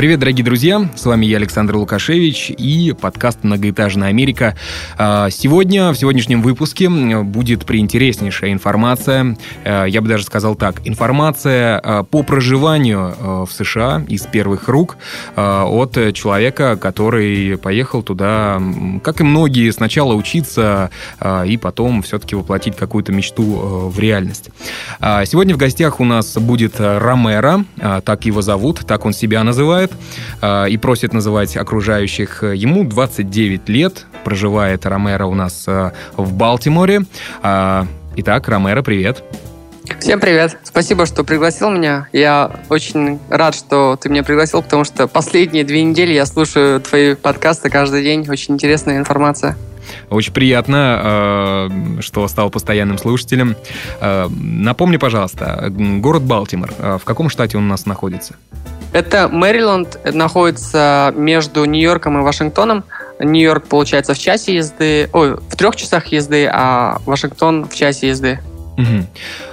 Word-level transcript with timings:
Привет, 0.00 0.18
дорогие 0.18 0.42
друзья! 0.42 0.88
С 0.96 1.04
вами 1.04 1.26
я, 1.26 1.36
Александр 1.36 1.76
Лукашевич, 1.76 2.50
и 2.56 2.94
подкаст 2.98 3.40
«Многоэтажная 3.42 4.08
Америка». 4.08 4.56
А, 4.96 5.28
сегодня, 5.28 5.92
в 5.92 5.94
сегодняшнем 5.94 6.40
выпуске, 6.40 6.88
будет 6.88 7.66
приинтереснейшая 7.66 8.52
информация, 8.52 9.36
а, 9.62 9.84
я 9.84 10.00
бы 10.00 10.08
даже 10.08 10.24
сказал 10.24 10.54
так, 10.54 10.80
информация 10.86 11.78
а, 11.78 12.02
по 12.02 12.22
проживанию 12.22 13.44
в 13.44 13.50
США 13.52 14.02
из 14.08 14.22
первых 14.22 14.68
рук 14.68 14.96
от 15.36 15.92
человека, 16.14 16.78
который 16.80 17.58
поехал 17.58 18.02
туда, 18.02 18.58
как 19.04 19.20
и 19.20 19.24
многие, 19.24 19.70
сначала 19.70 20.14
учиться, 20.14 20.88
и 21.44 21.58
потом 21.58 22.00
все-таки 22.00 22.34
воплотить 22.34 22.74
какую-то 22.74 23.12
мечту 23.12 23.90
в 23.90 23.98
реальность. 23.98 24.48
Сегодня 24.98 25.54
в 25.54 25.58
гостях 25.58 26.00
у 26.00 26.04
нас 26.06 26.38
будет 26.38 26.76
Ромеро, 26.78 27.66
так 27.76 28.24
его 28.24 28.40
зовут, 28.40 28.80
так 28.86 29.04
он 29.04 29.12
себя 29.12 29.44
называет 29.44 29.89
лет 29.90 29.98
а, 30.40 30.66
и 30.66 30.76
просит 30.76 31.12
называть 31.12 31.56
окружающих. 31.56 32.42
Ему 32.42 32.84
29 32.84 33.68
лет, 33.68 34.06
проживает 34.24 34.86
Ромеро 34.86 35.26
у 35.26 35.34
нас 35.34 35.64
а, 35.66 35.92
в 36.16 36.32
Балтиморе. 36.32 37.02
Итак, 37.42 38.48
Ромеро, 38.48 38.82
привет. 38.82 39.22
Всем 39.98 40.20
привет. 40.20 40.58
Спасибо, 40.62 41.06
что 41.06 41.24
пригласил 41.24 41.70
меня. 41.70 42.08
Я 42.12 42.50
очень 42.68 43.18
рад, 43.28 43.54
что 43.54 43.98
ты 44.00 44.08
меня 44.08 44.22
пригласил, 44.22 44.62
потому 44.62 44.84
что 44.84 45.08
последние 45.08 45.64
две 45.64 45.82
недели 45.82 46.12
я 46.12 46.26
слушаю 46.26 46.80
твои 46.80 47.14
подкасты 47.14 47.70
каждый 47.70 48.02
день. 48.02 48.26
Очень 48.28 48.54
интересная 48.54 48.98
информация. 48.98 49.56
Очень 50.08 50.32
приятно, 50.32 51.68
что 52.00 52.26
стал 52.28 52.50
постоянным 52.50 52.98
слушателем. 52.98 53.56
Напомни, 54.00 54.96
пожалуйста, 54.96 55.68
город 55.70 56.22
Балтимор. 56.22 56.72
В 56.78 57.02
каком 57.04 57.28
штате 57.30 57.58
он 57.58 57.64
у 57.64 57.68
нас 57.68 57.86
находится? 57.86 58.34
Это 58.92 59.28
Мэриленд 59.28 60.14
находится 60.14 61.12
между 61.16 61.64
Нью-Йорком 61.64 62.18
и 62.18 62.22
Вашингтоном. 62.22 62.84
Нью-Йорк, 63.20 63.66
получается, 63.66 64.14
в 64.14 64.18
часе 64.18 64.56
езды, 64.56 65.08
ой, 65.12 65.36
в 65.36 65.56
трех 65.56 65.76
часах 65.76 66.06
езды, 66.06 66.48
а 66.50 66.98
Вашингтон 67.06 67.68
в 67.68 67.74
часе 67.74 68.08
езды. 68.08 68.40
Угу. 68.80 69.06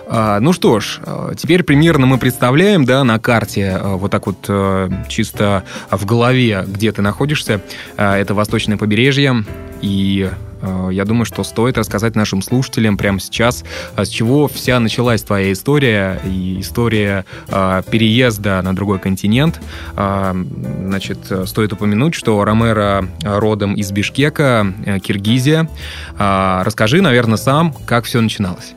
А, 0.09 0.39
ну 0.39 0.53
что 0.53 0.80
ж, 0.80 1.00
а, 1.06 1.33
теперь 1.36 1.64
примерно 1.64 2.06
мы 2.06 2.17
представляем, 2.17 2.86
да, 2.86 3.03
на 3.03 3.20
карте, 3.20 3.78
а, 3.80 3.95
вот 3.95 4.11
так 4.11 4.25
вот 4.28 4.45
а, 4.47 4.89
чисто 5.08 5.64
в 5.92 6.06
голове, 6.06 6.64
где 6.67 6.92
ты 6.92 7.02
находишься. 7.02 7.61
Это 7.98 8.33
восточное 8.33 8.78
побережье, 8.78 9.44
и 9.81 10.30
Э, 10.61 10.89
я 10.92 11.05
думаю, 11.05 11.25
что 11.25 11.44
стоит 11.44 11.78
рассказать 11.78 12.16
нашим 12.16 12.42
слушателям 12.42 12.98
прямо 12.98 13.20
сейчас, 13.20 13.64
э, 13.95 14.05
с 14.05 14.09
чего 14.09 14.48
вся 14.48 14.80
началась 14.80 15.22
твоя 15.22 15.52
история 15.52 16.20
и 16.25 16.59
история 16.59 17.25
э, 17.48 17.83
переезда 17.89 18.61
на 18.61 18.75
другой 18.75 19.00
континент. 19.00 19.61
Значит, 19.95 21.20
стоит 21.45 21.73
упомянуть, 21.73 22.14
что 22.14 22.44
Ромеро 22.44 23.08
родом 23.23 23.75
из 23.75 23.92
Бишкека, 23.92 24.73
Киргизия. 25.03 25.70
Расскажи, 26.17 27.02
наверное, 27.02 27.38
сам, 27.38 27.73
как 27.86 28.05
все 28.05 28.22
начиналось. 28.22 28.73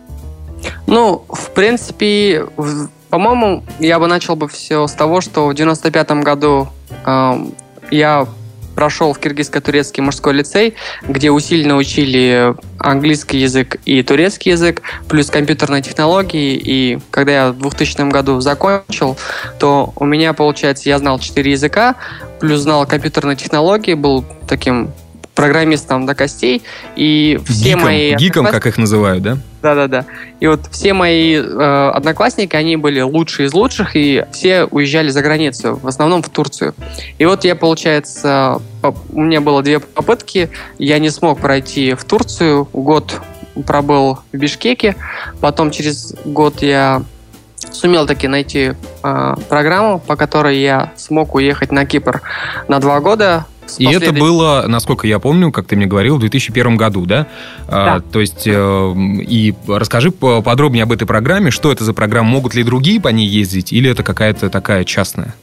Ну, 0.87 1.25
в 1.29 1.51
принципе, 1.51 2.47
по-моему, 3.11 3.65
я 3.79 3.99
бы 3.99 4.07
начал 4.07 4.37
бы 4.37 4.49
все 4.49 4.87
с 4.87 4.93
того, 4.93 5.21
что 5.21 5.49
в 5.49 5.55
95 5.55 6.11
году 6.23 6.69
э, 7.05 7.47
я 7.91 8.27
прошел 8.75 9.13
в 9.13 9.19
киргизско-турецкий 9.19 10.03
мужской 10.03 10.33
лицей, 10.33 10.75
где 11.07 11.31
усиленно 11.31 11.77
учили 11.77 12.55
английский 12.79 13.39
язык 13.39 13.77
и 13.85 14.03
турецкий 14.03 14.53
язык, 14.53 14.83
плюс 15.09 15.29
компьютерные 15.29 15.83
технологии. 15.83 16.55
И 16.57 16.99
когда 17.11 17.33
я 17.33 17.53
в 17.53 17.59
2000 17.59 18.11
году 18.11 18.41
закончил, 18.41 19.19
то 19.59 19.93
у 19.97 20.05
меня, 20.07 20.33
получается, 20.33 20.89
я 20.89 20.99
знал 20.99 21.19
четыре 21.19 21.53
языка, 21.53 21.97
плюс 22.41 22.61
знал 22.61 22.87
компьютерные 22.87 23.37
технологии, 23.37 23.95
был 23.95 24.25
таким 24.49 24.93
программистом 25.35 26.07
до 26.07 26.15
костей, 26.15 26.63
и 26.97 27.41
все 27.49 27.71
гиком, 27.71 27.83
мои... 27.83 28.15
Гиком, 28.15 28.47
как 28.47 28.67
их 28.67 28.79
называют, 28.79 29.23
да? 29.23 29.39
Да-да-да. 29.63 30.07
И 30.41 30.47
вот 30.47 30.61
все 30.71 30.95
мои 30.95 31.35
э, 31.35 31.91
одноклассники, 31.95 32.57
они 32.57 32.77
были 32.77 33.01
лучшие 33.01 33.47
из 33.47 33.53
лучших, 33.53 33.95
и 33.95 34.25
все 34.33 34.65
уезжали 34.65 35.09
за 35.11 35.23
границу, 35.23 35.79
в 35.83 35.87
основном 35.87 36.23
в 36.23 36.31
Турцию. 36.31 36.75
И 37.19 37.27
вот 37.27 37.45
я, 37.45 37.55
получается, 37.55 38.61
у 38.83 39.21
меня 39.21 39.41
было 39.41 39.63
две 39.63 39.81
попытки, 39.81 40.51
я 40.79 40.99
не 40.99 41.11
смог 41.11 41.41
пройти 41.41 41.95
в 41.95 42.05
Турцию, 42.05 42.69
год 42.73 43.21
пробыл 43.67 44.21
в 44.33 44.37
Бишкеке, 44.37 44.97
потом 45.41 45.71
через 45.71 46.15
год 46.25 46.63
я 46.63 47.03
сумел 47.71 48.07
таки 48.07 48.29
найти 48.29 48.73
э, 49.03 49.35
программу, 49.49 49.99
по 49.99 50.17
которой 50.17 50.59
я 50.59 50.93
смог 50.97 51.35
уехать 51.35 51.71
на 51.71 51.85
Кипр 51.85 52.23
на 52.69 52.79
два 52.79 53.01
года, 53.01 53.45
и 53.79 53.85
это 53.85 54.13
было, 54.13 54.65
насколько 54.67 55.07
я 55.07 55.19
помню, 55.19 55.53
как 55.53 55.67
ты 55.67 55.77
мне 55.77 55.87
говорил, 55.87 56.17
в 56.17 56.21
2001 56.21 56.77
году, 56.77 57.07
да? 57.07 57.27
А, 57.69 57.85
да. 57.85 57.95
А, 57.97 58.01
то 58.01 58.21
есть, 58.21 58.47
э, 58.47 58.95
и 59.29 59.55
расскажи 59.67 60.11
подробнее 60.11 60.85
об 60.85 60.93
этой 60.93 61.07
программе, 61.07 61.51
что 61.51 61.73
это 61.73 61.85
за 61.85 61.93
программа, 61.93 62.31
могут 62.31 62.55
ли 62.55 62.63
другие 62.63 63.01
по 63.01 63.09
ней 63.09 63.27
ездить, 63.27 63.73
или 63.73 63.91
это 63.91 64.03
какая-то 64.03 64.51
такая 64.51 64.85
частная? 64.85 65.35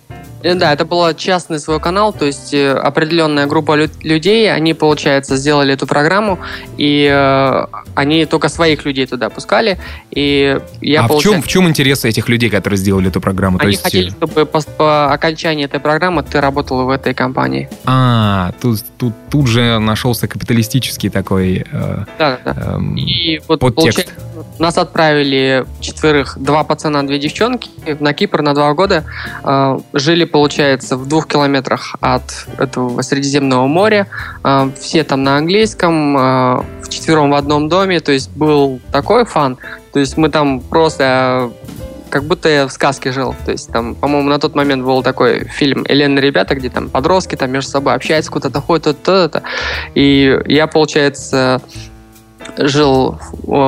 Э, 0.43 0.55
да, 0.55 0.73
это 0.73 0.85
был 0.85 1.13
частный 1.13 1.59
свой 1.59 1.79
канал, 1.79 2.13
то 2.13 2.25
есть 2.25 2.53
э, 2.53 2.71
определенная 2.71 3.47
группа 3.47 3.75
людей, 3.75 4.53
они, 4.53 4.73
получается, 4.73 5.35
сделали 5.37 5.73
эту 5.73 5.87
программу, 5.87 6.39
и 6.77 7.09
э, 7.11 7.65
они 7.95 8.25
только 8.25 8.49
своих 8.49 8.85
людей 8.85 9.05
туда 9.05 9.29
пускали. 9.29 9.79
И 10.11 10.59
я, 10.81 11.01
а 11.01 11.07
получается... 11.07 11.17
в, 11.17 11.21
чем, 11.21 11.41
в 11.41 11.47
чем 11.47 11.69
интерес 11.69 12.05
этих 12.05 12.29
людей, 12.29 12.49
которые 12.49 12.77
сделали 12.77 13.09
эту 13.09 13.21
программу? 13.21 13.57
Они 13.59 13.65
то 13.65 13.69
есть... 13.69 13.83
хотели, 13.83 14.09
чтобы 14.09 14.45
по, 14.45 14.61
по 14.61 15.13
окончании 15.13 15.65
этой 15.65 15.79
программы 15.79 16.23
ты 16.23 16.39
работал 16.39 16.85
в 16.85 16.89
этой 16.89 17.13
компании. 17.13 17.69
А, 17.85 18.51
тут, 18.61 18.83
тут, 18.97 19.13
тут 19.29 19.47
же 19.47 19.79
нашелся 19.79 20.27
капиталистический 20.27 21.09
такой 21.09 21.65
э, 21.71 22.05
да, 22.19 22.39
да. 22.43 22.55
Э, 22.55 22.79
и 22.95 23.41
вот 23.47 23.59
подтекст. 23.59 24.13
Нас 24.59 24.77
отправили 24.77 25.65
четверых, 25.79 26.37
два 26.39 26.63
пацана, 26.63 27.03
две 27.03 27.19
девчонки 27.19 27.69
на 27.99 28.13
Кипр 28.13 28.41
на 28.41 28.53
два 28.53 28.73
года. 28.73 29.03
Э, 29.43 29.79
жили 29.93 30.25
получается, 30.27 30.97
в 30.97 31.07
двух 31.07 31.27
километрах 31.27 31.95
от 31.99 32.47
этого 32.57 33.01
Средиземного 33.01 33.67
моря. 33.67 34.07
А, 34.43 34.69
все 34.79 35.03
там 35.03 35.23
на 35.23 35.38
английском, 35.38 36.17
а, 36.17 36.65
в 36.81 36.89
четвером 36.89 37.31
в 37.31 37.35
одном 37.35 37.69
доме. 37.69 37.99
То 37.99 38.11
есть 38.11 38.29
был 38.31 38.79
такой 38.91 39.25
фан. 39.25 39.57
То 39.93 39.99
есть 39.99 40.17
мы 40.17 40.29
там 40.29 40.59
просто 40.59 41.51
как 42.09 42.23
будто 42.23 42.49
я 42.49 42.67
в 42.67 42.71
сказке 42.71 43.11
жил. 43.11 43.35
То 43.45 43.51
есть 43.51 43.71
там, 43.71 43.95
по-моему, 43.95 44.29
на 44.29 44.39
тот 44.39 44.55
момент 44.55 44.83
был 44.83 45.03
такой 45.03 45.45
фильм 45.45 45.85
«Элена 45.87 46.19
ребята», 46.19 46.55
где 46.55 46.69
там 46.69 46.89
подростки 46.89 47.35
там 47.35 47.51
между 47.51 47.71
собой 47.71 47.93
общаются, 47.93 48.31
куда-то 48.31 48.61
ходят, 48.61 49.01
то-то. 49.03 49.43
И 49.93 50.39
я, 50.45 50.67
получается, 50.67 51.61
жил 52.58 53.19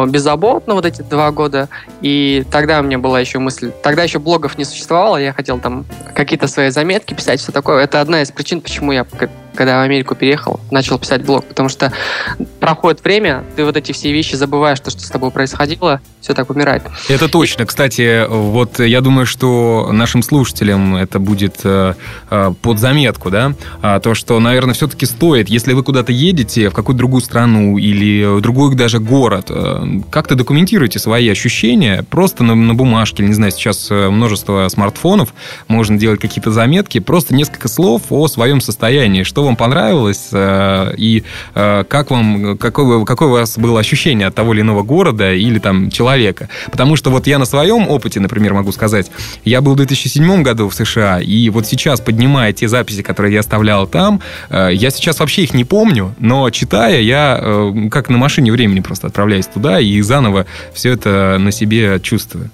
беззаботно 0.07 0.73
вот 0.73 0.85
эти 0.85 1.01
два 1.01 1.31
года, 1.31 1.69
и 2.01 2.45
тогда 2.51 2.79
у 2.79 2.83
меня 2.83 2.97
была 2.97 3.19
еще 3.19 3.39
мысль, 3.39 3.71
тогда 3.83 4.03
еще 4.03 4.19
блогов 4.19 4.57
не 4.57 4.65
существовало, 4.65 5.17
я 5.17 5.33
хотел 5.33 5.59
там 5.59 5.85
какие-то 6.15 6.47
свои 6.47 6.69
заметки 6.69 7.13
писать, 7.13 7.39
все 7.39 7.51
такое. 7.51 7.83
Это 7.83 8.01
одна 8.01 8.21
из 8.21 8.31
причин, 8.31 8.61
почему 8.61 8.91
я 8.91 9.05
когда 9.59 9.79
в 9.79 9.81
Америку 9.81 10.15
переехал, 10.15 10.61
начал 10.71 10.97
писать 10.97 11.25
блог, 11.25 11.43
потому 11.43 11.67
что 11.67 11.91
проходит 12.61 13.03
время, 13.03 13.43
ты 13.57 13.65
вот 13.65 13.75
эти 13.75 13.91
все 13.91 14.09
вещи 14.09 14.35
забываешь, 14.35 14.79
то, 14.79 14.89
что 14.89 15.01
с 15.01 15.09
тобой 15.09 15.31
происходило, 15.31 15.99
все 16.21 16.33
так 16.33 16.49
умирает. 16.49 16.83
Это 17.09 17.27
точно. 17.27 17.65
Кстати, 17.65 18.25
вот 18.29 18.79
я 18.79 19.01
думаю, 19.01 19.25
что 19.25 19.89
нашим 19.91 20.23
слушателям 20.23 20.95
это 20.95 21.19
будет 21.19 21.57
э, 21.65 21.93
э, 22.29 22.53
под 22.61 22.79
заметку, 22.79 23.29
да, 23.29 23.53
а, 23.81 23.99
то, 23.99 24.13
что, 24.13 24.39
наверное, 24.39 24.73
все-таки 24.73 25.05
стоит, 25.05 25.49
если 25.49 25.73
вы 25.73 25.83
куда-то 25.83 26.13
едете 26.13 26.69
в 26.69 26.73
какую-то 26.73 26.99
другую 26.99 27.21
страну 27.21 27.77
или 27.77 28.37
в 28.37 28.39
другой 28.39 28.73
даже 28.75 28.99
город, 28.99 29.47
э, 29.49 29.99
как-то 30.09 30.35
документируйте 30.35 30.99
свои 30.99 31.27
ощущения 31.27 32.05
просто 32.09 32.45
на, 32.45 32.55
на 32.55 32.75
бумажке, 32.75 33.23
не 33.23 33.33
знаю, 33.33 33.51
сейчас 33.51 33.89
множество 33.89 34.69
смартфонов, 34.69 35.33
можно 35.67 35.97
делать 35.97 36.21
какие-то 36.21 36.51
заметки, 36.51 36.99
просто 36.99 37.35
несколько 37.35 37.67
слов 37.67 38.03
о 38.09 38.29
своем 38.29 38.61
состоянии, 38.61 39.23
что 39.23 39.48
вам 39.49 39.55
понравилось 39.55 40.29
э, 40.31 40.93
и 40.97 41.23
э, 41.55 41.83
как 41.87 42.11
вам, 42.11 42.57
какое, 42.57 43.03
какое 43.05 43.27
у 43.27 43.31
вас 43.31 43.57
было 43.57 43.79
ощущение 43.79 44.27
от 44.27 44.35
того 44.35 44.53
или 44.53 44.61
иного 44.61 44.83
города 44.83 45.33
или 45.33 45.59
там 45.59 45.89
человека. 45.89 46.49
Потому 46.71 46.95
что 46.95 47.09
вот 47.09 47.27
я 47.27 47.39
на 47.39 47.45
своем 47.45 47.87
опыте, 47.89 48.19
например, 48.19 48.53
могу 48.53 48.71
сказать, 48.71 49.11
я 49.43 49.61
был 49.61 49.73
в 49.73 49.77
2007 49.77 50.43
году 50.43 50.69
в 50.69 50.73
США, 50.73 51.19
и 51.19 51.49
вот 51.49 51.65
сейчас, 51.67 51.99
поднимая 51.99 52.53
те 52.53 52.67
записи, 52.67 53.01
которые 53.01 53.33
я 53.33 53.39
оставлял 53.39 53.87
там, 53.87 54.21
э, 54.49 54.69
я 54.73 54.89
сейчас 54.91 55.19
вообще 55.19 55.43
их 55.43 55.53
не 55.53 55.65
помню, 55.65 56.13
но 56.19 56.49
читая, 56.49 57.01
я 57.01 57.71
как 57.91 58.09
на 58.09 58.17
машине 58.17 58.51
времени 58.51 58.79
просто 58.79 59.07
отправляюсь 59.07 59.47
туда 59.47 59.79
и 59.79 60.01
заново 60.01 60.45
все 60.73 60.93
это 60.93 61.37
на 61.39 61.51
себе 61.51 61.99
чувствую. 62.01 62.51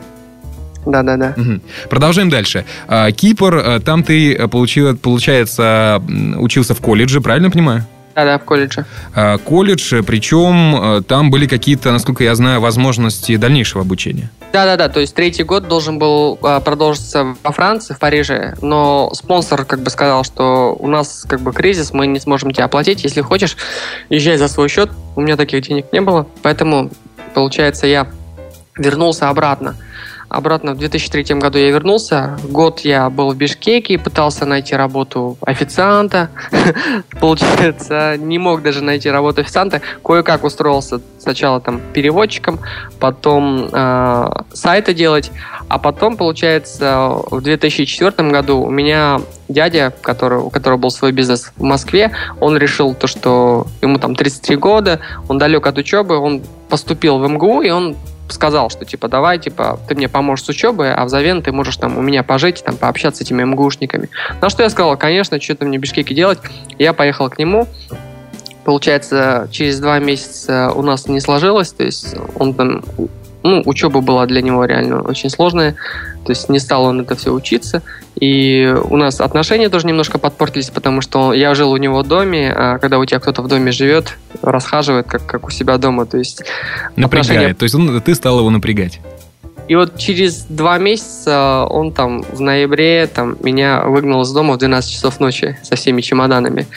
Да-да-да. 0.85 1.33
Угу. 1.35 1.61
Продолжаем 1.89 2.29
дальше. 2.29 2.65
А, 2.87 3.11
Кипр, 3.11 3.55
а, 3.55 3.79
там 3.79 4.03
ты, 4.03 4.47
получил, 4.47 4.95
получается, 4.95 6.01
учился 6.37 6.75
в 6.75 6.81
колледже, 6.81 7.21
правильно 7.21 7.49
понимаю? 7.49 7.85
Да-да, 8.13 8.37
в 8.37 8.43
колледже. 8.43 8.85
А, 9.13 9.37
колледж, 9.39 10.01
причем 10.03 11.03
там 11.03 11.31
были 11.31 11.47
какие-то, 11.47 11.91
насколько 11.91 12.23
я 12.23 12.35
знаю, 12.35 12.61
возможности 12.61 13.35
дальнейшего 13.35 13.81
обучения. 13.81 14.29
Да-да-да, 14.53 14.87
то 14.87 15.01
есть 15.01 15.13
третий 15.15 15.43
год 15.43 15.67
должен 15.67 15.99
был 15.99 16.37
продолжиться 16.37 17.35
во 17.43 17.51
Франции, 17.51 17.93
в 17.93 17.99
Париже, 17.99 18.53
но 18.61 19.11
спонсор 19.13 19.65
как 19.65 19.81
бы 19.81 19.89
сказал, 19.89 20.23
что 20.23 20.77
у 20.79 20.87
нас 20.87 21.25
как 21.27 21.41
бы 21.41 21.51
кризис, 21.51 21.91
мы 21.91 22.07
не 22.07 22.21
сможем 22.21 22.51
тебя 22.51 22.65
оплатить, 22.65 23.03
если 23.03 23.19
хочешь, 23.19 23.57
езжай 24.09 24.37
за 24.37 24.47
свой 24.47 24.69
счет, 24.69 24.91
у 25.17 25.21
меня 25.21 25.35
таких 25.35 25.63
денег 25.63 25.87
не 25.91 25.99
было, 25.99 26.25
поэтому, 26.41 26.89
получается, 27.33 27.85
я 27.85 28.07
вернулся 28.77 29.29
обратно 29.29 29.75
обратно 30.35 30.73
в 30.73 30.77
2003 30.77 31.35
году 31.35 31.57
я 31.57 31.71
вернулся. 31.71 32.37
Год 32.43 32.81
я 32.81 33.09
был 33.09 33.31
в 33.31 33.37
Бишкеке, 33.37 33.97
пытался 33.97 34.45
найти 34.45 34.75
работу 34.75 35.37
официанта. 35.41 36.29
Получается, 37.21 38.17
не 38.17 38.37
мог 38.37 38.61
даже 38.61 38.83
найти 38.83 39.09
работу 39.09 39.41
официанта. 39.41 39.81
Кое-как 40.03 40.43
устроился 40.43 40.99
сначала 41.19 41.61
там 41.61 41.81
переводчиком, 41.93 42.59
потом 42.99 43.69
э, 43.71 44.29
сайты 44.53 44.93
делать, 44.93 45.31
а 45.67 45.79
потом, 45.79 46.17
получается, 46.17 47.17
в 47.31 47.41
2004 47.41 48.29
году 48.29 48.61
у 48.61 48.69
меня 48.69 49.21
дядя, 49.47 49.93
который, 50.01 50.39
у 50.39 50.49
которого 50.49 50.77
был 50.77 50.91
свой 50.91 51.11
бизнес 51.11 51.51
в 51.55 51.63
Москве, 51.63 52.11
он 52.39 52.57
решил 52.57 52.93
то, 52.93 53.07
что 53.07 53.65
ему 53.81 53.97
там 53.97 54.15
33 54.15 54.55
года, 54.57 54.99
он 55.27 55.37
далек 55.37 55.65
от 55.65 55.77
учебы, 55.77 56.17
он 56.17 56.43
поступил 56.69 57.17
в 57.19 57.27
МГУ, 57.27 57.61
и 57.61 57.69
он 57.69 57.95
сказал, 58.30 58.69
что 58.69 58.86
типа 58.86 59.07
давай, 59.07 59.39
типа, 59.39 59.80
ты 59.88 59.95
мне 59.95 60.10
поможешь 60.10 60.45
с 60.45 60.50
учебой, 60.50 60.94
а 60.94 61.06
взамен 61.06 61.42
ты 61.42 61.51
можешь 61.51 61.77
там 61.77 61.98
у 61.98 62.01
меня 62.01 62.24
пожить, 62.24 62.63
там 62.63 62.77
пообщаться 62.77 63.19
с 63.19 63.27
этими 63.27 63.44
МГУшниками. 63.44 64.10
На 64.42 64.50
что 64.50 64.63
я 64.63 64.69
сказал, 64.69 64.98
конечно, 64.98 65.39
что-то 65.39 65.66
мне 65.66 65.77
в 65.77 65.81
Бишкеке 65.81 66.16
делать. 66.16 66.39
Я 66.80 66.94
поехал 66.94 67.30
к 67.30 67.38
нему. 67.38 67.68
Получается, 68.63 69.48
через 69.51 69.80
два 69.80 70.00
месяца 70.00 70.72
у 70.74 70.81
нас 70.81 71.07
не 71.07 71.19
сложилось, 71.19 71.72
то 71.72 71.83
есть 71.83 72.16
он 72.39 72.56
там 72.56 72.83
ну, 73.45 73.62
учеба 73.65 74.01
была 74.01 74.25
для 74.25 74.42
него 74.42 74.65
реально 74.65 75.01
очень 75.01 75.30
сложная, 75.30 75.75
то 76.25 76.31
есть 76.31 76.50
не 76.50 76.57
стал 76.57 76.86
он 76.86 77.01
это 77.01 77.15
все 77.15 77.31
учиться, 77.31 77.83
и 78.19 78.75
у 78.86 78.97
нас 78.97 79.21
отношения 79.21 79.69
тоже 79.69 79.86
немножко 79.86 80.18
подпортились, 80.18 80.71
потому 80.71 81.01
что 81.01 81.31
я 81.31 81.53
жил 81.53 81.71
у 81.71 81.77
него 81.77 82.01
в 82.01 82.07
доме, 82.07 82.51
а 82.51 82.80
когда 82.80 82.97
у 82.97 83.06
тебя 83.06 83.19
кто-то 83.19 83.44
в 83.44 83.47
доме 83.47 83.71
живет, 83.71 84.18
расхаживает, 84.42 85.06
как, 85.06 85.27
как 85.27 85.45
у 85.45 85.51
себя 85.51 85.77
дома, 85.77 86.07
то 86.07 86.18
есть... 86.18 86.42
Напрягает, 86.95 87.30
отношения... 87.30 87.53
то 87.53 87.63
есть 87.63 87.75
он, 87.75 88.01
ты 88.01 88.15
стал 88.15 88.39
его 88.39 88.50
напрягать. 88.50 89.00
И 89.68 89.75
вот 89.75 89.97
через 89.97 90.45
два 90.45 90.80
месяца 90.80 91.65
он 91.69 91.92
там 91.92 92.21
в 92.24 92.39
ноябре 92.39 93.07
там, 93.07 93.38
меня 93.42 93.83
выгнал 93.83 94.24
из 94.24 94.31
дома 94.31 94.56
в 94.56 94.57
12 94.57 94.92
часов 94.92 95.19
ночи 95.19 95.57
со 95.63 95.75
всеми 95.75 96.01
чемоданами. 96.01 96.68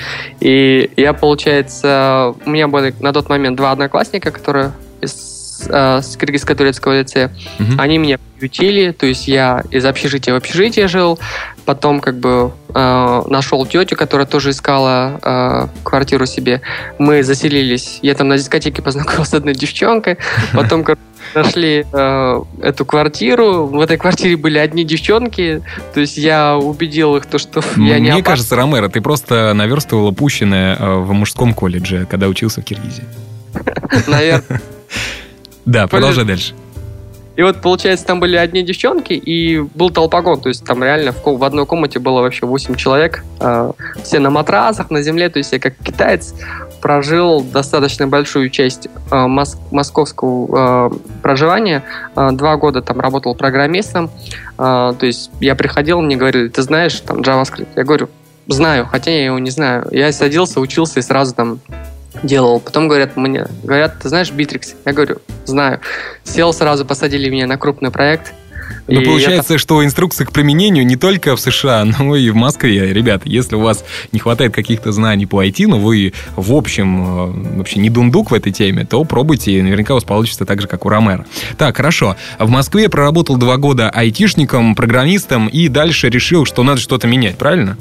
И 0.41 0.91
я, 0.97 1.13
получается, 1.13 2.35
у 2.45 2.51
меня 2.51 2.67
были 2.69 2.95
на 3.01 3.13
тот 3.13 3.29
момент 3.29 3.57
два 3.57 3.73
одноклассника, 3.73 4.31
которые 4.31 4.73
из 5.03 5.38
э, 5.67 6.01
с 6.03 6.17
кыргызско-турецкого 6.17 7.01
лицея. 7.01 7.33
Угу. 7.59 7.73
Они 7.79 7.99
меня 7.99 8.19
приютили, 8.39 8.93
то 8.93 9.07
есть 9.07 9.29
я 9.29 9.63
из 9.71 9.85
общежития 9.85 10.35
в 10.35 10.37
общежитие 10.37 10.89
жил, 10.89 11.19
потом 11.65 12.01
как 12.01 12.19
бы 12.19 12.53
э, 12.75 13.23
нашел 13.27 13.67
тетю, 13.67 13.97
которая 13.97 14.27
тоже 14.27 14.51
искала 14.51 15.21
э, 15.23 15.69
квартиру 15.83 16.27
себе. 16.27 16.63
Мы 16.99 17.23
заселились, 17.23 17.99
я 18.03 18.15
там 18.15 18.29
на 18.29 18.39
дискотеке 18.39 18.81
познакомился 18.83 19.33
с 19.33 19.35
одной 19.35 19.55
девчонкой, 19.55 20.19
потом 20.53 20.85
как 20.85 20.99
нашли 21.35 21.85
э, 21.93 22.43
эту 22.63 22.87
квартиру. 22.87 23.67
В 23.67 23.81
этой 23.81 23.99
квартире 23.99 24.37
были 24.37 24.59
одни 24.59 24.85
девчонки. 24.85 25.63
То 25.93 26.01
есть 26.01 26.17
я 26.17 26.57
убедил 26.57 27.17
их, 27.17 27.27
то, 27.27 27.39
что 27.39 27.61
я 27.77 27.99
не 27.99 28.13
Мне 28.13 28.23
кажется, 28.23 28.57
Ромеро, 28.57 28.89
ты 28.89 29.01
просто 29.01 29.53
наверстывал 29.55 30.07
упущенное 30.09 30.77
в 30.77 31.13
мужском 31.13 31.53
колледже, 31.53 32.07
когда 32.11 32.29
учился 32.29 32.63
в 32.63 32.65
Киргизии. 32.65 33.05
Наверное. 34.07 34.61
Да, 35.69 35.87
продолжай 35.87 36.25
дальше. 36.25 36.55
И 37.37 37.43
вот, 37.43 37.61
получается, 37.61 38.07
там 38.07 38.21
были 38.21 38.37
одни 38.37 38.63
девчонки, 38.63 39.13
и 39.13 39.61
был 39.61 39.91
толпогон. 39.91 40.41
То 40.41 40.49
есть 40.49 40.65
там 40.65 40.83
реально 40.83 41.13
в, 41.13 41.23
в 41.25 41.45
одной 41.45 41.67
комнате 41.67 41.99
было 41.99 42.23
вообще 42.23 42.47
8 42.47 42.75
человек. 42.75 43.23
Э, 43.39 43.71
все 44.03 44.19
на 44.19 44.31
матрасах, 44.31 44.91
на 44.91 45.03
земле. 45.03 45.29
То 45.29 45.39
есть 45.39 45.53
я 45.53 45.61
как 45.61 45.75
китаец 45.77 46.35
прожил 46.81 47.43
достаточно 47.43 48.09
большую 48.09 48.49
часть 48.49 48.87
э, 48.87 49.15
мос- 49.15 49.59
московского 49.71 50.91
э, 50.91 50.99
проживания. 51.23 51.85
Э, 52.17 52.31
два 52.33 52.57
года 52.57 52.81
там 52.81 52.99
работал 52.99 53.35
программистом. 53.35 54.11
Э, 54.57 54.95
то 54.99 55.07
есть 55.07 55.31
я 55.39 55.55
приходил, 55.55 56.01
мне 56.01 56.17
говорили, 56.17 56.49
ты 56.49 56.63
знаешь 56.63 56.99
там 57.01 57.19
JavaScript? 57.21 57.69
Я 57.77 57.85
говорю, 57.85 58.09
знаю, 58.49 58.89
хотя 58.91 59.11
я 59.11 59.27
его 59.27 59.39
не 59.39 59.51
знаю. 59.51 59.87
Я 59.93 60.11
садился, 60.13 60.61
учился 60.61 60.99
и 60.99 61.03
сразу 61.03 61.35
там 61.35 61.61
делал. 62.23 62.61
Потом 62.61 62.89
говорят 62.89 63.17
мне, 63.17 63.47
говорят, 63.63 63.99
ты 64.01 64.09
знаешь 64.09 64.31
Bittrex? 64.31 64.75
Я 64.85 64.93
говорю, 64.93 65.19
знаю. 65.45 65.81
Сел 66.25 66.53
сразу, 66.53 66.85
посадили 66.85 67.29
меня 67.29 67.47
на 67.47 67.57
крупный 67.57 67.91
проект. 67.91 68.33
Но 68.87 69.03
получается, 69.03 69.55
я... 69.55 69.59
что 69.59 69.85
инструкции 69.85 70.25
к 70.25 70.33
применению 70.33 70.87
не 70.87 70.97
только 70.97 71.37
в 71.37 71.41
США, 71.41 71.85
но 71.99 72.17
и 72.17 72.31
в 72.31 72.35
Москве. 72.35 72.93
Ребята, 72.93 73.29
если 73.29 73.55
у 73.55 73.61
вас 73.61 73.85
не 74.13 74.19
хватает 74.19 74.55
каких-то 74.55 74.93
знаний 74.93 75.27
по 75.27 75.45
IT, 75.45 75.67
но 75.67 75.79
вы 75.79 76.15
в 76.37 76.53
общем 76.55 77.03
э, 77.03 77.57
вообще 77.59 77.81
не 77.81 77.91
дундук 77.91 78.31
в 78.31 78.35
этой 78.35 78.53
теме, 78.53 78.85
то 78.85 79.05
пробуйте, 79.05 79.53
и 79.53 79.63
наверняка 79.63 79.93
у 79.95 79.97
вас 79.97 80.05
получится 80.05 80.45
так 80.47 80.61
же, 80.61 80.69
как 80.69 80.87
у 80.87 80.89
Ромера. 80.89 81.27
Так, 81.57 81.77
хорошо. 81.77 82.17
В 82.39 82.49
Москве 82.49 82.89
проработал 82.89 83.37
два 83.37 83.57
года 83.57 83.91
айтишником, 83.91 84.75
программистом, 84.75 85.49
и 85.49 85.69
дальше 85.69 86.09
решил, 86.09 86.45
что 86.45 86.63
надо 86.63 86.81
что-то 86.81 87.07
менять, 87.07 87.37
правильно? 87.37 87.77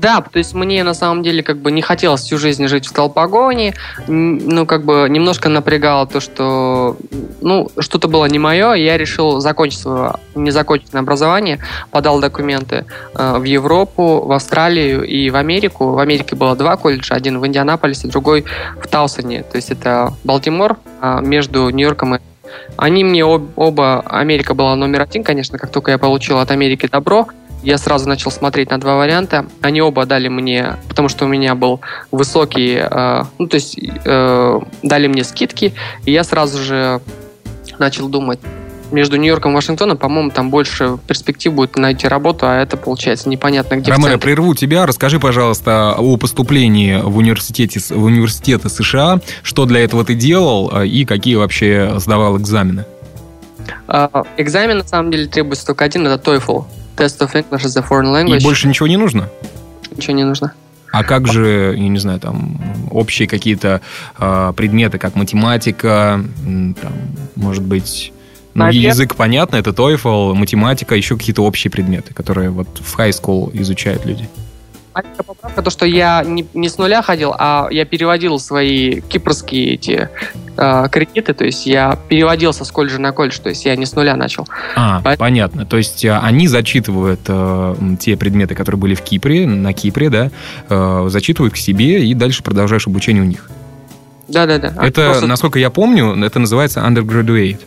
Да, 0.00 0.20
то 0.20 0.38
есть 0.38 0.54
мне 0.54 0.84
на 0.84 0.94
самом 0.94 1.24
деле 1.24 1.42
как 1.42 1.56
бы 1.58 1.72
не 1.72 1.82
хотелось 1.82 2.20
всю 2.20 2.38
жизнь 2.38 2.68
жить 2.68 2.86
в 2.86 2.88
столпогоне, 2.88 3.74
ну 4.06 4.64
как 4.64 4.84
бы 4.84 5.08
немножко 5.10 5.48
напрягало 5.48 6.06
то, 6.06 6.20
что 6.20 6.96
ну 7.40 7.68
что-то 7.80 8.06
было 8.06 8.26
не 8.26 8.38
мое, 8.38 8.74
я 8.74 8.96
решил 8.96 9.40
закончить 9.40 9.80
свое 9.80 10.14
незаконченное 10.36 11.02
образование, 11.02 11.58
подал 11.90 12.20
документы 12.20 12.84
э, 13.16 13.38
в 13.38 13.42
Европу, 13.42 14.22
в 14.24 14.30
Австралию 14.30 15.02
и 15.02 15.30
в 15.30 15.36
Америку. 15.36 15.90
В 15.90 15.98
Америке 15.98 16.36
было 16.36 16.54
два 16.54 16.76
колледжа, 16.76 17.16
один 17.16 17.40
в 17.40 17.46
Индианаполисе, 17.46 18.06
другой 18.06 18.44
в 18.80 18.86
Таусоне, 18.86 19.42
то 19.42 19.56
есть 19.56 19.72
это 19.72 20.14
Балтимор 20.22 20.76
э, 21.02 21.18
между 21.22 21.70
Нью-Йорком 21.70 22.14
и 22.14 22.18
они 22.76 23.04
мне 23.04 23.24
об, 23.24 23.48
оба, 23.56 24.00
Америка 24.06 24.54
была 24.54 24.76
номер 24.76 25.02
один, 25.02 25.24
конечно, 25.24 25.58
как 25.58 25.70
только 25.70 25.90
я 25.90 25.98
получил 25.98 26.38
от 26.38 26.50
Америки 26.50 26.88
добро, 26.90 27.26
я 27.68 27.76
сразу 27.76 28.08
начал 28.08 28.30
смотреть 28.30 28.70
на 28.70 28.80
два 28.80 28.96
варианта. 28.96 29.44
Они 29.60 29.82
оба 29.82 30.06
дали 30.06 30.28
мне, 30.28 30.76
потому 30.88 31.10
что 31.10 31.26
у 31.26 31.28
меня 31.28 31.54
был 31.54 31.80
высокий, 32.10 32.78
э, 32.80 33.24
ну 33.38 33.46
то 33.46 33.56
есть 33.56 33.78
э, 33.78 34.60
дали 34.82 35.06
мне 35.06 35.22
скидки, 35.22 35.74
и 36.06 36.12
я 36.12 36.24
сразу 36.24 36.62
же 36.62 37.02
начал 37.78 38.08
думать, 38.08 38.40
между 38.90 39.18
Нью-Йорком 39.18 39.52
и 39.52 39.54
Вашингтоном, 39.54 39.98
по-моему, 39.98 40.30
там 40.30 40.48
больше 40.48 40.96
перспектив 41.06 41.52
будет 41.52 41.76
найти 41.76 42.08
работу, 42.08 42.46
а 42.46 42.56
это 42.56 42.78
получается 42.78 43.28
непонятно 43.28 43.76
где. 43.76 43.92
Ромеро, 43.92 44.16
прерву 44.16 44.54
тебя. 44.54 44.86
Расскажи, 44.86 45.20
пожалуйста, 45.20 45.94
о 45.98 46.16
поступлении 46.16 46.96
в 46.96 47.18
университете 47.18 47.80
в 47.94 48.02
университеты 48.02 48.70
США. 48.70 49.20
Что 49.42 49.66
для 49.66 49.84
этого 49.84 50.06
ты 50.06 50.14
делал 50.14 50.70
э, 50.72 50.86
и 50.86 51.04
какие 51.04 51.34
вообще 51.34 51.92
сдавал 51.98 52.38
экзамены? 52.38 52.86
Uh, 53.88 54.26
экзамен, 54.38 54.78
на 54.78 54.84
самом 54.84 55.10
деле, 55.10 55.26
требуется 55.26 55.66
только 55.66 55.84
один, 55.84 56.06
это 56.06 56.30
TOEFL. 56.30 56.64
Test 56.98 57.20
of 57.20 57.32
English 57.32 57.64
as 57.64 57.76
a 57.76 57.86
Foreign 57.88 58.12
Language. 58.12 58.40
И 58.40 58.42
больше 58.42 58.68
ничего 58.68 58.88
не 58.88 58.96
нужно? 58.96 59.28
Ничего 59.96 60.14
не 60.14 60.24
нужно. 60.24 60.52
А 60.90 61.04
как 61.04 61.26
же, 61.26 61.74
я 61.76 61.88
не 61.88 61.98
знаю, 61.98 62.18
там 62.18 62.60
общие 62.90 63.28
какие-то 63.28 63.82
э, 64.18 64.52
предметы, 64.56 64.98
как 64.98 65.16
математика, 65.16 66.24
там, 66.44 66.74
может 67.36 67.62
быть, 67.62 68.12
ну, 68.54 68.64
Наверное. 68.64 68.90
язык 68.90 69.14
понятно, 69.14 69.56
это 69.56 69.70
TOEFL, 69.70 70.34
математика, 70.34 70.94
еще 70.94 71.16
какие-то 71.16 71.44
общие 71.44 71.70
предметы, 71.70 72.14
которые 72.14 72.50
вот 72.50 72.80
в 72.80 72.98
high 72.98 73.10
school 73.10 73.50
изучают 73.52 74.06
люди 74.06 74.28
маленькая 74.98 75.22
поправка, 75.22 75.62
то, 75.62 75.70
что 75.70 75.86
я 75.86 76.24
не, 76.24 76.46
не 76.54 76.68
с 76.68 76.78
нуля 76.78 77.02
ходил, 77.02 77.34
а 77.38 77.68
я 77.70 77.84
переводил 77.84 78.38
свои 78.38 79.00
кипрские 79.00 79.74
эти 79.74 80.08
э, 80.56 80.88
кредиты, 80.90 81.34
то 81.34 81.44
есть 81.44 81.66
я 81.66 81.98
переводил 82.08 82.52
со 82.52 82.70
колледжа 82.72 82.98
на 82.98 83.12
колледж, 83.12 83.38
то 83.38 83.48
есть 83.48 83.64
я 83.64 83.76
не 83.76 83.86
с 83.86 83.94
нуля 83.94 84.16
начал. 84.16 84.46
А, 84.74 85.00
Поэтому... 85.02 85.26
понятно. 85.28 85.66
То 85.66 85.76
есть 85.76 86.04
а, 86.04 86.20
они 86.20 86.48
зачитывают 86.48 87.20
э, 87.28 87.74
те 88.00 88.16
предметы, 88.16 88.54
которые 88.54 88.80
были 88.80 88.94
в 88.94 89.02
Кипре, 89.02 89.46
на 89.46 89.72
Кипре, 89.72 90.10
да, 90.10 90.30
э, 90.68 91.06
зачитывают 91.08 91.54
к 91.54 91.56
себе 91.56 92.04
и 92.04 92.14
дальше 92.14 92.42
продолжаешь 92.42 92.86
обучение 92.86 93.22
у 93.22 93.26
них. 93.26 93.48
Да-да-да. 94.26 94.74
Это, 94.82 95.06
Просто... 95.06 95.26
насколько 95.26 95.58
я 95.58 95.70
помню, 95.70 96.24
это 96.24 96.38
называется 96.38 96.80
undergraduate. 96.80 97.60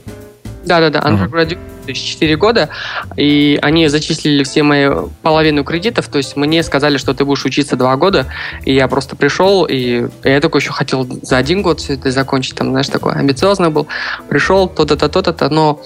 Да-да-да, 0.65 1.00
undergraduate. 1.00 1.53
Ага 1.53 1.80
то 1.93 2.00
есть 2.00 2.07
4 2.07 2.38
года, 2.38 2.69
и 3.17 3.60
они 3.62 3.88
зачислили 3.88 4.43
все 4.43 4.63
мои 4.63 4.89
половину 5.21 5.63
кредитов, 5.63 6.07
то 6.07 6.17
есть 6.17 6.36
мне 6.36 6.63
сказали, 6.63 6.98
что 6.98 7.13
ты 7.13 7.25
будешь 7.25 7.45
учиться 7.45 7.75
2 7.75 7.95
года, 7.98 8.27
и 8.63 8.74
я 8.74 8.88
просто 8.88 9.15
пришел, 9.15 9.65
и 9.65 10.07
я 10.24 10.39
такой 10.39 10.62
еще 10.62 10.71
хотел 10.71 11.05
за 11.21 11.38
один 11.38 11.62
год 11.62 11.79
все 11.79 11.93
это 11.93 12.12
закончить, 12.12 12.55
там, 12.55 12.71
знаешь, 12.71 12.88
такой 12.88 13.13
амбициозный 13.13 13.69
был, 13.69 13.88
пришел, 14.29 14.67
то-то-то, 14.67 15.10
то-то, 15.10 15.50
но 15.50 15.81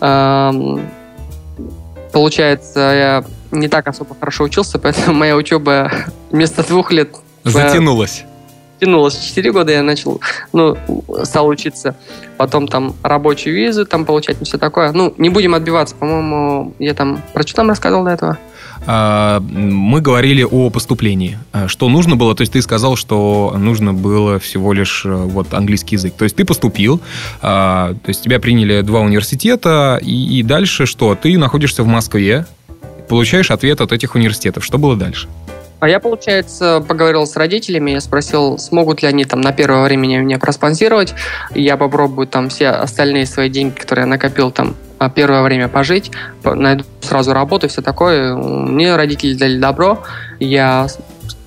эм, 0.00 0.88
получается, 2.12 2.80
я 2.80 3.24
не 3.50 3.68
так 3.68 3.86
особо 3.88 4.14
хорошо 4.18 4.44
учился, 4.44 4.78
поэтому 4.82 5.16
моя 5.16 5.36
учеба 5.36 5.92
вместо 6.30 6.66
двух 6.66 6.90
лет... 6.90 7.10
Затянулась. 7.44 8.24
Тянулась. 8.80 9.18
Четыре 9.18 9.52
года 9.52 9.72
я 9.72 9.82
начал, 9.82 10.20
ну, 10.52 10.76
стал 11.22 11.46
учиться. 11.48 11.96
Потом 12.36 12.68
там 12.68 12.94
рабочую 13.02 13.54
визу 13.54 13.86
там 13.86 14.04
получать, 14.04 14.40
и 14.40 14.44
все 14.44 14.58
такое. 14.58 14.92
Ну, 14.92 15.14
не 15.16 15.28
будем 15.28 15.54
отбиваться. 15.54 15.94
По-моему, 15.94 16.74
я 16.78 16.94
там... 16.94 17.22
Про 17.32 17.42
что 17.44 17.56
там 17.56 17.68
рассказывал 17.68 18.04
до 18.04 18.10
этого? 18.10 18.38
А, 18.86 19.40
мы 19.40 20.00
говорили 20.00 20.42
о 20.42 20.70
поступлении. 20.70 21.38
А, 21.52 21.68
что 21.68 21.88
нужно 21.88 22.16
было? 22.16 22.34
То 22.34 22.42
есть 22.42 22.52
ты 22.52 22.62
сказал, 22.62 22.96
что 22.96 23.54
нужно 23.56 23.94
было 23.94 24.38
всего 24.38 24.72
лишь 24.72 25.04
э, 25.06 25.14
вот 25.14 25.54
английский 25.54 25.96
язык. 25.96 26.14
То 26.14 26.24
есть 26.24 26.36
ты 26.36 26.44
поступил, 26.44 27.00
а, 27.40 27.94
то 27.94 28.08
есть 28.08 28.22
тебя 28.22 28.40
приняли 28.40 28.82
два 28.82 29.00
университета, 29.00 29.98
и 30.02 30.42
дальше 30.42 30.86
что? 30.86 31.14
Ты 31.14 31.38
находишься 31.38 31.82
в 31.82 31.86
Москве, 31.86 32.46
получаешь 33.08 33.50
ответ 33.50 33.80
от 33.80 33.92
этих 33.92 34.14
университетов. 34.14 34.64
Что 34.64 34.78
было 34.78 34.96
дальше? 34.96 35.28
А 35.84 35.86
я, 35.86 36.00
получается, 36.00 36.82
поговорил 36.88 37.26
с 37.26 37.36
родителями, 37.36 37.90
я 37.90 38.00
спросил, 38.00 38.56
смогут 38.56 39.02
ли 39.02 39.08
они 39.08 39.26
там 39.26 39.42
на 39.42 39.52
первое 39.52 39.84
время 39.84 40.16
меня 40.16 40.38
проспонсировать. 40.38 41.12
Я 41.54 41.76
попробую 41.76 42.26
там 42.26 42.48
все 42.48 42.68
остальные 42.68 43.26
свои 43.26 43.50
деньги, 43.50 43.74
которые 43.78 44.04
я 44.04 44.06
накопил 44.06 44.50
там 44.50 44.76
первое 45.14 45.42
время 45.42 45.68
пожить, 45.68 46.10
найду 46.42 46.84
сразу 47.02 47.34
работу 47.34 47.66
и 47.66 47.68
все 47.68 47.82
такое. 47.82 48.34
Мне 48.34 48.96
родители 48.96 49.34
дали 49.34 49.58
добро. 49.58 50.02
Я 50.40 50.86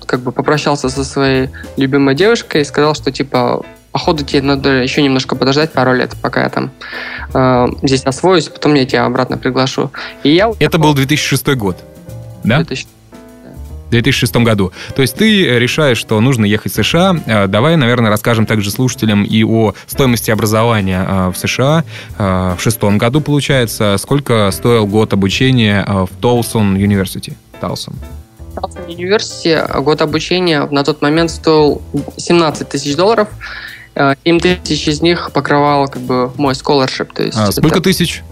как 0.06 0.20
бы 0.20 0.30
попрощался 0.30 0.88
со 0.88 1.02
своей 1.02 1.48
любимой 1.76 2.14
девушкой 2.14 2.60
и 2.60 2.64
сказал, 2.64 2.94
что 2.94 3.10
типа 3.10 3.66
походу 3.90 4.24
тебе 4.24 4.42
надо 4.42 4.68
еще 4.68 5.02
немножко 5.02 5.34
подождать 5.34 5.72
пару 5.72 5.94
лет, 5.94 6.14
пока 6.22 6.44
я 6.44 6.48
там 6.48 6.70
э, 7.34 7.66
здесь 7.82 8.04
освоюсь, 8.04 8.48
потом 8.48 8.74
я 8.74 8.86
тебя 8.86 9.04
обратно 9.04 9.36
приглашу. 9.36 9.90
И 10.22 10.32
я 10.32 10.52
Это 10.60 10.78
был 10.78 10.94
2006 10.94 11.44
год, 11.56 11.76
да? 12.44 12.58
2000... 12.58 12.97
В 13.88 13.90
2006 13.90 14.36
году. 14.36 14.70
То 14.94 15.00
есть 15.00 15.14
ты 15.14 15.58
решаешь, 15.58 15.96
что 15.96 16.20
нужно 16.20 16.44
ехать 16.44 16.72
в 16.72 16.74
США. 16.74 17.16
Э, 17.24 17.46
давай, 17.46 17.76
наверное, 17.76 18.10
расскажем 18.10 18.44
также 18.44 18.70
слушателям 18.70 19.24
и 19.24 19.42
о 19.42 19.72
стоимости 19.86 20.30
образования 20.30 21.06
э, 21.08 21.32
в 21.34 21.38
США. 21.38 21.84
Э, 22.18 22.54
в 22.58 22.62
шестом 22.62 22.98
году, 22.98 23.22
получается, 23.22 23.96
сколько 23.98 24.50
стоил 24.52 24.86
год 24.86 25.14
обучения 25.14 25.86
в 25.88 26.10
Толсон 26.20 26.76
University? 26.76 27.32
Толсон. 27.62 27.94
Толсон 28.54 28.82
University 28.84 29.80
год 29.80 30.02
обучения 30.02 30.66
на 30.70 30.84
тот 30.84 31.00
момент 31.00 31.30
стоил 31.30 31.80
17 32.18 32.68
тысяч 32.68 32.94
долларов. 32.94 33.28
7 34.24 34.38
тысяч 34.38 34.86
из 34.86 35.00
них 35.00 35.30
покрывал 35.32 35.88
как 35.88 36.02
бы 36.02 36.30
мой 36.36 36.52
scholarship. 36.52 37.08
То 37.14 37.22
есть 37.22 37.38
а, 37.38 37.50
сколько 37.50 37.78
это... 37.78 37.84
тысяч? 37.84 38.22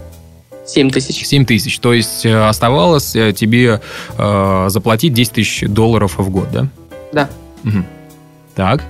7 0.66 0.90
тысяч. 0.90 1.26
7 1.26 1.44
тысяч. 1.44 1.78
То 1.78 1.92
есть 1.92 2.26
э, 2.26 2.48
оставалось 2.48 3.14
э, 3.16 3.32
тебе 3.32 3.80
э, 4.18 4.66
заплатить 4.68 5.14
10 5.14 5.32
тысяч 5.32 5.68
долларов 5.68 6.18
в 6.18 6.30
год, 6.30 6.50
да? 6.52 6.66
Да. 7.12 7.28
Угу. 7.64 7.84
Так. 8.54 8.82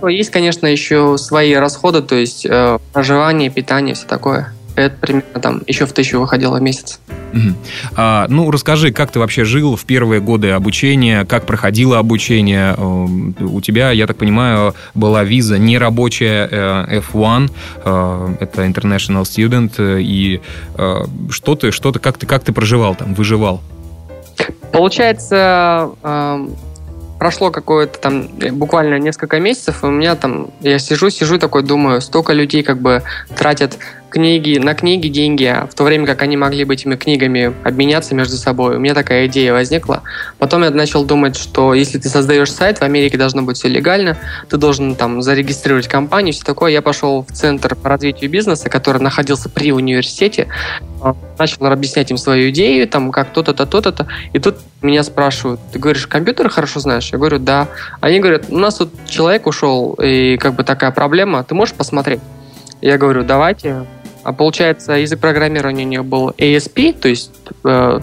Ну, 0.00 0.08
есть, 0.08 0.30
конечно, 0.30 0.66
еще 0.66 1.16
свои 1.16 1.54
расходы, 1.54 2.02
то 2.02 2.14
есть 2.14 2.44
э, 2.44 2.78
проживание, 2.92 3.48
питание, 3.48 3.94
все 3.94 4.06
такое. 4.06 4.52
Это 4.76 4.96
примерно 5.00 5.40
там 5.40 5.62
еще 5.66 5.86
в 5.86 5.92
тысячу 5.92 6.20
выходило 6.20 6.58
в 6.58 6.62
месяц. 6.62 6.98
Угу. 7.32 7.54
А, 7.96 8.26
ну, 8.28 8.50
расскажи, 8.50 8.92
как 8.92 9.10
ты 9.10 9.18
вообще 9.18 9.44
жил 9.44 9.76
в 9.76 9.84
первые 9.84 10.20
годы 10.20 10.50
обучения, 10.50 11.24
как 11.24 11.46
проходило 11.46 11.98
обучение? 11.98 12.74
У 12.76 13.60
тебя, 13.60 13.90
я 13.90 14.06
так 14.06 14.16
понимаю, 14.16 14.74
была 14.94 15.22
виза 15.24 15.58
нерабочая 15.58 16.48
э, 16.50 17.00
F1, 17.00 17.50
э, 17.84 18.34
это 18.40 18.64
International 18.64 19.22
Student, 19.22 20.00
и 20.00 20.40
э, 20.76 21.04
что 21.30 21.54
ты, 21.54 21.70
что 21.70 21.92
ты, 21.92 21.98
как 21.98 22.18
ты, 22.18 22.26
как 22.26 22.42
ты 22.42 22.52
проживал 22.52 22.94
там, 22.94 23.14
выживал? 23.14 23.60
Получается, 24.72 25.90
прошло 27.18 27.50
какое-то 27.50 27.98
там 27.98 28.28
буквально 28.52 28.98
несколько 28.98 29.38
месяцев, 29.38 29.82
и 29.82 29.86
у 29.86 29.90
меня 29.90 30.16
там, 30.16 30.48
я 30.60 30.78
сижу, 30.78 31.10
сижу 31.10 31.38
такой, 31.38 31.62
думаю, 31.62 32.00
столько 32.00 32.32
людей 32.32 32.62
как 32.62 32.80
бы 32.80 33.02
тратят 33.36 33.78
книги, 34.14 34.58
на 34.58 34.74
книги 34.74 35.08
деньги, 35.08 35.52
в 35.68 35.74
то 35.74 35.82
время 35.82 36.06
как 36.06 36.22
они 36.22 36.36
могли 36.36 36.62
бы 36.62 36.74
этими 36.74 36.94
книгами 36.94 37.52
обменяться 37.64 38.14
между 38.14 38.36
собой. 38.36 38.76
У 38.76 38.78
меня 38.78 38.94
такая 38.94 39.26
идея 39.26 39.52
возникла. 39.52 40.04
Потом 40.38 40.62
я 40.62 40.70
начал 40.70 41.04
думать, 41.04 41.34
что 41.34 41.74
если 41.74 41.98
ты 41.98 42.08
создаешь 42.08 42.52
сайт, 42.52 42.78
в 42.78 42.82
Америке 42.82 43.18
должно 43.18 43.42
быть 43.42 43.56
все 43.56 43.66
легально, 43.66 44.16
ты 44.48 44.56
должен 44.56 44.94
там 44.94 45.20
зарегистрировать 45.20 45.88
компанию, 45.88 46.32
все 46.32 46.44
такое. 46.44 46.70
Я 46.70 46.80
пошел 46.80 47.26
в 47.28 47.32
центр 47.32 47.74
по 47.74 47.88
развитию 47.88 48.30
бизнеса, 48.30 48.68
который 48.68 49.02
находился 49.02 49.48
при 49.48 49.72
университете, 49.72 50.46
а, 51.02 51.16
начал 51.36 51.66
объяснять 51.66 52.12
им 52.12 52.16
свою 52.16 52.50
идею, 52.50 52.86
там, 52.86 53.10
как 53.10 53.32
то-то-то, 53.32 53.66
то-то-то. 53.66 54.06
И 54.32 54.38
тут 54.38 54.58
меня 54.80 55.02
спрашивают, 55.02 55.58
ты 55.72 55.80
говоришь, 55.80 56.06
компьютер 56.06 56.48
хорошо 56.50 56.78
знаешь? 56.78 57.10
Я 57.10 57.18
говорю, 57.18 57.40
да. 57.40 57.66
Они 58.00 58.20
говорят, 58.20 58.44
у 58.48 58.58
нас 58.58 58.76
тут 58.76 58.90
человек 59.08 59.48
ушел, 59.48 59.94
и 60.00 60.36
как 60.36 60.54
бы 60.54 60.62
такая 60.62 60.92
проблема, 60.92 61.42
ты 61.42 61.56
можешь 61.56 61.74
посмотреть? 61.74 62.20
Я 62.80 62.96
говорю, 62.96 63.24
давайте, 63.24 63.86
а 64.24 64.32
получается, 64.32 64.94
язык 64.94 65.20
программирования 65.20 65.84
у 65.84 65.88
нее 65.88 66.02
был 66.02 66.30
ASP, 66.30 66.98
то 66.98 67.08
есть 67.08 67.30
э, 67.64 68.00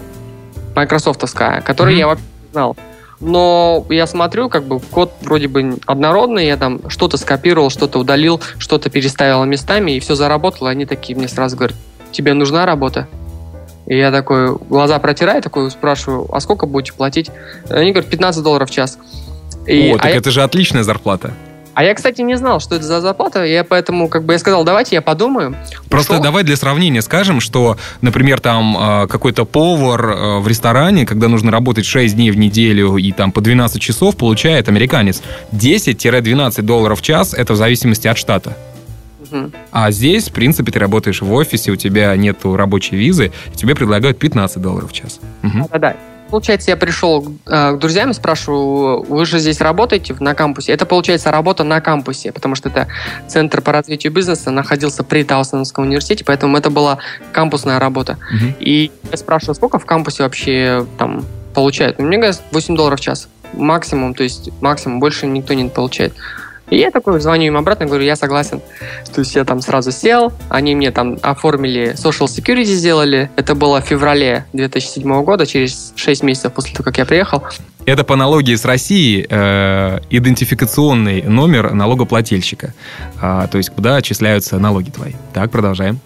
майкрософтовская, 0.74 1.60
который 1.60 1.94
mm-hmm. 1.94 1.98
я 1.98 2.06
вообще 2.06 2.24
не 2.42 2.52
знал. 2.52 2.76
Но 3.20 3.86
я 3.88 4.06
смотрю, 4.06 4.48
как 4.48 4.64
бы 4.64 4.80
код 4.80 5.12
вроде 5.22 5.46
бы 5.48 5.78
однородный, 5.86 6.46
я 6.46 6.56
там 6.56 6.80
что-то 6.88 7.16
скопировал, 7.16 7.70
что-то 7.70 8.00
удалил, 8.00 8.40
что-то 8.58 8.90
переставил 8.90 9.44
местами, 9.44 9.92
и 9.92 10.00
все 10.00 10.16
заработало. 10.16 10.70
Они 10.70 10.86
такие 10.86 11.16
мне 11.16 11.28
сразу 11.28 11.56
говорят, 11.56 11.76
тебе 12.10 12.34
нужна 12.34 12.66
работа? 12.66 13.06
И 13.86 13.96
я 13.96 14.10
такой, 14.10 14.56
глаза 14.56 14.98
протираю, 14.98 15.42
такой 15.42 15.70
спрашиваю, 15.70 16.28
а 16.34 16.40
сколько 16.40 16.66
будете 16.66 16.94
платить? 16.94 17.30
Они 17.68 17.92
говорят, 17.92 18.10
15 18.10 18.42
долларов 18.42 18.70
в 18.70 18.72
час. 18.72 18.98
И, 19.66 19.92
О, 19.92 19.98
так 19.98 20.06
а 20.06 20.08
это 20.10 20.28
я... 20.28 20.32
же 20.32 20.42
отличная 20.42 20.82
зарплата. 20.82 21.32
А 21.74 21.84
я, 21.84 21.94
кстати, 21.94 22.20
не 22.20 22.36
знал, 22.36 22.60
что 22.60 22.74
это 22.74 22.84
за 22.84 23.00
зарплата. 23.00 23.44
Я 23.44 23.64
поэтому, 23.64 24.08
как 24.08 24.24
бы, 24.24 24.34
я 24.34 24.38
сказал, 24.38 24.64
давайте 24.64 24.96
я 24.96 25.02
подумаю. 25.02 25.56
Просто 25.88 26.14
что... 26.14 26.22
давай 26.22 26.44
для 26.44 26.56
сравнения 26.56 27.00
скажем, 27.02 27.40
что, 27.40 27.76
например, 28.02 28.40
там 28.40 28.76
а, 28.78 29.06
какой-то 29.06 29.44
повар 29.44 30.04
а, 30.04 30.38
в 30.40 30.48
ресторане, 30.48 31.06
когда 31.06 31.28
нужно 31.28 31.50
работать 31.50 31.86
6 31.86 32.14
дней 32.14 32.30
в 32.30 32.36
неделю 32.36 32.96
и 32.96 33.10
там 33.12 33.32
по 33.32 33.40
12 33.40 33.80
часов, 33.80 34.16
получает 34.16 34.68
американец 34.68 35.22
10-12 35.52 36.62
долларов 36.62 37.00
в 37.00 37.02
час. 37.02 37.32
Это 37.32 37.54
в 37.54 37.56
зависимости 37.56 38.06
от 38.06 38.18
штата. 38.18 38.56
А 39.70 39.90
здесь, 39.90 40.28
в 40.28 40.32
принципе, 40.32 40.70
ты 40.72 40.78
работаешь 40.78 41.22
в 41.22 41.32
офисе, 41.32 41.70
у 41.70 41.76
тебя 41.76 42.14
нету 42.16 42.54
рабочей 42.54 42.96
визы, 42.96 43.32
и 43.50 43.56
тебе 43.56 43.74
предлагают 43.74 44.18
15 44.18 44.60
долларов 44.60 44.90
в 44.90 44.92
час. 44.92 45.20
Да-да 45.42 45.96
получается, 46.32 46.70
я 46.70 46.78
пришел 46.78 47.36
э, 47.46 47.72
к 47.72 47.78
друзьям 47.78 48.10
и 48.10 48.14
спрашиваю, 48.14 49.02
вы 49.02 49.26
же 49.26 49.38
здесь 49.38 49.60
работаете 49.60 50.16
на 50.18 50.34
кампусе? 50.34 50.72
Это, 50.72 50.86
получается, 50.86 51.30
работа 51.30 51.62
на 51.62 51.82
кампусе, 51.82 52.32
потому 52.32 52.54
что 52.54 52.70
это 52.70 52.88
Центр 53.28 53.60
по 53.60 53.70
развитию 53.70 54.14
бизнеса 54.14 54.50
находился 54.50 55.04
при 55.04 55.24
Таусоновском 55.24 55.84
университете, 55.84 56.24
поэтому 56.24 56.56
это 56.56 56.70
была 56.70 56.98
кампусная 57.32 57.78
работа. 57.78 58.16
Угу. 58.34 58.54
И 58.60 58.90
я 59.10 59.16
спрашиваю, 59.18 59.54
сколько 59.54 59.78
в 59.78 59.84
кампусе 59.84 60.22
вообще 60.22 60.86
там 60.96 61.26
получают? 61.54 61.98
Мне 61.98 62.16
говорят, 62.16 62.42
8 62.50 62.76
долларов 62.76 62.98
в 62.98 63.02
час. 63.02 63.28
Максимум, 63.52 64.14
то 64.14 64.22
есть 64.22 64.48
максимум, 64.62 65.00
больше 65.00 65.26
никто 65.26 65.52
не 65.52 65.68
получает. 65.68 66.14
И 66.72 66.78
я 66.78 66.90
такой 66.90 67.20
звоню 67.20 67.48
им 67.48 67.58
обратно, 67.58 67.84
говорю, 67.84 68.02
я 68.02 68.16
согласен. 68.16 68.62
То 69.14 69.20
есть 69.20 69.34
я 69.34 69.44
там 69.44 69.60
сразу 69.60 69.92
сел, 69.92 70.32
они 70.48 70.74
мне 70.74 70.90
там 70.90 71.18
оформили 71.20 71.92
social 71.92 72.26
security 72.26 72.64
сделали. 72.64 73.30
Это 73.36 73.54
было 73.54 73.82
в 73.82 73.84
феврале 73.84 74.46
2007 74.54 75.22
года, 75.22 75.44
через 75.44 75.92
6 75.96 76.22
месяцев 76.22 76.54
после 76.54 76.72
того, 76.72 76.84
как 76.84 76.96
я 76.96 77.04
приехал. 77.04 77.42
Это 77.84 78.04
по 78.04 78.14
аналогии 78.14 78.54
с 78.54 78.64
Россией 78.64 79.26
э, 79.28 79.98
идентификационный 80.08 81.20
номер 81.24 81.74
налогоплательщика. 81.74 82.72
Э, 83.20 83.46
то 83.50 83.58
есть 83.58 83.68
куда 83.68 83.96
отчисляются 83.96 84.58
налоги 84.58 84.88
твои. 84.88 85.12
Так, 85.34 85.50
продолжаем. 85.50 86.00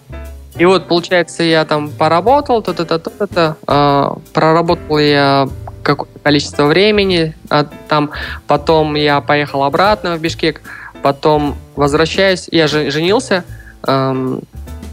И 0.58 0.64
вот, 0.64 0.88
получается, 0.88 1.44
я 1.44 1.64
там 1.64 1.90
поработал, 1.90 2.61
то-то, 2.61 2.85
то-то, 2.87 3.56
э, 3.68 4.32
проработал 4.32 4.99
я 4.99 5.49
какое-то 5.87 6.19
количество 6.19 6.66
времени. 6.66 7.35
А 7.49 7.64
там 7.64 8.11
потом 8.47 8.95
я 8.95 9.21
поехал 9.21 9.62
обратно 9.62 10.16
в 10.16 10.21
Бишкек, 10.21 10.61
потом 11.02 11.57
возвращаюсь, 11.76 12.49
я 12.50 12.66
же 12.66 12.90
женился. 12.90 13.45
Эм, 13.87 14.40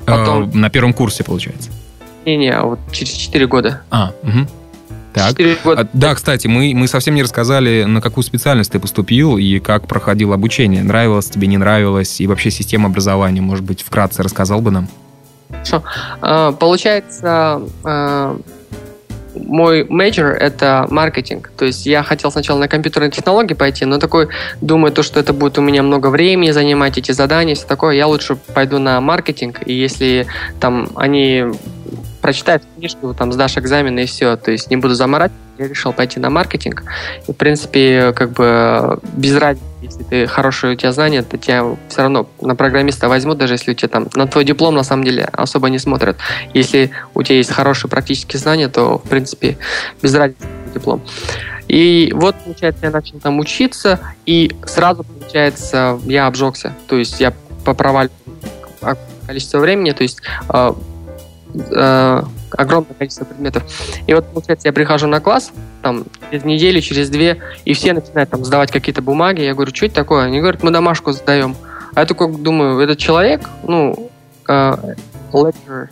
потом... 0.06 0.50
э, 0.50 0.56
на 0.56 0.70
первом 0.70 0.94
курсе, 0.94 1.24
получается? 1.24 1.72
Не-не, 2.26 2.60
вот 2.62 2.80
через 2.92 3.12
4 3.12 3.48
года. 3.48 3.82
А, 3.90 4.14
угу. 4.22 4.48
Так. 5.14 5.36
Года. 5.64 5.82
А, 5.82 5.88
да, 5.94 6.16
кстати, 6.16 6.48
мы, 6.48 6.74
мы 6.76 6.88
совсем 6.88 7.16
не 7.16 7.24
рассказали, 7.24 7.84
на 7.84 8.02
какую 8.02 8.24
специальность 8.24 8.72
ты 8.72 8.80
поступил 8.80 9.38
и 9.38 9.60
как 9.60 9.88
проходил 9.88 10.34
обучение. 10.34 10.84
Нравилось 10.84 11.30
тебе, 11.30 11.48
не 11.48 11.58
нравилось, 11.58 12.22
и 12.22 12.28
вообще 12.28 12.50
система 12.50 12.90
образования, 12.90 13.42
может 13.42 13.66
быть, 13.66 13.82
вкратце 13.82 14.24
рассказал 14.24 14.62
бы 14.62 14.72
нам? 14.72 14.88
Хорошо. 15.50 15.84
Э, 16.22 16.54
получается, 16.58 17.62
э, 17.84 18.38
мой 19.36 19.86
major— 19.86 20.28
это 20.40 20.88
маркетинг. 20.90 21.52
То 21.58 21.66
есть 21.66 21.86
я 21.86 22.04
хотел 22.04 22.32
сначала 22.32 22.60
на 22.60 22.68
компьютерные 22.68 23.12
технологии 23.12 23.54
пойти, 23.54 23.86
но 23.86 23.98
такой, 24.00 24.30
думаю, 24.62 24.92
то, 24.92 25.04
что 25.04 25.20
это 25.20 25.34
будет 25.34 25.58
у 25.58 25.62
меня 25.62 25.84
много 25.84 26.08
времени 26.08 26.52
занимать, 26.52 26.98
эти 26.98 27.12
задания, 27.12 27.56
все 27.56 27.66
такое, 27.66 27.96
я 27.96 28.08
лучше 28.08 28.36
пойду 28.36 28.80
на 28.80 29.00
маркетинг. 29.02 29.62
И 29.66 29.74
если 29.74 30.28
там 30.60 30.90
они 30.96 31.46
прочитаешь 32.22 32.62
книжку, 32.78 33.14
там, 33.14 33.34
сдашь 33.34 33.58
экзамены 33.58 34.04
и 34.04 34.06
все. 34.06 34.38
То 34.38 34.52
есть 34.52 34.70
не 34.70 34.78
буду 34.78 34.96
заморать. 34.96 35.32
Я 35.64 35.70
решил 35.70 35.94
пойти 35.94 36.20
на 36.20 36.30
маркетинг. 36.30 36.84
И, 37.28 37.32
в 37.32 37.36
принципе, 37.36 38.12
как 38.14 38.32
бы 38.32 39.00
без 39.14 39.36
разницы, 39.38 39.66
если 39.82 40.04
ты 40.04 40.28
хорошие 40.28 40.74
у 40.74 40.76
тебя 40.76 40.92
знания, 40.92 41.24
то 41.24 41.38
тебя 41.38 41.66
все 41.90 42.02
равно 42.02 42.28
на 42.42 42.56
программиста 42.56 43.10
возьмут, 43.10 43.38
даже 43.38 43.54
если 43.54 43.72
у 43.72 43.74
тебя 43.74 43.90
там 43.90 44.08
на 44.14 44.28
твой 44.28 44.46
диплом 44.46 44.76
на 44.76 44.84
самом 44.84 45.04
деле 45.04 45.24
особо 45.32 45.70
не 45.70 45.80
смотрят. 45.80 46.18
Если 46.54 46.92
у 47.14 47.24
тебя 47.24 47.38
есть 47.38 47.52
хорошие 47.52 47.90
практические 47.90 48.40
знания, 48.40 48.68
то, 48.68 48.98
в 48.98 49.10
принципе, 49.10 49.58
без 50.02 50.14
разницы 50.14 50.46
диплом. 50.74 51.02
И 51.68 52.12
вот, 52.14 52.36
получается, 52.44 52.86
я 52.86 52.92
начал 52.92 53.20
там 53.20 53.40
учиться, 53.40 54.00
и 54.26 54.52
сразу, 54.66 55.04
получается, 55.04 56.00
я 56.06 56.28
обжегся. 56.28 56.74
То 56.88 56.98
есть 56.98 57.20
я 57.20 57.34
попровалил 57.64 58.12
количество 59.26 59.60
времени, 59.60 59.92
то 59.92 60.04
есть 60.04 60.22
э, 61.54 62.24
огромное 62.52 62.94
количество 62.94 63.26
предметов. 63.26 63.64
И 64.08 64.14
вот, 64.14 64.26
получается, 64.32 64.68
я 64.68 64.74
прихожу 64.74 65.08
на 65.08 65.20
класс, 65.20 65.52
там, 65.82 66.06
через 66.30 66.44
неделю, 66.44 66.82
через 66.82 67.10
две, 67.10 67.40
и 67.66 67.74
все 67.74 67.94
начинают 67.94 68.30
там 68.30 68.44
сдавать 68.46 68.72
какие-то 68.72 69.02
бумаги. 69.02 69.42
Я 69.42 69.54
говорю, 69.54 69.74
что 69.74 69.86
это 69.86 69.96
такое? 69.96 70.26
Они 70.26 70.40
говорят, 70.40 70.64
мы 70.64 70.72
домашку 70.72 71.12
сдаем. 71.12 71.56
А 71.96 72.02
я 72.02 72.06
такой 72.06 72.32
думаю, 72.36 72.80
этот 72.80 72.98
человек, 72.98 73.50
ну, 73.68 74.12
э, 74.48 74.76
lecturer. 75.32 75.88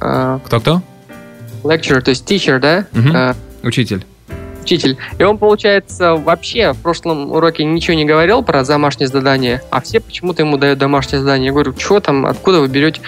Э, 0.00 0.38
Кто-кто? 0.44 0.82
Lecturer, 1.64 2.00
то 2.00 2.10
есть 2.10 2.30
teacher, 2.30 2.58
да? 2.58 2.86
Угу. 2.92 3.08
Э, 3.14 3.34
Учитель 3.62 4.04
учитель. 4.68 4.98
И 5.18 5.22
он, 5.22 5.38
получается, 5.38 6.14
вообще 6.14 6.72
в 6.72 6.78
прошлом 6.78 7.32
уроке 7.32 7.64
ничего 7.64 7.96
не 7.96 8.04
говорил 8.04 8.42
про 8.42 8.64
домашнее 8.64 9.08
задание, 9.08 9.62
а 9.70 9.80
все 9.80 10.00
почему-то 10.00 10.42
ему 10.42 10.58
дают 10.58 10.78
домашнее 10.78 11.20
задание. 11.20 11.46
Я 11.46 11.52
говорю, 11.52 11.74
что 11.78 12.00
там, 12.00 12.26
откуда 12.26 12.60
вы 12.60 12.68
берете? 12.68 13.00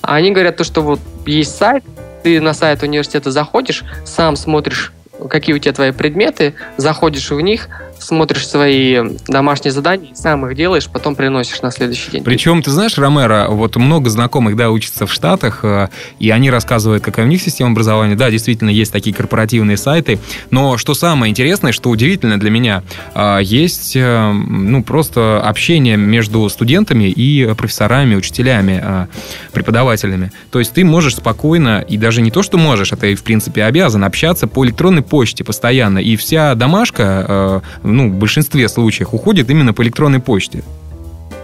А 0.00 0.14
они 0.14 0.30
говорят 0.30 0.56
то, 0.56 0.64
что 0.64 0.80
вот 0.80 1.00
есть 1.26 1.56
сайт, 1.56 1.84
ты 2.22 2.40
на 2.40 2.54
сайт 2.54 2.82
университета 2.82 3.30
заходишь, 3.30 3.84
сам 4.04 4.36
смотришь 4.36 4.92
какие 5.28 5.52
у 5.52 5.58
тебя 5.58 5.72
твои 5.72 5.90
предметы, 5.90 6.54
заходишь 6.76 7.30
в 7.32 7.40
них, 7.40 7.68
смотришь 7.98 8.46
свои 8.46 8.98
домашние 9.26 9.72
задания, 9.72 10.14
сам 10.14 10.46
их 10.46 10.56
делаешь, 10.56 10.88
потом 10.92 11.14
приносишь 11.14 11.62
на 11.62 11.70
следующий 11.70 12.10
день. 12.12 12.24
Причем, 12.24 12.62
ты 12.62 12.70
знаешь, 12.70 12.96
Ромеро, 12.98 13.48
вот 13.48 13.76
много 13.76 14.10
знакомых, 14.10 14.56
да, 14.56 14.70
учатся 14.70 15.06
в 15.06 15.12
Штатах, 15.12 15.60
э, 15.62 15.88
и 16.18 16.30
они 16.30 16.50
рассказывают, 16.50 17.02
какая 17.02 17.26
у 17.26 17.28
них 17.28 17.42
система 17.42 17.72
образования. 17.72 18.14
Да, 18.14 18.30
действительно, 18.30 18.70
есть 18.70 18.92
такие 18.92 19.14
корпоративные 19.14 19.76
сайты, 19.76 20.18
но 20.50 20.76
что 20.76 20.94
самое 20.94 21.30
интересное, 21.30 21.72
что 21.72 21.90
удивительно 21.90 22.38
для 22.38 22.50
меня, 22.50 22.82
э, 23.14 23.40
есть, 23.42 23.94
э, 23.96 24.32
ну, 24.32 24.82
просто 24.82 25.40
общение 25.40 25.96
между 25.96 26.48
студентами 26.48 27.04
и 27.10 27.54
профессорами, 27.54 28.14
учителями, 28.14 29.08
преподавателями. 29.52 30.32
То 30.50 30.58
есть 30.58 30.72
ты 30.72 30.84
можешь 30.84 31.16
спокойно, 31.16 31.84
и 31.86 31.96
даже 31.96 32.22
не 32.22 32.30
то, 32.30 32.42
что 32.42 32.58
можешь, 32.58 32.92
а 32.92 32.96
ты, 32.96 33.14
в 33.14 33.22
принципе, 33.22 33.64
обязан 33.64 34.04
общаться 34.04 34.46
по 34.46 34.64
электронной 34.64 35.02
почте 35.02 35.44
постоянно, 35.44 35.98
и 35.98 36.16
вся 36.16 36.54
домашка 36.54 37.62
ну, 37.88 38.10
в 38.10 38.14
большинстве 38.14 38.68
случаев 38.68 39.14
уходит 39.14 39.50
именно 39.50 39.72
по 39.72 39.82
электронной 39.82 40.20
почте. 40.20 40.62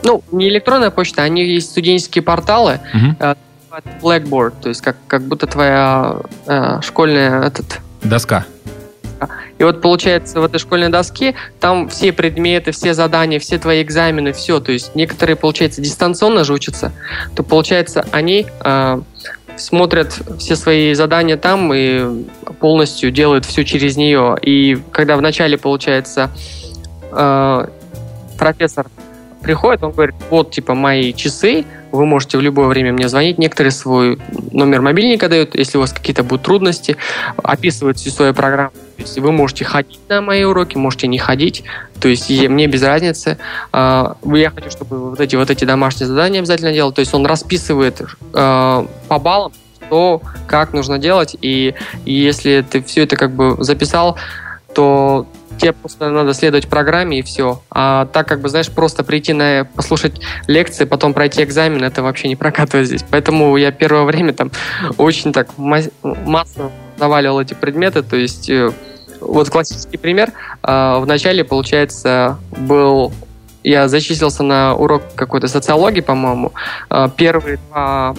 Ну, 0.02 0.22
не 0.32 0.48
электронная 0.48 0.90
почта, 0.90 1.22
они 1.22 1.44
есть 1.44 1.70
студенческие 1.70 2.22
порталы, 2.22 2.80
угу. 2.92 3.34
Blackboard, 4.00 4.54
то 4.62 4.68
есть 4.68 4.82
как, 4.82 4.96
как 5.06 5.22
будто 5.22 5.46
твоя 5.46 6.18
э, 6.46 6.80
школьная 6.82 7.42
этот... 7.42 7.80
Доска. 8.02 8.46
И 9.58 9.64
вот 9.64 9.80
получается 9.80 10.40
в 10.40 10.44
этой 10.44 10.58
школьной 10.58 10.88
доске 10.88 11.34
там 11.60 11.88
все 11.88 12.12
предметы, 12.12 12.72
все 12.72 12.92
задания, 12.92 13.38
все 13.38 13.58
твои 13.58 13.82
экзамены, 13.82 14.32
все. 14.32 14.60
То 14.60 14.72
есть 14.72 14.94
некоторые, 14.94 15.36
получается, 15.36 15.80
дистанционно 15.80 16.44
же 16.44 16.52
учатся, 16.52 16.92
то 17.34 17.42
получается 17.42 18.04
они 18.10 18.46
э, 18.64 19.00
смотрят 19.56 20.20
все 20.38 20.56
свои 20.56 20.94
задания 20.94 21.36
там 21.36 21.72
и 21.74 22.24
полностью 22.60 23.10
делают 23.10 23.44
все 23.44 23.64
через 23.64 23.96
нее. 23.96 24.36
И 24.42 24.78
когда 24.92 25.16
вначале, 25.16 25.58
получается, 25.58 26.30
э, 27.12 27.66
профессор 28.38 28.86
приходит, 29.42 29.82
он 29.82 29.92
говорит, 29.92 30.14
вот, 30.30 30.50
типа, 30.50 30.74
мои 30.74 31.12
часы, 31.12 31.64
вы 31.92 32.06
можете 32.06 32.38
в 32.38 32.40
любое 32.40 32.66
время 32.66 32.92
мне 32.92 33.08
звонить. 33.08 33.38
Некоторые 33.38 33.70
свой 33.70 34.18
номер 34.52 34.80
мобильника 34.80 35.28
дают, 35.28 35.54
если 35.54 35.78
у 35.78 35.80
вас 35.80 35.92
какие-то 35.92 36.24
будут 36.24 36.42
трудности, 36.42 36.96
описывают 37.36 37.98
всю 37.98 38.10
свою 38.10 38.34
программу. 38.34 38.72
То 38.96 39.02
есть 39.02 39.18
вы 39.18 39.32
можете 39.32 39.64
ходить 39.64 40.00
на 40.08 40.20
мои 40.20 40.44
уроки, 40.44 40.76
можете 40.76 41.06
не 41.06 41.18
ходить. 41.18 41.64
То 42.00 42.08
есть 42.08 42.30
мне 42.30 42.66
без 42.66 42.82
разницы. 42.82 43.38
А, 43.72 44.16
я 44.24 44.50
хочу, 44.50 44.70
чтобы 44.70 45.10
вот 45.10 45.20
эти, 45.20 45.36
вот 45.36 45.50
эти 45.50 45.64
домашние 45.64 46.06
задания 46.06 46.40
обязательно 46.40 46.72
делал. 46.72 46.92
То 46.92 47.00
есть 47.00 47.14
он 47.14 47.26
расписывает 47.26 48.02
а, 48.32 48.86
по 49.08 49.18
баллам, 49.18 49.52
что, 49.84 50.22
как 50.46 50.72
нужно 50.72 50.98
делать. 50.98 51.36
И, 51.40 51.74
если 52.04 52.64
ты 52.68 52.82
все 52.82 53.04
это 53.04 53.16
как 53.16 53.32
бы 53.32 53.56
записал, 53.62 54.16
то 54.74 55.26
тебе 55.58 55.72
просто 55.72 56.10
надо 56.10 56.34
следовать 56.34 56.68
программе 56.68 57.20
и 57.20 57.22
все. 57.22 57.62
А 57.70 58.06
так, 58.06 58.26
как 58.26 58.40
бы, 58.40 58.48
знаешь, 58.48 58.70
просто 58.70 59.04
прийти 59.04 59.32
на 59.32 59.68
послушать 59.76 60.20
лекции, 60.46 60.84
потом 60.84 61.14
пройти 61.14 61.42
экзамен, 61.42 61.82
это 61.84 62.02
вообще 62.02 62.28
не 62.28 62.36
прокатывает 62.36 62.88
здесь. 62.88 63.04
Поэтому 63.08 63.56
я 63.56 63.70
первое 63.70 64.04
время 64.04 64.32
там 64.32 64.50
очень 64.98 65.32
так 65.32 65.48
массово 65.56 66.72
заваливал 66.96 67.40
эти 67.40 67.54
предметы, 67.54 68.02
то 68.02 68.16
есть 68.16 68.48
э, 68.50 68.70
вот 69.20 69.50
классический 69.50 69.96
пример. 69.96 70.32
А, 70.62 70.98
в 70.98 71.06
начале, 71.06 71.44
получается, 71.44 72.38
был 72.56 73.12
я 73.64 73.88
зачислился 73.88 74.42
на 74.42 74.74
урок 74.74 75.02
какой-то 75.14 75.48
социологии, 75.48 76.02
по-моему. 76.02 76.52
А, 76.90 77.08
первые 77.08 77.58
два 77.68 78.14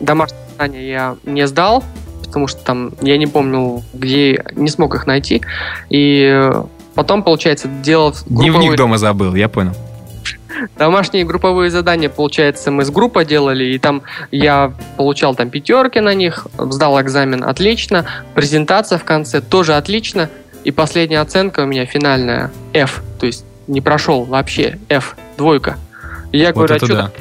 домашних 0.00 0.38
задания 0.52 0.82
я 0.82 1.16
не 1.24 1.46
сдал, 1.46 1.82
потому 2.22 2.46
что 2.46 2.62
там 2.62 2.92
я 3.00 3.16
не 3.16 3.26
помню, 3.26 3.82
где 3.94 4.44
не 4.52 4.68
смог 4.68 4.94
их 4.94 5.06
найти. 5.06 5.42
И 5.88 6.50
потом, 6.94 7.22
получается, 7.22 7.68
делал... 7.68 8.10
Групповые... 8.26 8.50
Дневник 8.50 8.76
дома 8.76 8.98
забыл, 8.98 9.34
я 9.34 9.48
понял. 9.48 9.72
Домашние 10.76 11.24
групповые 11.24 11.70
задания, 11.70 12.08
получается, 12.08 12.70
мы 12.70 12.84
с 12.84 12.90
группой 12.90 13.24
делали, 13.24 13.64
и 13.64 13.78
там 13.78 14.02
я 14.30 14.72
получал 14.96 15.34
там 15.34 15.50
пятерки 15.50 16.00
на 16.00 16.14
них, 16.14 16.46
сдал 16.58 17.00
экзамен 17.00 17.44
отлично, 17.44 18.06
презентация 18.34 18.98
в 18.98 19.04
конце 19.04 19.40
тоже 19.40 19.74
отлично, 19.74 20.30
и 20.64 20.70
последняя 20.70 21.20
оценка 21.20 21.60
у 21.60 21.66
меня 21.66 21.86
финальная 21.86 22.50
F, 22.72 23.02
то 23.18 23.26
есть 23.26 23.44
не 23.66 23.80
прошел 23.80 24.24
вообще 24.24 24.78
F, 24.88 25.16
двойка. 25.36 25.76
И 26.32 26.38
я 26.38 26.48
вот 26.48 26.56
говорю, 26.56 26.74
а 26.74 26.78
что 26.78 26.86
да 26.86 27.12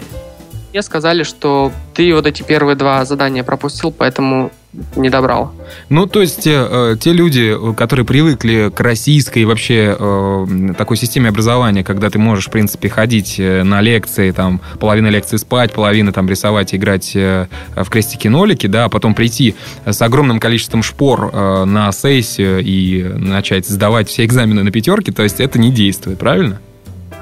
мне 0.75 0.81
сказали, 0.83 1.23
что 1.23 1.71
ты 1.93 2.13
вот 2.13 2.27
эти 2.27 2.43
первые 2.43 2.75
два 2.75 3.05
задания 3.05 3.45
пропустил, 3.45 3.93
поэтому 3.93 4.51
не 4.95 5.09
добрал. 5.09 5.51
Ну, 5.89 6.05
то 6.07 6.21
есть 6.21 6.45
э, 6.45 6.95
те 6.99 7.13
люди, 7.13 7.55
которые 7.75 8.05
привыкли 8.05 8.71
к 8.75 8.79
российской 8.79 9.45
вообще 9.45 9.95
э, 9.97 10.73
такой 10.77 10.97
системе 10.97 11.29
образования, 11.29 11.83
когда 11.83 12.09
ты 12.09 12.19
можешь, 12.19 12.47
в 12.47 12.51
принципе, 12.51 12.89
ходить 12.89 13.35
э, 13.39 13.63
на 13.63 13.81
лекции, 13.81 14.31
там, 14.31 14.61
половина 14.79 15.07
лекции 15.07 15.37
спать, 15.37 15.73
половина 15.73 16.11
там 16.11 16.29
рисовать, 16.29 16.73
играть 16.75 17.15
э, 17.15 17.47
в 17.75 17.89
крестики-нолики, 17.89 18.67
да, 18.67 18.85
а 18.85 18.89
потом 18.89 19.15
прийти 19.15 19.55
с 19.85 20.01
огромным 20.01 20.39
количеством 20.39 20.83
шпор 20.83 21.29
э, 21.31 21.65
на 21.65 21.91
сессию 21.91 22.61
и 22.63 23.03
начать 23.03 23.67
сдавать 23.67 24.09
все 24.09 24.25
экзамены 24.25 24.63
на 24.63 24.71
пятерки, 24.71 25.11
то 25.11 25.23
есть 25.23 25.39
это 25.39 25.59
не 25.59 25.71
действует, 25.71 26.19
правильно? 26.19 26.59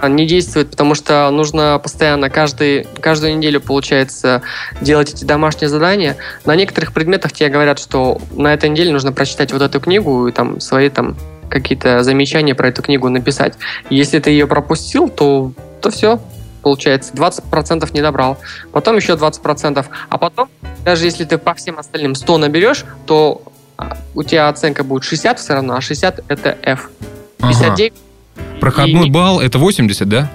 Не 0.08 0.26
действует, 0.26 0.72
потому 0.72 0.96
что 0.96 1.30
нужно 1.32 1.80
постоянно 1.82 2.30
каждый, 2.30 2.88
каждую 3.00 3.38
неделю, 3.38 3.62
получается, 3.62 4.42
делать 4.82 5.13
эти 5.13 5.24
домашние 5.24 5.70
задания. 5.70 6.18
На 6.46 6.56
некоторых 6.56 6.94
предметах 6.94 7.32
тебе 7.32 7.50
говорят, 7.50 7.80
что 7.80 8.20
на 8.32 8.54
этой 8.54 8.70
неделе 8.70 8.92
нужно 8.92 9.12
прочитать 9.12 9.52
вот 9.52 9.62
эту 9.62 9.80
книгу 9.80 10.28
и 10.28 10.32
там 10.32 10.60
свои 10.60 10.89
там 10.89 11.16
какие-то 11.50 12.04
замечания 12.04 12.56
про 12.56 12.70
эту 12.70 12.82
книгу 12.82 13.10
написать. 13.10 13.54
Если 13.89 14.20
ты 14.20 14.32
ее 14.32 14.48
пропустил, 14.48 15.10
то, 15.10 15.54
то 15.82 15.92
все, 15.92 16.20
получается, 16.62 17.13
20% 17.13 17.88
не 17.94 18.02
добрал. 18.02 18.38
Потом 18.72 18.96
еще 18.96 19.13
20%. 19.13 19.86
А 20.10 20.18
потом, 20.18 20.50
даже 20.84 21.06
если 21.06 21.26
ты 21.26 21.38
по 21.38 21.54
всем 21.54 21.78
остальным 21.78 22.16
100 22.16 22.38
наберешь, 22.38 22.86
то 23.06 23.44
а, 23.78 23.98
у 24.16 24.24
тебя 24.24 24.50
оценка 24.50 24.84
будет 24.84 25.04
60 25.04 25.39
все 25.39 25.54
равно, 25.54 25.76
а 25.76 25.82
60 25.82 26.22
это 26.28 26.58
F. 26.63 26.89
59 27.39 27.94
ага. 27.94 28.12
Проходной 28.60 29.08
и... 29.08 29.10
балл 29.10 29.41
это 29.41 29.60
80, 29.60 30.08
да? 30.08 30.32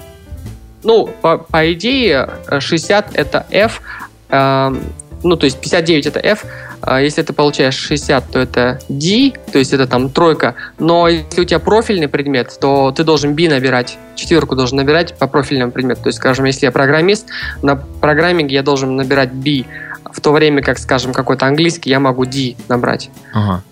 Ну, 0.85 1.09
по, 1.23 1.39
по 1.39 1.73
идее, 1.73 2.31
60 2.59 3.15
это 3.15 3.47
F, 3.51 3.81
э, 4.29 4.75
ну, 5.23 5.37
то 5.37 5.45
есть 5.45 5.61
59 5.61 6.07
это 6.07 6.21
F, 6.21 6.45
э, 6.83 6.99
если 7.03 7.23
ты 7.23 7.33
получаешь 7.33 7.75
60, 7.75 8.31
то 8.31 8.39
это 8.39 8.81
D, 8.89 9.33
то 9.53 9.59
есть 9.59 9.73
это 9.73 9.87
там 9.87 10.11
тройка, 10.11 10.55
но 10.79 11.09
если 11.09 11.41
у 11.41 11.45
тебя 11.45 11.59
профильный 11.59 12.09
предмет, 12.09 12.57
то 12.61 12.93
ты 12.93 13.05
должен 13.05 13.35
B 13.35 13.49
набирать, 13.49 13.99
четверку 14.15 14.57
должен 14.57 14.77
набирать 14.77 15.17
по 15.19 15.27
профильному 15.27 15.73
предмету, 15.73 16.03
то 16.03 16.09
есть, 16.09 16.19
скажем, 16.19 16.45
если 16.45 16.67
я 16.67 16.73
программист, 16.73 17.27
на 17.63 17.77
программинге 17.77 18.55
я 18.55 18.63
должен 18.63 18.97
набирать 18.97 19.33
B, 19.33 19.65
в 20.13 20.21
то 20.21 20.33
время 20.33 20.63
как, 20.63 20.79
скажем, 20.79 21.13
какой-то 21.13 21.47
английский 21.47 21.91
я 21.91 22.01
могу 22.01 22.25
D 22.25 22.55
набрать. 22.69 23.11
Ага. 23.33 23.63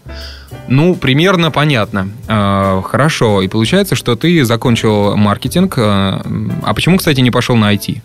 Ну, 0.68 0.94
примерно 0.94 1.50
понятно. 1.50 2.08
А, 2.28 2.82
хорошо. 2.82 3.42
И 3.42 3.48
получается, 3.48 3.94
что 3.94 4.16
ты 4.16 4.44
закончил 4.44 5.16
маркетинг. 5.16 5.74
А, 5.78 6.22
а 6.62 6.74
почему, 6.74 6.98
кстати, 6.98 7.20
не 7.20 7.30
пошел 7.30 7.56
на 7.56 7.72
IT? 7.74 8.00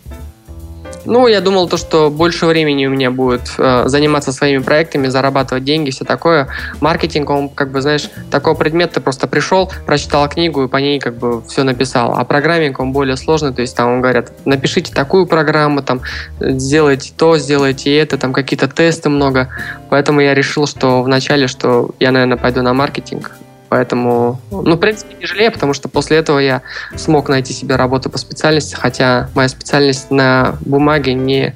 Ну, 1.06 1.28
я 1.28 1.42
думал 1.42 1.68
то, 1.68 1.78
что 1.78 2.10
больше 2.10 2.46
времени 2.46 2.86
у 2.86 2.90
меня 2.90 3.12
будет 3.12 3.54
э, 3.58 3.84
заниматься 3.88 4.32
своими 4.32 4.62
проектами, 4.62 5.08
зарабатывать 5.08 5.64
деньги, 5.64 5.90
все 5.90 6.06
такое. 6.06 6.48
Маркетинг, 6.80 7.30
он, 7.30 7.50
как 7.50 7.72
бы, 7.72 7.82
знаешь, 7.82 8.10
такой 8.30 8.56
предмет, 8.56 8.92
ты 8.92 9.02
просто 9.02 9.28
пришел, 9.28 9.72
прочитал 9.86 10.28
книгу 10.30 10.64
и 10.64 10.68
по 10.68 10.78
ней, 10.78 11.00
как 11.00 11.18
бы, 11.18 11.42
все 11.44 11.64
написал. 11.64 12.14
А 12.16 12.24
программинг, 12.24 12.80
он 12.80 12.92
более 12.92 13.18
сложный, 13.18 13.54
то 13.54 13.62
есть 13.62 13.76
там 13.76 14.02
говорят, 14.02 14.32
напишите 14.46 14.94
такую 14.94 15.26
программу, 15.26 15.82
там, 15.82 16.02
сделайте 16.40 17.12
то, 17.16 17.38
сделайте 17.38 17.96
это, 17.98 18.18
там, 18.18 18.34
какие-то 18.34 18.68
тесты 18.68 19.10
много. 19.10 19.50
Поэтому 19.90 20.22
я 20.22 20.34
решил, 20.34 20.68
что 20.68 21.02
вначале, 21.02 21.48
что 21.48 21.92
я, 22.00 22.12
наверное, 22.12 22.38
пойду 22.38 22.62
на 22.62 22.74
маркетинг, 22.74 23.32
Поэтому, 23.72 24.42
ну, 24.52 24.76
в 24.76 24.80
принципе, 24.80 25.16
не 25.18 25.26
жалею, 25.26 25.50
потому 25.50 25.74
что 25.74 25.88
после 25.88 26.18
этого 26.18 26.40
я 26.40 26.62
смог 26.98 27.30
найти 27.30 27.54
себе 27.54 27.78
работу 27.78 28.10
по 28.10 28.18
специальности, 28.18 28.76
хотя 28.76 29.30
моя 29.34 29.48
специальность 29.48 30.12
на 30.12 30.58
бумаге 30.60 31.14
не 31.14 31.56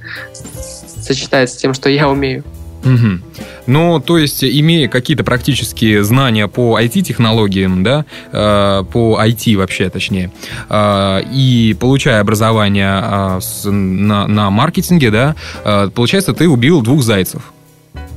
сочетается 1.01 1.55
с 1.55 1.57
тем, 1.57 1.73
что 1.73 1.89
я 1.89 2.07
умею. 2.07 2.45
Угу. 2.85 3.19
Ну, 3.67 3.99
то 3.99 4.17
есть, 4.17 4.45
имея 4.45 4.87
какие-то 4.87 5.25
практические 5.25 6.05
знания 6.05 6.47
по 6.47 6.79
IT-технологиям, 6.79 7.83
да, 7.83 8.05
э, 8.31 8.83
по 8.89 9.19
IT 9.21 9.57
вообще, 9.57 9.89
точнее, 9.89 10.31
э, 10.69 11.21
и 11.33 11.75
получая 11.77 12.21
образование 12.21 13.01
э, 13.03 13.39
с, 13.41 13.69
на, 13.69 14.25
на 14.25 14.49
маркетинге, 14.51 15.11
да, 15.11 15.35
э, 15.65 15.89
получается, 15.93 16.33
ты 16.33 16.47
убил 16.47 16.81
двух 16.81 17.03
зайцев. 17.03 17.51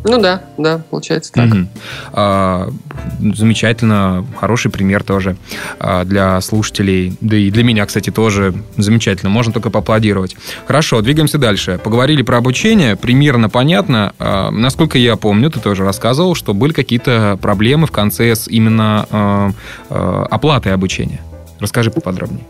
Ну 0.05 0.21
да, 0.21 0.43
да, 0.57 0.81
получается 0.91 1.33
так. 1.33 1.47
Угу. 1.47 1.67
А, 2.13 2.71
замечательно, 3.35 4.25
хороший 4.39 4.71
пример 4.71 5.03
тоже 5.03 5.37
а, 5.79 6.05
для 6.05 6.41
слушателей, 6.41 7.17
да 7.21 7.37
и 7.37 7.51
для 7.51 7.65
меня, 7.65 7.85
кстати, 7.87 8.11
тоже 8.11 8.55
замечательно. 8.77 9.31
Можно 9.31 9.53
только 9.53 9.71
поаплодировать. 9.71 10.37
Хорошо, 10.67 11.01
двигаемся 11.01 11.39
дальше. 11.39 11.81
Поговорили 11.83 12.23
про 12.23 12.39
обучение, 12.39 12.97
примерно 12.97 13.49
понятно. 13.49 14.13
А, 14.19 14.51
насколько 14.51 14.99
я 14.99 15.17
помню, 15.17 15.51
ты 15.51 15.61
тоже 15.61 15.85
рассказывал, 15.85 16.35
что 16.35 16.55
были 16.55 16.73
какие-то 16.73 17.39
проблемы 17.41 17.87
в 17.87 17.93
конце 17.93 18.35
с 18.35 18.49
именно 18.49 19.07
а, 19.11 19.51
а, 19.91 20.27
оплатой 20.31 20.73
обучения. 20.75 21.21
Расскажи 21.61 21.91
поподробнее. 21.91 22.45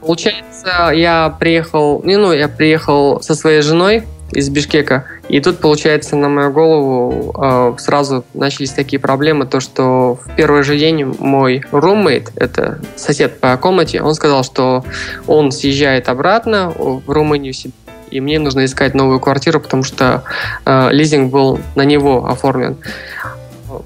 Получается, 0.00 0.92
я 0.94 1.28
приехал, 1.30 2.00
ну, 2.04 2.32
я 2.32 2.48
приехал 2.48 3.20
со 3.22 3.34
своей 3.34 3.60
женой 3.60 4.04
из 4.32 4.48
Бишкека. 4.48 5.04
И 5.28 5.40
тут, 5.40 5.58
получается, 5.58 6.16
на 6.16 6.28
мою 6.28 6.52
голову 6.52 7.34
э, 7.36 7.74
сразу 7.78 8.24
начались 8.34 8.72
такие 8.72 8.98
проблемы, 8.98 9.46
то 9.46 9.60
что 9.60 10.18
в 10.22 10.34
первый 10.36 10.62
же 10.62 10.76
день 10.76 11.04
мой 11.18 11.62
румейт, 11.70 12.32
это 12.36 12.80
сосед 12.96 13.38
по 13.40 13.56
комнате, 13.56 14.02
он 14.02 14.14
сказал, 14.14 14.44
что 14.44 14.84
он 15.26 15.52
съезжает 15.52 16.08
обратно 16.08 16.72
в 16.76 17.02
Румынию 17.10 17.52
себе, 17.52 17.72
и 18.10 18.20
мне 18.20 18.38
нужно 18.38 18.64
искать 18.64 18.94
новую 18.94 19.20
квартиру, 19.20 19.60
потому 19.60 19.82
что 19.82 20.24
э, 20.64 20.88
лизинг 20.92 21.30
был 21.30 21.60
на 21.74 21.82
него 21.82 22.26
оформлен. 22.26 22.76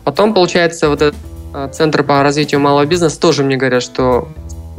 Потом, 0.05 0.35
получается, 0.35 0.89
вот 0.89 1.03
этот 1.03 1.17
э, 1.55 1.69
Центр 1.73 2.03
по 2.03 2.23
развитию 2.23 2.61
малого 2.61 2.87
бизнеса 2.87 3.21
тоже 3.21 3.45
мне 3.45 3.57
говорят, 3.57 3.83
что 3.83 4.29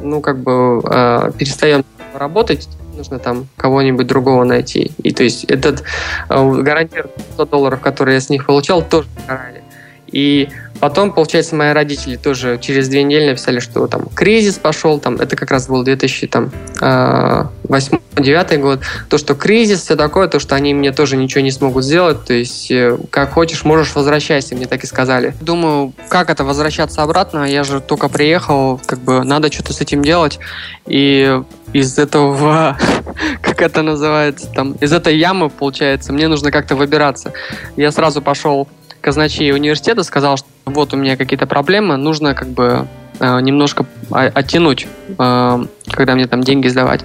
ну, 0.01 0.21
как 0.21 0.39
бы 0.39 0.81
э, 0.83 1.31
перестаем 1.37 1.83
работать, 2.13 2.67
нужно 2.95 3.19
там 3.19 3.47
кого-нибудь 3.57 4.07
другого 4.07 4.43
найти. 4.43 4.91
И 5.03 5.11
то 5.11 5.23
есть 5.23 5.45
этот 5.45 5.83
э, 6.29 6.61
гарантированный 6.61 7.13
100 7.33 7.45
долларов, 7.45 7.79
которые 7.79 8.15
я 8.15 8.21
с 8.21 8.29
них 8.29 8.45
получал, 8.45 8.81
тоже 8.81 9.07
карали. 9.27 9.63
И 10.07 10.49
потом, 10.81 11.13
получается, 11.13 11.55
мои 11.55 11.71
родители 11.71 12.17
тоже 12.17 12.59
через 12.59 12.89
две 12.89 13.03
недели 13.03 13.29
написали, 13.29 13.59
что 13.59 13.85
там 13.87 14.07
кризис 14.13 14.55
пошел, 14.55 14.99
там 14.99 15.15
это 15.15 15.35
как 15.35 15.51
раз 15.51 15.67
был 15.67 15.83
2008-2009 15.85 18.57
год, 18.57 18.79
то, 19.07 19.19
что 19.19 19.35
кризис, 19.35 19.83
все 19.83 19.95
такое, 19.95 20.27
то, 20.27 20.39
что 20.39 20.55
они 20.55 20.73
мне 20.73 20.91
тоже 20.91 21.17
ничего 21.17 21.41
не 21.41 21.51
смогут 21.51 21.85
сделать, 21.85 22.25
то 22.25 22.33
есть 22.33 22.71
э, 22.71 22.97
как 23.11 23.33
хочешь, 23.33 23.63
можешь 23.63 23.93
возвращайся, 23.95 24.55
мне 24.55 24.65
так 24.65 24.83
и 24.83 24.87
сказали. 24.87 25.35
Думаю, 25.39 25.93
как 26.09 26.31
это 26.31 26.43
возвращаться 26.43 27.03
обратно, 27.03 27.45
я 27.45 27.63
же 27.63 27.79
только 27.79 28.09
приехал, 28.09 28.81
как 28.85 28.99
бы 28.99 29.23
надо 29.23 29.51
что-то 29.51 29.73
с 29.73 29.81
этим 29.81 30.01
делать, 30.01 30.39
и 30.87 31.39
из 31.73 31.99
этого, 31.99 32.75
как 33.43 33.61
это 33.61 33.83
называется, 33.83 34.47
там, 34.47 34.71
из 34.73 34.91
этой 34.91 35.15
ямы, 35.15 35.51
получается, 35.51 36.11
мне 36.11 36.27
нужно 36.27 36.51
как-то 36.51 36.75
выбираться. 36.75 37.31
Я 37.77 37.91
сразу 37.91 38.21
пошел 38.21 38.67
казначей 39.01 39.51
университета 39.51 40.03
сказал, 40.03 40.37
что 40.37 40.47
вот 40.65 40.93
у 40.93 40.97
меня 40.97 41.17
какие-то 41.17 41.47
проблемы, 41.47 41.97
нужно 41.97 42.33
как 42.33 42.49
бы 42.49 42.87
э, 43.19 43.41
немножко 43.41 43.85
оттянуть, 44.09 44.87
э, 45.17 45.65
когда 45.87 46.15
мне 46.15 46.27
там 46.27 46.43
деньги 46.43 46.67
сдавать. 46.67 47.01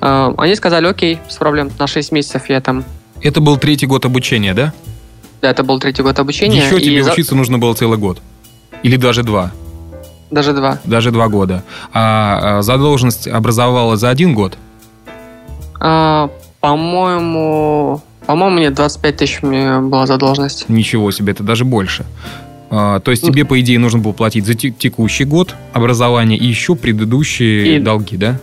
Э, 0.00 0.32
они 0.38 0.54
сказали, 0.54 0.86
окей, 0.86 1.18
с 1.28 1.36
проблем, 1.36 1.70
на 1.78 1.86
6 1.86 2.12
месяцев 2.12 2.48
я 2.48 2.60
там... 2.60 2.84
Это 3.20 3.40
был 3.40 3.56
третий 3.58 3.86
год 3.86 4.04
обучения, 4.04 4.54
да? 4.54 4.72
Да, 5.42 5.50
это 5.50 5.64
был 5.64 5.78
третий 5.80 6.02
год 6.02 6.18
обучения. 6.18 6.64
Еще 6.64 6.80
тебе 6.80 7.02
за... 7.02 7.12
учиться 7.12 7.34
нужно 7.34 7.58
было 7.58 7.74
целый 7.74 7.98
год? 7.98 8.20
Или 8.82 8.96
даже 8.96 9.22
два? 9.22 9.50
Даже 10.30 10.52
два. 10.52 10.78
Даже 10.84 11.10
два 11.10 11.28
года. 11.28 11.62
А 11.92 12.62
задолженность 12.62 13.28
образовала 13.28 13.96
за 13.96 14.08
один 14.08 14.34
год? 14.34 14.56
А, 15.78 16.30
по-моему, 16.60 18.00
по-моему, 18.26 18.56
мне 18.56 18.70
25 18.70 19.16
тысяч 19.16 19.40
была 19.40 20.06
задолженность. 20.06 20.68
Ничего 20.68 21.10
себе, 21.10 21.32
это 21.32 21.42
даже 21.42 21.64
больше. 21.64 22.04
А, 22.70 23.00
то 23.00 23.10
есть 23.10 23.22
тебе, 23.22 23.44
по 23.44 23.60
идее, 23.60 23.78
нужно 23.78 23.98
было 23.98 24.12
платить 24.12 24.46
за 24.46 24.54
текущий 24.54 25.24
год 25.24 25.54
образования 25.74 26.38
и 26.38 26.46
еще 26.46 26.74
предыдущие 26.74 27.76
и... 27.76 27.78
долги, 27.78 28.16
да? 28.16 28.38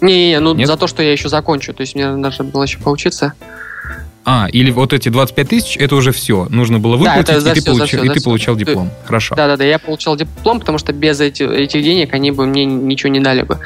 Не-не-не, 0.00 0.38
ну 0.40 0.54
Нет? 0.54 0.68
за 0.68 0.76
то, 0.76 0.86
что 0.86 1.02
я 1.02 1.12
еще 1.12 1.28
закончу. 1.28 1.74
То 1.74 1.80
есть 1.80 1.94
мне 1.94 2.10
нужно 2.10 2.44
было 2.44 2.62
еще 2.62 2.78
поучиться. 2.78 3.34
А, 4.32 4.46
или 4.52 4.70
вот 4.70 4.92
эти 4.92 5.08
25 5.08 5.48
тысяч, 5.48 5.76
это 5.76 5.96
уже 5.96 6.12
все. 6.12 6.46
Нужно 6.50 6.78
было 6.78 6.96
выплатить, 6.96 7.42
да, 7.42 7.50
и, 7.50 7.54
ты, 7.54 7.60
все, 7.62 7.72
получ... 7.72 7.88
все, 7.88 8.04
и 8.04 8.08
ты 8.10 8.22
получал 8.22 8.54
диплом. 8.54 8.88
Хорошо. 9.04 9.34
Да-да-да, 9.34 9.64
я 9.64 9.80
получал 9.80 10.14
диплом, 10.14 10.60
потому 10.60 10.78
что 10.78 10.92
без 10.92 11.20
эти, 11.20 11.42
этих 11.42 11.82
денег 11.82 12.14
они 12.14 12.30
бы 12.30 12.46
мне 12.46 12.64
ничего 12.64 13.10
не 13.10 13.18
дали 13.18 13.42
бы. 13.42 13.58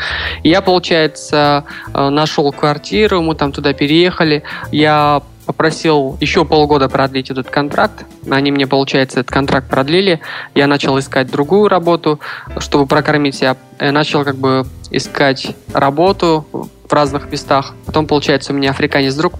Я, 0.42 0.62
получается, 0.62 1.64
э, 1.92 2.08
нашел 2.08 2.50
квартиру, 2.50 3.20
мы 3.20 3.34
там 3.34 3.52
туда 3.52 3.74
переехали. 3.74 4.42
Я 4.72 5.20
попросил 5.44 6.16
еще 6.22 6.46
полгода 6.46 6.88
продлить 6.88 7.30
этот 7.30 7.50
контракт. 7.50 8.06
Они 8.30 8.50
мне, 8.50 8.66
получается, 8.66 9.20
этот 9.20 9.34
контракт 9.34 9.68
продлили. 9.68 10.20
Я 10.54 10.66
начал 10.66 10.98
искать 10.98 11.30
другую 11.30 11.68
работу, 11.68 12.20
чтобы 12.56 12.86
прокормить 12.86 13.34
себя. 13.34 13.58
Я 13.78 13.92
начал 13.92 14.24
как 14.24 14.36
бы 14.36 14.64
искать 14.90 15.48
работу 15.74 16.46
в 16.88 16.90
разных 16.90 17.30
местах. 17.30 17.74
Потом, 17.84 18.06
получается, 18.06 18.54
у 18.54 18.56
меня 18.56 18.70
африканец 18.70 19.14
друг 19.14 19.34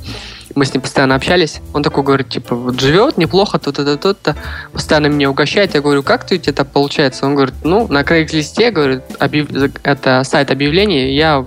мы 0.54 0.64
с 0.64 0.72
ним 0.72 0.82
постоянно 0.82 1.14
общались. 1.14 1.60
Он 1.72 1.82
такой 1.82 2.02
говорит, 2.04 2.28
типа, 2.28 2.54
вот 2.54 2.80
живет 2.80 3.18
неплохо, 3.18 3.58
то-то, 3.58 3.96
то-то, 3.96 4.36
постоянно 4.72 5.06
меня 5.06 5.30
угощает. 5.30 5.74
Я 5.74 5.80
говорю, 5.80 6.02
как 6.02 6.26
ты 6.26 6.40
это 6.44 6.64
получается? 6.64 7.26
Он 7.26 7.34
говорит, 7.34 7.54
ну, 7.64 7.86
на 7.88 8.02
Craigslist, 8.02 8.70
говорит, 8.70 9.02
объяв... 9.18 9.48
это 9.82 10.22
сайт 10.24 10.50
объявлений, 10.50 11.14
я 11.14 11.44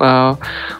э, 0.00 0.34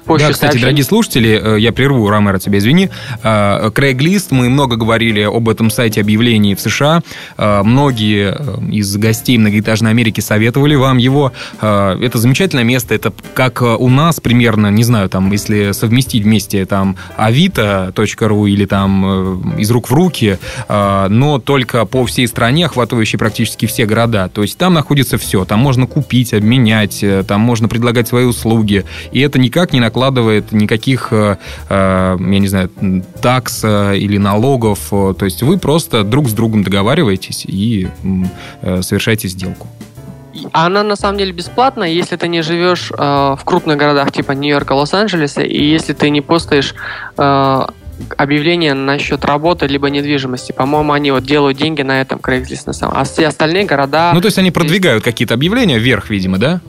позже 0.05 0.27
Да, 0.27 0.33
кстати, 0.33 0.53
сообщений. 0.53 0.63
дорогие 0.63 0.85
слушатели, 0.85 1.41
э, 1.57 1.61
я 1.61 1.73
прерву, 1.73 2.09
Ромеро, 2.09 2.39
тебя 2.39 2.59
извини. 2.59 2.91
Э, 3.23 3.71
Craigslist, 3.73 4.29
мы 4.31 4.49
много 4.49 4.77
говорили 4.77 5.21
об 5.23 5.49
этом 5.49 5.71
сайте 5.71 6.01
объявлений 6.01 6.55
в 6.55 6.61
США. 6.61 7.03
Э, 7.37 7.63
многие 7.63 8.35
из 8.73 8.97
гостей 8.97 9.39
многоэтажной 9.39 9.91
Америки 9.91 10.21
советовали 10.21 10.75
вам 10.75 10.99
его. 10.99 11.33
Это 11.61 12.13
замечательное 12.15 12.65
место. 12.65 12.95
Это 12.95 13.13
как 13.35 13.63
у 13.63 13.89
нас 13.89 14.21
примерно, 14.21 14.69
не 14.69 14.85
знаю, 14.85 15.09
там, 15.09 15.31
если 15.31 15.73
совместить 15.73 16.25
вместе 16.25 16.65
там 16.65 16.97
авито.ру 17.17 18.47
или 18.47 18.65
там 18.65 19.57
из 19.59 19.71
рук 19.71 19.91
в 19.91 19.95
руки, 19.95 20.39
но 20.69 21.41
только 21.45 21.85
по 21.85 22.05
всей 22.07 22.27
стране, 22.27 22.67
охватывающей 22.67 23.19
практически 23.19 23.67
все 23.67 23.87
города. 23.87 24.29
То 24.33 24.43
есть 24.43 24.59
там 24.59 24.75
находится 24.75 25.19
все. 25.19 25.45
Там 25.45 25.61
можно 25.61 25.87
купить, 25.87 26.33
обменять, 26.35 27.05
там 27.27 27.41
можно 27.41 27.69
предлагать 27.69 28.09
свои 28.09 28.25
услуги 28.25 28.85
и 29.13 29.21
это 29.21 29.39
никак 29.39 29.73
не 29.73 29.81
накладывает 29.81 30.53
никаких, 30.53 31.09
э, 31.13 31.37
э, 31.69 32.17
я 32.19 32.39
не 32.39 32.49
знаю, 32.49 32.71
такс 33.21 33.61
э, 33.65 33.97
или 33.97 34.19
налогов. 34.19 34.89
То 34.91 35.25
есть 35.25 35.43
вы 35.43 35.59
просто 35.59 36.05
друг 36.05 36.29
с 36.29 36.33
другом 36.33 36.63
договариваетесь 36.63 37.45
и 37.47 37.89
совершаете 38.63 39.29
сделку. 39.29 39.67
Она 40.53 40.83
на 40.83 40.97
самом 40.97 41.19
деле 41.19 41.33
бесплатная, 41.33 41.89
если 41.89 42.17
ты 42.17 42.29
не 42.29 42.43
живешь 42.43 42.91
э, 42.91 42.97
в 42.97 43.41
крупных 43.45 43.77
городах 43.77 44.13
типа 44.13 44.33
Нью-Йорка, 44.33 44.73
Лос-Анджелеса, 44.73 45.43
и 45.43 45.63
если 45.63 45.93
ты 45.93 46.11
не 46.11 46.21
постаешь 46.21 46.75
э, 47.19 47.67
объявления 48.17 48.75
насчет 48.75 49.25
работы 49.25 49.67
либо 49.67 49.91
недвижимости. 49.91 50.53
По-моему, 50.53 50.93
они 50.93 51.11
вот 51.11 51.25
делают 51.25 51.59
деньги 51.59 51.83
на 51.83 52.01
этом 52.01 52.19
Craigslist 52.19 52.63
на 52.67 52.73
самом. 52.73 52.97
А 52.97 53.05
все 53.05 53.27
остальные 53.27 53.65
города... 53.65 54.13
Ну, 54.15 54.21
то 54.21 54.27
есть 54.27 54.39
они 54.39 54.51
продвигают 54.51 55.05
какие-то 55.05 55.35
объявления 55.35 55.79
вверх, 55.79 56.11
видимо, 56.11 56.39
да? 56.39 56.61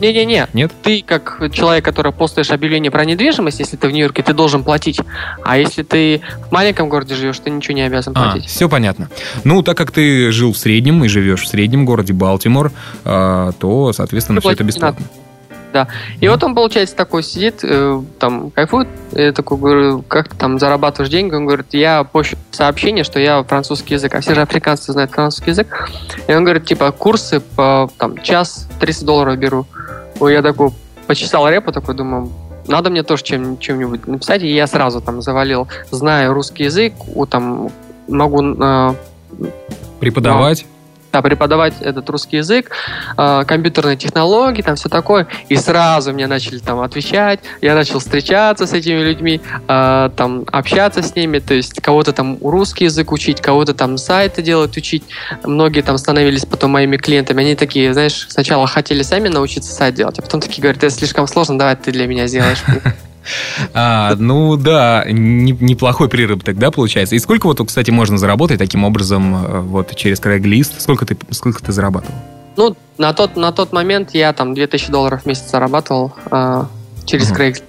Не-не-не. 0.00 0.46
Нет? 0.52 0.72
Ты, 0.82 1.02
как 1.06 1.40
человек, 1.52 1.84
который 1.84 2.12
постаешь 2.12 2.50
объявление 2.50 2.90
про 2.90 3.04
недвижимость, 3.04 3.60
если 3.60 3.76
ты 3.76 3.88
в 3.88 3.90
Нью-Йорке, 3.90 4.22
ты 4.22 4.32
должен 4.32 4.64
платить. 4.64 5.00
А 5.44 5.58
если 5.58 5.82
ты 5.82 6.22
в 6.48 6.52
маленьком 6.52 6.88
городе 6.88 7.14
живешь, 7.14 7.38
ты 7.38 7.50
ничего 7.50 7.74
не 7.74 7.82
обязан 7.82 8.12
а, 8.16 8.32
платить. 8.32 8.48
все 8.48 8.68
понятно. 8.68 9.10
Ну, 9.44 9.62
так 9.62 9.76
как 9.76 9.90
ты 9.90 10.30
жил 10.30 10.52
в 10.52 10.58
среднем 10.58 11.04
и 11.04 11.08
живешь 11.08 11.42
в 11.42 11.48
среднем 11.48 11.84
городе 11.84 12.12
Балтимор, 12.12 12.72
э, 13.04 13.52
то, 13.58 13.92
соответственно, 13.92 14.40
ты 14.40 14.48
все 14.48 14.52
это 14.52 14.64
бесплатно. 14.64 15.06
Да. 15.72 15.88
И 16.20 16.28
вот 16.28 16.42
он, 16.42 16.54
получается, 16.54 16.96
такой 16.96 17.22
сидит, 17.22 17.60
э, 17.62 18.02
там, 18.18 18.50
кайфует. 18.50 18.88
Я 19.12 19.32
такой 19.32 19.58
говорю, 19.58 20.02
как 20.02 20.28
ты 20.28 20.36
там 20.36 20.58
зарабатываешь 20.58 21.10
деньги? 21.10 21.34
Он 21.34 21.46
говорит, 21.46 21.66
я 21.72 22.04
пощу 22.04 22.36
сообщение, 22.50 23.04
что 23.04 23.20
я 23.20 23.42
французский 23.44 23.94
язык. 23.94 24.14
А 24.14 24.20
все 24.20 24.34
же 24.34 24.42
африканцы 24.42 24.92
знают 24.92 25.12
французский 25.12 25.50
язык. 25.50 25.88
И 26.26 26.34
он 26.34 26.44
говорит, 26.44 26.64
типа, 26.64 26.90
курсы 26.92 27.40
по 27.40 27.90
там, 27.98 28.18
час 28.18 28.68
300 28.80 29.04
долларов 29.04 29.38
беру. 29.38 29.66
Ой, 30.20 30.34
я 30.34 30.42
такой 30.42 30.70
почесал 31.06 31.48
репу, 31.48 31.72
такой 31.72 31.94
думаю, 31.94 32.30
надо 32.68 32.90
мне 32.90 33.02
тоже 33.02 33.24
чем, 33.24 33.58
чем-нибудь 33.58 34.06
написать. 34.06 34.42
И 34.42 34.54
я 34.54 34.66
сразу 34.66 35.00
там 35.00 35.22
завалил, 35.22 35.66
знаю 35.90 36.32
русский 36.34 36.64
язык, 36.64 36.92
у, 37.14 37.26
там, 37.26 37.70
могу... 38.06 38.42
Э, 38.62 38.94
Преподавать? 39.98 40.60
да, 40.60 40.79
преподавать 41.10 41.74
этот 41.80 42.08
русский 42.10 42.38
язык, 42.38 42.70
э, 43.16 43.44
компьютерные 43.46 43.96
технологии, 43.96 44.62
там 44.62 44.76
все 44.76 44.88
такое. 44.88 45.26
И 45.48 45.56
сразу 45.56 46.12
мне 46.12 46.26
начали 46.26 46.58
там 46.58 46.80
отвечать, 46.80 47.40
я 47.60 47.74
начал 47.74 47.98
встречаться 47.98 48.66
с 48.66 48.72
этими 48.72 49.02
людьми, 49.02 49.40
э, 49.68 50.10
там 50.16 50.44
общаться 50.52 51.02
с 51.02 51.14
ними, 51.14 51.38
то 51.38 51.54
есть 51.54 51.80
кого-то 51.80 52.12
там 52.12 52.38
русский 52.42 52.84
язык 52.84 53.12
учить, 53.12 53.40
кого-то 53.40 53.74
там 53.74 53.98
сайты 53.98 54.42
делать 54.42 54.76
учить. 54.76 55.04
Многие 55.44 55.82
там 55.82 55.98
становились 55.98 56.44
потом 56.44 56.70
моими 56.72 56.96
клиентами. 56.96 57.42
Они 57.42 57.54
такие, 57.54 57.92
знаешь, 57.92 58.26
сначала 58.28 58.66
хотели 58.66 59.02
сами 59.02 59.28
научиться 59.28 59.72
сайт 59.72 59.94
делать, 59.94 60.18
а 60.18 60.22
потом 60.22 60.40
такие 60.40 60.62
говорят, 60.62 60.82
это 60.82 60.94
слишком 60.94 61.26
сложно, 61.26 61.58
давай 61.58 61.76
ты 61.76 61.92
для 61.92 62.06
меня 62.06 62.26
сделаешь. 62.26 62.62
А, 63.74 64.14
ну 64.16 64.56
да, 64.56 65.04
не, 65.08 65.52
неплохой 65.52 66.08
приработок, 66.08 66.58
да, 66.58 66.70
получается. 66.70 67.14
И 67.14 67.18
сколько 67.18 67.46
вот, 67.46 67.60
кстати, 67.66 67.90
можно 67.90 68.18
заработать 68.18 68.58
таким 68.58 68.84
образом 68.84 69.34
э, 69.34 69.60
вот 69.60 69.94
через 69.96 70.20
Craigslist? 70.20 70.72
Сколько 70.78 71.06
ты, 71.06 71.16
сколько 71.30 71.62
ты 71.62 71.72
зарабатывал? 71.72 72.14
Ну, 72.56 72.76
на 72.98 73.12
тот, 73.12 73.36
на 73.36 73.52
тот 73.52 73.72
момент 73.72 74.10
я 74.12 74.32
там 74.32 74.54
2000 74.54 74.90
долларов 74.90 75.22
в 75.22 75.26
месяц 75.26 75.50
зарабатывал 75.50 76.12
э, 76.30 76.64
через 77.06 77.30
угу. 77.30 77.40
Craigslist. 77.40 77.64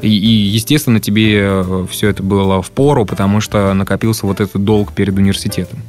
И, 0.00 0.08
и, 0.08 0.28
естественно, 0.28 1.00
тебе 1.00 1.40
э, 1.42 1.86
все 1.90 2.08
это 2.08 2.22
было 2.22 2.62
в 2.62 2.70
пору, 2.70 3.04
потому 3.04 3.40
что 3.40 3.72
накопился 3.74 4.26
вот 4.26 4.40
этот 4.40 4.64
долг 4.64 4.92
перед 4.92 5.16
университетом. 5.16 5.80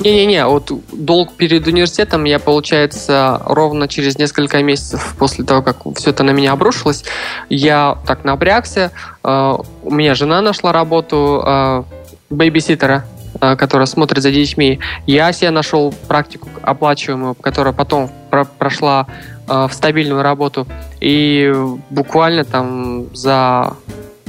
Не-не-не, 0.00 0.46
вот 0.46 0.72
долг 0.92 1.34
перед 1.34 1.66
университетом 1.66 2.24
я, 2.24 2.38
получается, 2.38 3.40
ровно 3.44 3.86
через 3.86 4.18
несколько 4.18 4.62
месяцев 4.62 5.14
после 5.18 5.44
того, 5.44 5.62
как 5.62 5.76
все 5.96 6.10
это 6.10 6.24
на 6.24 6.32
меня 6.32 6.52
обрушилось, 6.52 7.04
я 7.48 7.98
так 8.06 8.24
напрягся. 8.24 8.90
Э, 9.22 9.56
у 9.82 9.90
меня 9.90 10.14
жена 10.14 10.40
нашла 10.42 10.72
работу 10.72 11.42
э, 11.46 11.82
бейбиситера, 12.28 13.04
э, 13.40 13.54
которая 13.56 13.86
смотрит 13.86 14.22
за 14.22 14.32
детьми. 14.32 14.80
Я 15.06 15.32
себе 15.32 15.50
нашел 15.50 15.94
практику 16.08 16.48
оплачиваемую, 16.62 17.34
которая 17.36 17.72
потом 17.72 18.10
прошла 18.58 19.06
в 19.46 19.70
стабильную 19.72 20.22
работу. 20.22 20.66
И 21.00 21.52
буквально 21.90 22.44
там 22.44 23.14
за 23.14 23.76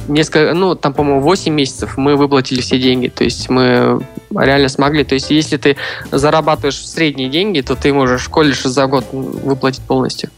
несколько, 0.08 0.54
ну, 0.54 0.74
там, 0.74 0.92
по-моему, 0.92 1.20
8 1.20 1.52
месяцев 1.52 1.96
мы 1.96 2.16
выплатили 2.16 2.60
все 2.60 2.78
деньги. 2.78 3.08
То 3.08 3.24
есть 3.24 3.48
мы 3.48 4.00
реально 4.34 4.68
смогли. 4.68 5.04
То 5.04 5.14
есть 5.14 5.30
если 5.30 5.56
ты 5.56 5.76
зарабатываешь 6.10 6.86
средние 6.86 7.28
деньги, 7.28 7.60
то 7.60 7.76
ты 7.76 7.92
можешь 7.92 8.28
колледж 8.28 8.66
за 8.66 8.86
год 8.86 9.06
выплатить 9.12 9.82
полностью. 9.82 10.30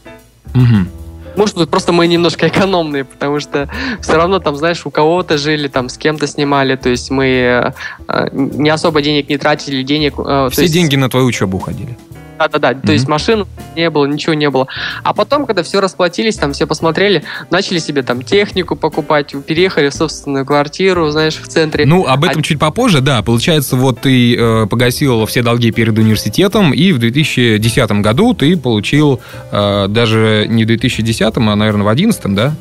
Угу. 0.55 0.89
Может 1.35 1.55
быть, 1.55 1.69
просто 1.69 1.93
мы 1.93 2.07
немножко 2.07 2.47
экономные, 2.47 3.05
потому 3.05 3.39
что 3.39 3.69
все 4.01 4.15
равно 4.15 4.39
там, 4.39 4.55
знаешь, 4.55 4.85
у 4.85 4.91
кого-то 4.91 5.37
жили, 5.37 5.67
там 5.67 5.87
с 5.89 5.97
кем-то 5.97 6.27
снимали, 6.27 6.75
то 6.75 6.89
есть 6.89 7.11
мы 7.11 7.73
э, 8.07 8.29
не 8.33 8.69
особо 8.69 9.01
денег 9.01 9.29
не 9.29 9.37
тратили, 9.37 9.83
денег... 9.83 10.15
Э, 10.17 10.49
Все 10.51 10.63
есть... 10.63 10.73
деньги 10.73 10.95
на 10.95 11.09
твою 11.09 11.27
учебу 11.27 11.57
уходили. 11.57 11.97
Да-да-да, 12.39 12.71
mm-hmm. 12.71 12.85
то 12.85 12.91
есть 12.93 13.07
машин 13.07 13.45
не 13.75 13.89
было, 13.89 14.05
ничего 14.05 14.33
не 14.33 14.49
было. 14.49 14.67
А 15.03 15.13
потом, 15.13 15.45
когда 15.45 15.61
все 15.61 15.81
расплатились, 15.81 16.37
там 16.37 16.53
все 16.53 16.65
посмотрели, 16.65 17.23
начали 17.49 17.79
себе 17.79 18.01
там 18.01 18.21
технику 18.21 18.77
покупать, 18.77 19.35
переехали 19.45 19.89
в 19.89 19.93
собственную 19.93 20.45
квартиру, 20.45 21.09
знаешь, 21.11 21.35
в 21.35 21.47
центре. 21.47 21.85
Ну, 21.85 22.05
об 22.05 22.23
этом 22.23 22.39
а... 22.39 22.43
чуть 22.43 22.57
попозже, 22.57 23.01
да. 23.01 23.21
Получается, 23.21 23.75
вот 23.75 23.99
ты 24.01 24.37
э, 24.37 24.67
погасил 24.67 25.25
все 25.25 25.41
долги 25.41 25.71
перед 25.71 25.97
университетом, 25.97 26.73
и 26.73 26.93
в 26.93 26.99
2010 26.99 27.91
году 28.01 28.33
ты 28.33 28.55
получил 28.55 29.19
э, 29.51 29.87
даже 29.89 30.45
не 30.47 30.63
в 30.63 30.67
2010, 30.67 31.21
а, 31.35 31.39
наверное, 31.39 31.83
в 31.83 31.95
2011, 31.95 32.35
да? 32.35 32.55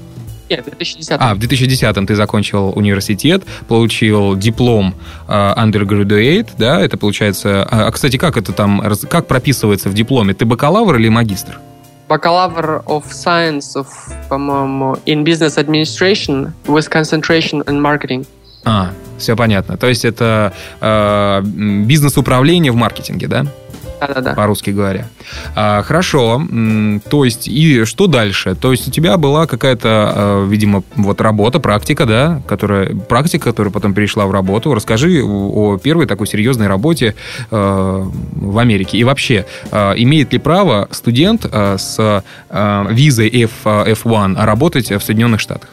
Нет, 0.49 0.61
в 0.61 0.71
2010. 0.71 1.17
А, 1.19 1.35
в 1.35 1.39
2010 1.39 2.07
ты 2.07 2.15
закончил 2.15 2.73
университет, 2.75 3.43
получил 3.69 4.37
диплом 4.37 4.95
uh, 5.27 5.57
undergraduate, 5.57 6.49
да, 6.59 6.81
это 6.81 6.97
получается... 6.97 7.67
А, 7.71 7.87
а, 7.87 7.91
кстати, 7.91 8.17
как 8.17 8.37
это 8.37 8.53
там, 8.53 8.83
как 9.09 9.27
прописывается 9.27 9.89
в 9.89 9.95
дипломе? 9.95 10.35
Ты 10.35 10.45
бакалавр 10.45 10.97
или 10.97 11.09
магистр? 11.09 11.59
Бакалавр 12.09 12.83
of 12.87 13.05
Science 13.11 13.77
of, 13.77 13.87
по-моему, 14.29 14.97
in 15.05 15.25
Business 15.25 15.59
Administration 15.59 16.53
with 16.67 16.91
concentration 16.91 17.63
in 17.67 17.81
marketing. 17.81 18.27
А, 18.65 18.93
все 19.19 19.37
понятно. 19.37 19.77
То 19.77 19.87
есть 19.89 20.05
это 20.05 20.53
э, 20.81 21.43
бизнес-управление 21.43 22.73
в 22.73 22.77
маркетинге, 22.77 23.27
да? 23.27 23.47
Да-да-да. 24.01 24.35
По-русски 24.35 24.71
говоря. 24.71 25.09
А, 25.55 25.83
хорошо. 25.83 26.41
То 27.11 27.25
есть, 27.25 27.49
и 27.49 27.85
что 27.85 28.07
дальше? 28.07 28.55
То 28.55 28.71
есть, 28.71 28.89
у 28.89 28.91
тебя 28.91 29.17
была 29.17 29.47
какая-то, 29.47 29.89
а, 29.89 30.47
видимо, 30.47 30.83
вот 30.97 31.21
работа, 31.21 31.61
практика, 31.61 32.07
да, 32.07 32.43
которая, 32.47 32.95
практика, 32.95 33.45
которая 33.45 33.73
потом 33.73 33.95
перешла 33.95 34.27
в 34.27 34.33
работу. 34.33 34.75
Расскажи 34.75 35.23
о 35.23 35.79
первой 35.79 36.07
такой 36.07 36.27
серьезной 36.27 36.67
работе 36.69 37.15
а, 37.51 38.07
в 38.33 38.59
Америке. 38.59 38.99
И 38.99 39.05
вообще, 39.05 39.47
а, 39.71 39.95
имеет 39.95 40.33
ли 40.33 40.39
право 40.39 40.89
студент 40.91 41.45
с 41.45 42.23
визой 42.91 43.29
F, 43.29 43.65
F1 43.65 44.45
работать 44.45 44.91
в 44.91 45.01
Соединенных 45.01 45.41
Штатах? 45.41 45.69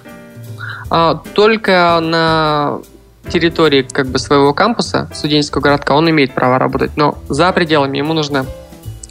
Только 1.33 1.99
на 2.01 2.79
территории 3.29 3.81
как 3.83 4.07
бы 4.07 4.19
своего 4.19 4.53
кампуса, 4.53 5.09
студенческого 5.13 5.61
городка, 5.61 5.95
он 5.95 6.09
имеет 6.09 6.33
право 6.33 6.59
работать, 6.59 6.91
но 6.95 7.17
за 7.29 7.51
пределами 7.51 7.97
ему 7.97 8.13
нужно 8.13 8.45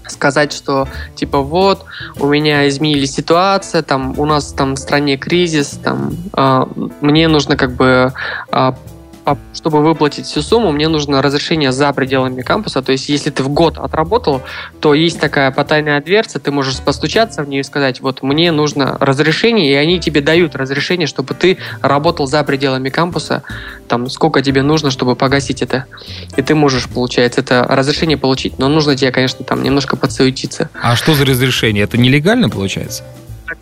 сказать, 0.09 0.53
что 0.53 0.89
типа 1.15 1.41
вот 1.41 1.85
у 2.19 2.27
меня 2.27 2.69
изменились 2.69 3.13
ситуация, 3.13 3.83
там 3.83 4.19
у 4.19 4.25
нас 4.27 4.53
там 4.53 4.75
в 4.75 4.79
стране 4.79 5.17
кризис, 5.17 5.79
там 5.83 6.15
э, 6.37 6.67
мне 7.01 7.29
нужно 7.29 7.57
как 7.57 7.73
бы 7.73 8.13
э, 8.53 8.73
чтобы 9.53 9.83
выплатить 9.83 10.27
всю 10.27 10.43
сумму, 10.43 10.73
мне 10.73 10.89
нужно 10.89 11.23
разрешение 11.23 11.73
за 11.73 11.93
пределами 11.93 12.43
кампуса. 12.43 12.83
То 12.83 12.93
есть, 12.93 13.09
если 13.09 13.31
ты 13.31 13.43
в 13.43 13.49
год 13.49 13.79
отработал, 13.79 14.43
то 14.81 14.95
есть 14.95 15.21
такая 15.21 15.51
потайная 15.51 16.01
дверца, 16.01 16.39
ты 16.39 16.51
можешь 16.51 16.81
постучаться 16.81 17.43
в 17.43 17.49
нее 17.49 17.61
и 17.61 17.65
сказать, 17.65 18.01
вот 18.01 18.23
мне 18.23 18.53
нужно 18.53 18.97
разрешение, 19.01 19.71
и 19.73 19.75
они 19.75 20.01
тебе 20.01 20.21
дают 20.21 20.55
разрешение, 20.57 21.07
чтобы 21.07 21.35
ты 21.35 21.59
работал 21.81 22.27
за 22.27 22.43
пределами 22.45 22.91
кампуса, 22.91 23.43
там, 23.89 24.09
сколько 24.11 24.43
тебе 24.43 24.63
нужно, 24.63 24.91
чтобы 24.91 25.17
погасить 25.17 25.63
это. 25.63 25.87
И 26.37 26.43
ты 26.43 26.55
можешь, 26.55 26.89
получается, 26.89 27.41
это 27.41 27.65
разрешение 27.69 28.19
получить. 28.19 28.59
Но 28.59 28.69
нужно 28.69 28.97
тебе, 28.97 29.11
конечно, 29.11 29.45
там 29.45 29.63
немножко 29.63 29.97
подсуетиться. 29.97 30.69
А 30.81 30.97
что 30.97 31.15
за 31.15 31.25
разрешение? 31.25 31.85
Это 31.85 31.97
нелегально, 31.97 32.49
получается? 32.49 33.05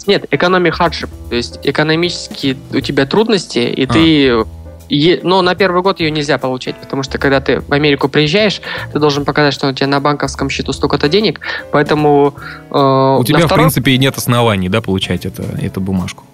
Нет, 0.07 0.25
экономия 0.31 0.72
hardship. 0.72 1.11
То 1.29 1.37
есть 1.37 1.59
экономические 1.62 2.57
у 2.72 2.81
тебя 2.81 3.07
трудности, 3.07 3.59
и 3.59 3.85
а. 3.85 3.92
ты 3.92 4.44
но 5.22 5.42
на 5.42 5.55
первый 5.55 5.83
год 5.83 6.00
ее 6.00 6.11
нельзя 6.11 6.38
получать, 6.38 6.76
потому 6.76 7.02
что 7.02 7.18
когда 7.18 7.40
ты 7.40 7.61
в 7.61 7.72
Америку 7.72 8.09
приезжаешь, 8.09 8.61
ты 8.92 8.98
должен 8.98 9.24
показать, 9.24 9.55
что 9.55 9.68
у 9.68 9.72
тебя 9.72 9.87
на 9.87 10.00
банковском 10.00 10.50
счету 10.50 10.72
столько-то 10.72 11.09
денег, 11.09 11.40
поэтому... 11.70 12.35
Э, 12.70 13.16
у 13.18 13.24
тебя, 13.24 13.38
второй... 13.38 13.48
в 13.48 13.55
принципе, 13.55 13.96
нет 13.96 14.16
оснований, 14.18 14.68
да, 14.68 14.81
получать 14.81 15.24
это, 15.24 15.44
эту 15.61 15.81
бумажку? 15.81 16.24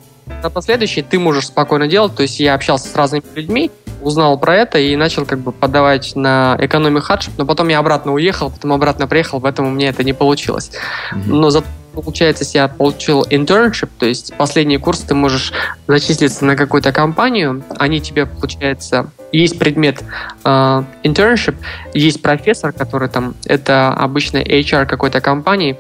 На 0.43 0.51
последующий 0.51 1.03
ты 1.03 1.19
можешь 1.19 1.47
спокойно 1.47 1.87
делать, 1.87 2.15
то 2.15 2.23
есть 2.23 2.41
я 2.41 2.55
общался 2.55 2.89
с 2.89 2.95
разными 2.95 3.23
людьми, 3.35 3.71
узнал 4.03 4.39
про 4.39 4.57
это 4.57 4.79
и 4.79 4.95
начал 4.97 5.25
как 5.25 5.41
бы 5.41 5.53
подавать 5.53 6.15
на 6.15 6.57
экономию 6.61 7.03
хадшип, 7.03 7.35
но 7.39 7.47
потом 7.47 7.69
я 7.69 7.79
обратно 7.79 8.13
уехал, 8.13 8.51
потом 8.51 8.73
обратно 8.73 9.07
приехал, 9.07 9.41
поэтому 9.41 9.71
мне 9.71 9.89
это 9.89 10.05
не 10.05 10.13
получилось. 10.13 10.71
Mm-hmm. 11.13 11.23
Но 11.27 11.51
зато 11.51 11.67
получается, 12.03 12.45
я 12.55 12.69
получил 12.69 13.23
internship, 13.23 13.89
то 13.99 14.07
есть 14.07 14.35
последний 14.37 14.79
курс 14.79 15.01
ты 15.01 15.15
можешь 15.15 15.53
зачислиться 15.87 16.45
на 16.45 16.57
какую-то 16.57 16.93
компанию, 16.93 17.65
они 17.79 18.01
тебе, 18.01 18.27
получается, 18.27 19.11
есть 19.33 19.59
предмет 19.59 20.03
uh, 20.45 20.85
internship, 21.03 21.57
есть 21.95 22.23
профессор, 22.23 22.73
который 22.73 23.09
там, 23.09 23.35
это 23.45 23.89
обычно 23.89 24.39
HR 24.39 24.87
какой-то 24.87 25.21
компании, 25.21 25.79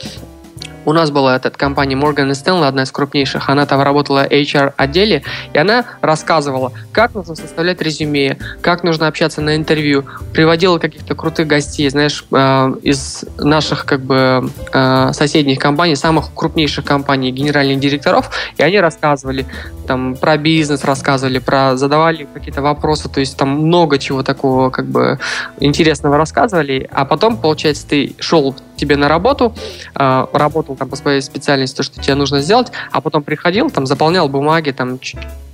у 0.89 0.93
нас 0.95 1.11
была 1.11 1.37
эта 1.37 1.51
компания 1.51 1.97
Morgan 1.97 2.31
Stanley, 2.31 2.67
одна 2.67 2.85
из 2.85 2.93
крупнейших. 2.93 3.51
Она 3.51 3.67
там 3.67 3.83
работала 3.83 4.27
HR-отделе, 4.27 5.23
и 5.53 5.59
она 5.59 5.85
рассказывала, 6.01 6.73
как 6.93 7.15
нужно 7.15 7.35
составлять 7.37 7.83
резюме, 7.83 8.39
как 8.63 8.85
нужно 8.85 9.07
общаться 9.07 9.43
на 9.43 9.55
интервью, 9.55 10.07
приводила 10.33 10.79
каких-то 10.79 11.15
крутых 11.15 11.47
гостей, 11.47 11.91
знаешь, 11.91 12.25
э, 12.33 12.75
из 12.83 13.23
наших 13.37 13.85
как 13.85 14.01
бы 14.01 14.51
э, 14.73 15.13
соседних 15.13 15.59
компаний, 15.59 15.95
самых 15.95 16.33
крупнейших 16.35 16.87
компаний, 16.87 17.33
генеральных 17.33 17.81
директоров, 17.81 18.31
и 18.57 18.63
они 18.63 18.81
рассказывали 18.81 19.45
там 19.87 20.17
про 20.17 20.39
бизнес, 20.39 20.85
рассказывали, 20.85 21.39
про 21.39 21.77
задавали 21.77 22.27
какие-то 22.33 22.63
вопросы, 22.63 23.11
то 23.11 23.21
есть 23.21 23.37
там 23.37 23.51
много 23.51 23.99
чего 23.99 24.23
такого 24.23 24.71
как 24.71 24.87
бы 24.87 25.19
интересного 25.61 26.17
рассказывали, 26.17 26.89
а 26.91 27.05
потом, 27.05 27.37
получается, 27.37 27.87
ты 27.87 28.15
шел 28.19 28.57
тебе 28.79 28.97
на 28.97 29.09
работу, 29.09 29.55
э, 29.95 30.27
работал 30.33 30.77
там 30.77 30.89
по 30.89 30.97
своей 30.97 31.21
специальности, 31.21 31.83
что 31.83 32.01
тебе 32.01 32.15
нужно 32.15 32.41
сделать, 32.41 32.69
а 32.93 33.01
потом 33.01 33.23
приходил, 33.23 33.71
там 33.71 33.87
заполнял 33.87 34.29
бумаги, 34.29 34.71
там 34.71 34.99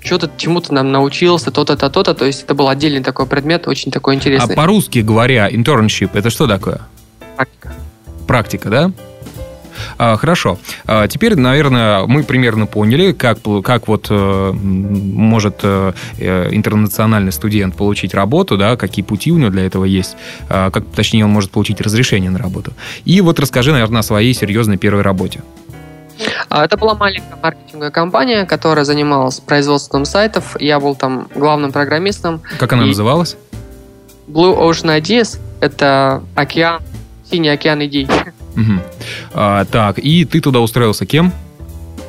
что-то 0.00 0.30
чему-то 0.36 0.72
нам 0.72 0.92
научился, 0.92 1.50
то-то, 1.50 1.76
то-то, 1.76 1.90
то-то. 1.90 2.14
То 2.14 2.24
есть 2.26 2.44
это 2.44 2.54
был 2.54 2.68
отдельный 2.68 3.02
такой 3.02 3.26
предмет, 3.26 3.66
очень 3.66 3.90
такой 3.90 4.14
интересный. 4.14 4.54
А 4.54 4.56
по-русски 4.56 5.00
говоря, 5.00 5.50
internship 5.50 6.10
это 6.12 6.30
что 6.30 6.46
такое? 6.46 6.82
Практика. 7.36 7.72
Практика, 8.26 8.68
да? 8.68 8.90
А, 9.98 10.16
хорошо. 10.16 10.58
А, 10.86 11.08
теперь, 11.08 11.36
наверное, 11.36 12.06
мы 12.06 12.22
примерно 12.22 12.66
поняли, 12.66 13.12
как, 13.12 13.38
как 13.64 13.88
вот 13.88 14.06
э, 14.10 14.52
может 14.52 15.60
э, 15.62 15.92
э, 16.18 16.48
интернациональный 16.52 17.32
студент 17.32 17.76
получить 17.76 18.14
работу, 18.14 18.56
да, 18.56 18.76
какие 18.76 19.04
пути 19.04 19.32
у 19.32 19.38
него 19.38 19.50
для 19.50 19.66
этого 19.66 19.84
есть, 19.84 20.16
а, 20.48 20.70
как, 20.70 20.84
точнее, 20.94 21.24
он 21.24 21.30
может 21.30 21.50
получить 21.50 21.80
разрешение 21.80 22.30
на 22.30 22.38
работу. 22.38 22.72
И 23.04 23.20
вот 23.20 23.40
расскажи, 23.40 23.72
наверное, 23.72 24.00
о 24.00 24.02
своей 24.02 24.34
серьезной 24.34 24.76
первой 24.76 25.02
работе. 25.02 25.42
Это 26.50 26.76
была 26.76 26.94
маленькая 26.94 27.36
маркетинговая 27.42 27.90
компания, 27.90 28.44
которая 28.44 28.84
занималась 28.84 29.40
производством 29.40 30.04
сайтов. 30.04 30.56
Я 30.60 30.78
был 30.78 30.94
там 30.94 31.28
главным 31.34 31.72
программистом. 31.72 32.40
Как 32.58 32.72
она 32.72 32.84
и... 32.84 32.88
называлась? 32.88 33.36
Blue 34.28 34.56
Ocean 34.56 35.00
Ideas. 35.00 35.38
Это 35.60 36.22
океан, 36.34 36.80
синий 37.30 37.48
океан 37.48 37.84
идей. 37.84 38.08
Угу. 38.56 38.80
А, 39.34 39.64
так, 39.64 39.98
и 39.98 40.24
ты 40.24 40.40
туда 40.40 40.60
устроился 40.60 41.06
кем? 41.06 41.32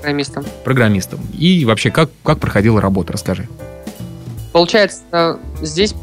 Программистом. 0.02 0.46
Программистом. 0.64 1.20
И 1.38 1.66
вообще, 1.66 1.90
как, 1.90 2.10
как 2.24 2.40
проходила 2.40 2.80
работа, 2.80 3.14
расскажи. 3.14 3.48
Получается, 4.52 5.40
здесь 5.62 5.96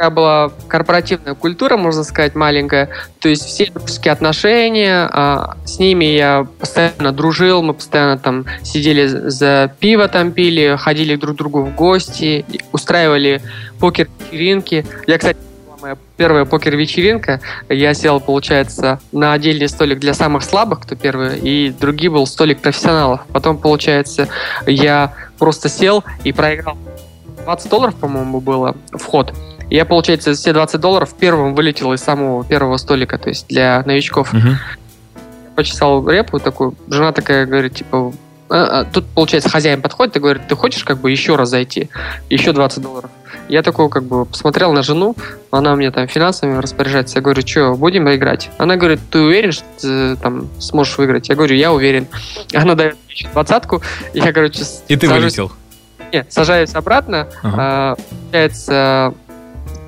такая 0.00 0.10
была 0.10 0.52
корпоративная 0.66 1.34
культура, 1.34 1.76
можно 1.76 2.04
сказать, 2.04 2.34
маленькая. 2.34 2.88
То 3.18 3.28
есть 3.28 3.44
все 3.44 3.66
дружеские 3.66 4.12
отношения, 4.12 5.10
а, 5.12 5.58
с 5.66 5.78
ними 5.78 6.06
я 6.06 6.46
постоянно 6.58 7.12
дружил, 7.12 7.62
мы 7.62 7.74
постоянно 7.74 8.16
там 8.16 8.46
сидели 8.62 9.06
за 9.06 9.74
пиво 9.78 10.08
там 10.08 10.32
пили, 10.32 10.76
ходили 10.78 11.16
друг 11.16 11.34
к 11.34 11.38
другу 11.38 11.64
в 11.64 11.74
гости, 11.74 12.46
устраивали 12.72 13.42
покер-вечеринки. 13.78 14.86
Я, 15.06 15.18
кстати, 15.18 15.38
моя 15.80 15.96
первая 16.16 16.44
покер-вечеринка. 16.44 17.40
Я 17.68 17.94
сел, 17.94 18.20
получается, 18.20 19.00
на 19.12 19.32
отдельный 19.32 19.68
столик 19.68 19.98
для 19.98 20.14
самых 20.14 20.42
слабых, 20.44 20.80
кто 20.80 20.94
первый, 20.94 21.38
и 21.38 21.70
другой 21.70 22.08
был 22.08 22.26
столик 22.26 22.60
профессионалов. 22.60 23.22
Потом, 23.32 23.58
получается, 23.58 24.28
я 24.66 25.14
просто 25.38 25.68
сел 25.68 26.04
и 26.24 26.32
проиграл 26.32 26.76
20 27.44 27.70
долларов, 27.70 27.94
по-моему, 27.96 28.40
было 28.40 28.76
вход. 28.92 29.32
Я, 29.70 29.84
получается, 29.84 30.34
все 30.34 30.52
20 30.52 30.80
долларов 30.80 31.14
первым 31.18 31.54
вылетел 31.54 31.92
из 31.92 32.00
самого 32.00 32.44
первого 32.44 32.76
столика, 32.76 33.18
то 33.18 33.28
есть 33.28 33.46
для 33.48 33.82
новичков. 33.86 34.34
Uh-huh. 34.34 34.54
Почесал 35.54 36.08
репу 36.08 36.38
такую, 36.40 36.74
жена 36.88 37.12
такая 37.12 37.46
говорит, 37.46 37.74
типа, 37.76 38.12
тут, 38.92 39.06
получается, 39.14 39.48
хозяин 39.48 39.80
подходит 39.80 40.16
и 40.16 40.18
говорит, 40.18 40.48
ты 40.48 40.56
хочешь 40.56 40.82
как 40.84 40.98
бы 40.98 41.10
еще 41.10 41.36
раз 41.36 41.50
зайти? 41.50 41.88
Еще 42.28 42.52
20 42.52 42.82
долларов. 42.82 43.10
Я 43.48 43.62
такой 43.62 43.88
как 43.88 44.04
бы 44.04 44.26
посмотрел 44.26 44.72
на 44.72 44.82
жену, 44.82 45.16
она 45.50 45.74
мне 45.74 45.90
там 45.90 46.06
финансами 46.08 46.58
распоряжается. 46.58 47.18
Я 47.18 47.22
говорю, 47.22 47.46
что, 47.46 47.74
будем 47.74 48.08
играть? 48.12 48.50
Она 48.58 48.76
говорит, 48.76 49.00
ты 49.10 49.20
уверен, 49.20 49.52
что 49.52 49.64
ты 49.80 50.16
там 50.16 50.48
сможешь 50.60 50.98
выиграть? 50.98 51.28
Я 51.28 51.34
говорю, 51.34 51.54
я 51.54 51.72
уверен. 51.72 52.06
Она 52.54 52.74
дает 52.74 52.94
мне 52.94 53.14
еще 53.14 53.28
двадцатку, 53.28 53.82
я, 54.14 54.32
короче... 54.32 54.64
И 54.88 54.96
ты 54.96 55.06
сажусь... 55.06 55.38
вылетел? 55.38 55.52
Нет, 56.12 56.32
сажаюсь 56.32 56.74
обратно. 56.74 57.28
Ага. 57.42 57.56
А, 57.58 57.96
получается, 57.96 59.14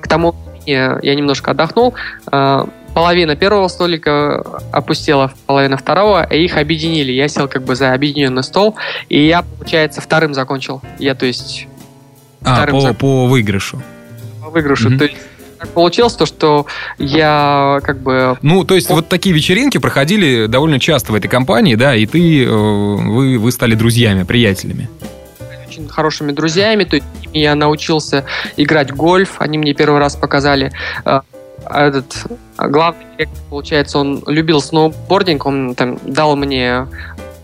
к 0.01 0.07
тому 0.07 0.31
времени 0.31 1.05
я 1.05 1.15
немножко 1.15 1.51
отдохнул. 1.51 1.93
А, 2.31 2.67
половина 2.93 3.35
первого 3.35 3.67
столика 3.67 4.43
опустела 4.71 5.29
в 5.29 5.35
половину 5.45 5.77
второго, 5.77 6.23
и 6.23 6.43
их 6.43 6.57
объединили. 6.57 7.11
Я 7.11 7.27
сел 7.27 7.47
как 7.47 7.63
бы 7.63 7.75
за 7.75 7.93
объединенный 7.93 8.43
стол, 8.43 8.75
и 9.09 9.25
я, 9.25 9.43
получается, 9.43 10.01
вторым 10.01 10.33
закончил. 10.33 10.81
Я, 10.99 11.15
то 11.15 11.25
есть... 11.25 11.67
А, 12.43 12.65
по, 12.67 12.81
зак... 12.81 12.97
по 12.97 13.25
выигрышу. 13.27 13.81
По 14.41 14.49
выигрышу. 14.49 14.89
Mm-hmm. 14.89 14.97
То 14.97 15.03
есть 15.05 15.17
так 15.59 15.69
получилось 15.69 16.13
то, 16.13 16.25
что 16.25 16.65
я 16.97 17.79
как 17.83 17.99
бы... 17.99 18.37
Ну, 18.41 18.65
то 18.65 18.75
есть 18.75 18.89
вот 18.89 19.07
такие 19.07 19.33
вечеринки 19.33 19.77
проходили 19.77 20.47
довольно 20.47 20.79
часто 20.79 21.13
в 21.13 21.15
этой 21.15 21.29
компании, 21.29 21.75
да, 21.75 21.95
и 21.95 22.05
ты, 22.05 22.43
э, 22.43 22.49
вы, 22.49 23.37
вы 23.37 23.51
стали 23.51 23.75
друзьями, 23.75 24.23
приятелями 24.23 24.89
очень 25.73 25.89
хорошими 25.89 26.31
друзьями, 26.31 26.83
то 26.83 26.97
есть 26.97 27.07
я 27.33 27.55
научился 27.55 28.25
играть 28.57 28.91
гольф, 28.91 29.37
они 29.39 29.57
мне 29.57 29.73
первый 29.73 29.99
раз 29.99 30.15
показали 30.15 30.71
э, 31.03 31.21
этот 31.69 32.25
главный 32.57 33.05
директор, 33.17 33.39
получается, 33.49 33.99
он 33.99 34.23
любил 34.27 34.61
сноубординг, 34.61 35.45
он 35.45 35.75
там 35.75 35.99
дал 36.03 36.35
мне 36.35 36.87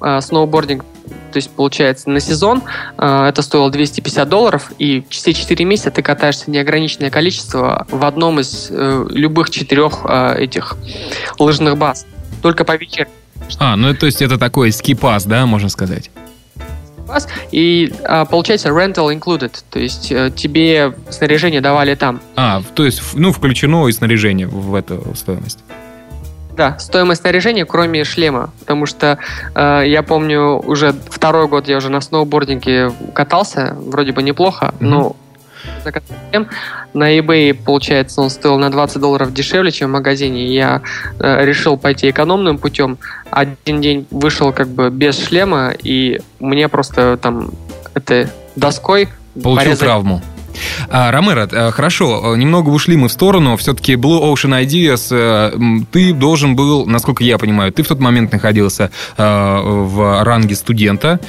э, 0.02 0.22
сноубординг, 0.22 0.84
то 1.32 1.38
есть, 1.38 1.52
получается, 1.52 2.10
на 2.10 2.20
сезон 2.20 2.64
э, 2.98 3.26
это 3.30 3.42
стоило 3.42 3.70
250 3.70 4.28
долларов, 4.28 4.72
и 4.80 5.04
все 5.10 5.34
4 5.34 5.66
месяца 5.66 5.92
ты 5.92 6.02
катаешься 6.02 6.50
неограниченное 6.50 7.10
количество 7.10 7.86
в 7.90 8.04
одном 8.06 8.40
из 8.40 8.68
э, 8.70 9.06
любых 9.10 9.50
четырех 9.50 10.02
э, 10.06 10.36
этих 10.40 10.78
лыжных 11.38 11.78
баз, 11.78 12.06
только 12.42 12.66
по 12.66 12.76
вечерам. 12.76 13.12
А, 13.60 13.76
ну 13.76 13.94
то 13.94 14.06
есть 14.06 14.22
это 14.22 14.38
такой 14.38 14.72
скипас, 14.72 15.26
да, 15.26 15.46
можно 15.46 15.70
сказать? 15.70 16.12
Класс, 17.10 17.28
и 17.52 17.92
а, 18.04 18.26
получается 18.26 18.70
rental 18.70 19.14
included, 19.18 19.52
то 19.70 19.80
есть 19.80 20.12
а, 20.12 20.30
тебе 20.30 20.94
снаряжение 21.10 21.62
давали 21.62 21.96
там. 21.96 22.22
А, 22.36 22.62
то 22.76 22.86
есть, 22.86 23.02
ну, 23.14 23.32
включено 23.32 23.88
и 23.88 23.92
снаряжение 23.92 24.48
в 24.48 24.76
эту 24.76 25.16
стоимость. 25.16 25.60
Да, 26.56 26.78
стоимость 26.78 27.22
снаряжения, 27.22 27.66
кроме 27.66 28.04
шлема, 28.04 28.52
потому 28.60 28.86
что 28.86 29.18
э, 29.56 29.84
я 29.86 30.04
помню 30.04 30.58
уже 30.58 30.94
второй 31.10 31.48
год 31.48 31.70
я 31.70 31.78
уже 31.78 31.88
на 31.88 32.02
сноубординге 32.02 32.92
катался, 33.14 33.78
вроде 33.80 34.12
бы 34.12 34.22
неплохо, 34.22 34.74
mm-hmm. 34.74 34.86
но 34.86 35.16
на 36.94 37.18
eBay, 37.18 37.54
получается, 37.54 38.22
он 38.22 38.30
стоил 38.30 38.58
на 38.58 38.70
20 38.70 39.00
долларов 39.00 39.34
дешевле, 39.34 39.72
чем 39.72 39.90
в 39.90 39.94
магазине. 39.94 40.54
Я 40.54 40.82
э, 41.20 41.46
решил 41.46 41.78
пойти 41.78 42.10
экономным 42.10 42.58
путем. 42.58 42.98
Один 43.30 43.82
день 43.82 44.08
вышел 44.12 44.52
как 44.52 44.68
бы 44.70 44.90
без 44.90 45.28
шлема, 45.28 45.72
и 45.84 46.20
мне 46.40 46.68
просто 46.68 47.18
там 47.18 47.52
этой 47.94 48.28
доской 48.56 49.10
Получил 49.34 49.56
порезали. 49.56 49.88
травму. 49.88 50.22
А, 50.90 51.12
Ромеро, 51.12 51.48
э, 51.52 51.72
хорошо, 51.72 52.36
немного 52.36 52.70
ушли 52.70 52.98
мы 52.98 53.08
в 53.08 53.12
сторону. 53.12 53.56
Все-таки 53.58 53.94
Blue 53.94 54.22
Ocean 54.34 54.64
Ideas, 54.64 55.08
э, 55.12 55.84
ты 55.92 56.14
должен 56.14 56.56
был, 56.56 56.86
насколько 56.86 57.24
я 57.24 57.38
понимаю, 57.38 57.72
ты 57.72 57.84
в 57.84 57.88
тот 57.88 58.00
момент 58.00 58.32
находился 58.32 58.92
э, 59.18 59.62
в 59.64 60.24
ранге 60.24 60.56
студента, 60.56 61.20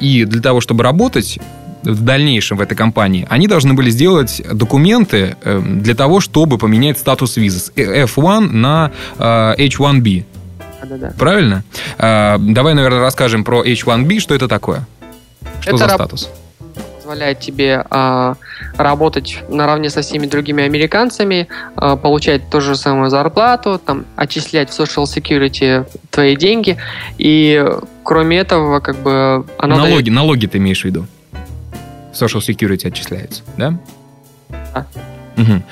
и 0.00 0.24
для 0.24 0.40
того, 0.40 0.60
чтобы 0.60 0.84
работать, 0.84 1.38
в 1.82 2.02
дальнейшем 2.02 2.56
в 2.56 2.60
этой 2.60 2.74
компании, 2.74 3.26
они 3.30 3.46
должны 3.46 3.74
были 3.74 3.90
сделать 3.90 4.42
документы 4.52 5.36
э, 5.42 5.60
для 5.60 5.94
того, 5.94 6.20
чтобы 6.20 6.58
поменять 6.58 6.98
статус 6.98 7.36
визы 7.36 7.58
с 7.58 7.72
F1 7.72 8.50
на 8.50 8.90
э, 9.18 9.54
H1B. 9.58 10.24
Да-да. 10.88 11.12
Правильно? 11.18 11.64
Э, 11.98 12.36
давай, 12.38 12.74
наверное, 12.74 13.00
расскажем 13.00 13.44
про 13.44 13.64
H1B, 13.64 14.20
что 14.20 14.34
это 14.34 14.48
такое. 14.48 14.86
Что 15.60 15.70
это 15.70 15.78
за 15.78 15.88
статус? 15.94 16.30
позволяет 17.08 17.40
тебе 17.40 17.86
э, 17.90 18.34
работать 18.76 19.38
наравне 19.48 19.88
со 19.88 20.02
всеми 20.02 20.26
другими 20.26 20.62
американцами, 20.64 21.48
э, 21.74 21.96
получать 21.96 22.50
ту 22.50 22.60
же 22.60 22.76
самую 22.76 23.08
зарплату, 23.08 23.80
там, 23.82 24.04
отчислять 24.14 24.68
в 24.68 24.78
Social 24.78 25.04
Security 25.04 25.86
твои 26.10 26.36
деньги. 26.36 26.76
И 27.16 27.64
кроме 28.04 28.36
этого, 28.36 28.80
как 28.80 28.96
бы... 28.96 29.46
Она 29.56 29.76
налоги, 29.76 30.04
дает... 30.04 30.08
налоги 30.08 30.46
ты 30.46 30.58
имеешь 30.58 30.82
в 30.82 30.84
виду? 30.84 31.06
Social 32.20 32.40
Security 32.40 32.88
отчисляется, 32.88 33.42
да? 33.56 33.78
Да. 34.74 34.86
Угу. 35.36 35.62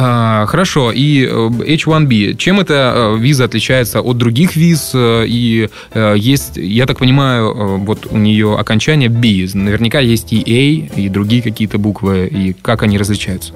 А, 0.00 0.46
хорошо, 0.46 0.92
и 0.92 1.26
э, 1.26 1.28
H1B, 1.28 2.36
чем 2.36 2.60
эта 2.60 2.92
э, 2.94 3.18
виза 3.18 3.44
отличается 3.44 4.00
от 4.00 4.16
других 4.16 4.54
виз? 4.54 4.92
Э, 4.94 5.24
и 5.26 5.68
есть, 6.14 6.56
я 6.56 6.86
так 6.86 6.98
понимаю, 6.98 7.78
вот 7.78 8.06
у 8.08 8.16
нее 8.16 8.56
окончание 8.56 9.08
B, 9.08 9.48
наверняка 9.54 9.98
есть 9.98 10.32
и 10.32 10.40
A, 10.40 11.00
и 11.00 11.08
другие 11.08 11.42
какие-то 11.42 11.78
буквы, 11.78 12.28
и 12.28 12.52
как 12.52 12.84
они 12.84 12.96
различаются? 12.96 13.54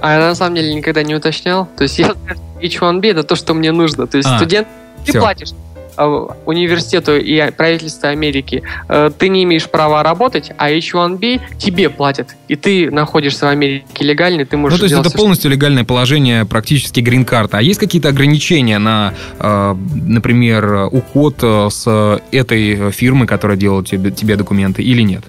А 0.00 0.14
я 0.14 0.18
на 0.18 0.34
самом 0.34 0.56
деле 0.56 0.74
никогда 0.74 1.04
не 1.04 1.14
уточнял. 1.14 1.68
То 1.76 1.84
есть 1.84 2.00
я 2.00 2.14
H1B 2.60 3.08
это 3.12 3.22
то, 3.22 3.36
что 3.36 3.54
мне 3.54 3.70
нужно. 3.70 4.08
То 4.08 4.16
есть 4.16 4.28
а, 4.28 4.38
студент, 4.38 4.66
ты 5.04 5.12
все. 5.12 5.20
платишь 5.20 5.50
университету 5.96 7.16
и 7.16 7.50
правительству 7.50 8.08
Америки, 8.08 8.62
э, 8.88 9.10
ты 9.16 9.28
не 9.28 9.44
имеешь 9.44 9.68
права 9.68 10.02
работать, 10.02 10.52
а 10.58 10.70
H1B 10.70 11.40
тебе 11.58 11.90
платят. 11.90 12.36
И 12.48 12.56
ты 12.56 12.90
находишься 12.90 13.46
в 13.46 13.48
Америке 13.48 14.04
легально, 14.04 14.44
ты 14.44 14.56
можешь 14.56 14.78
Ну, 14.78 14.86
то 14.86 14.94
есть 14.94 15.06
это 15.06 15.16
полностью 15.16 15.50
легальное 15.50 15.84
положение 15.84 16.44
практически 16.44 17.00
грин-карта. 17.00 17.58
А 17.58 17.62
есть 17.62 17.80
какие-то 17.80 18.08
ограничения 18.08 18.78
на, 18.78 19.14
э, 19.38 19.74
например, 19.94 20.88
уход 20.92 21.42
с 21.42 22.20
этой 22.32 22.90
фирмы, 22.92 23.26
которая 23.26 23.56
делает 23.56 23.88
тебе, 23.88 24.10
тебе 24.10 24.36
документы, 24.36 24.82
или 24.82 25.02
нет? 25.02 25.24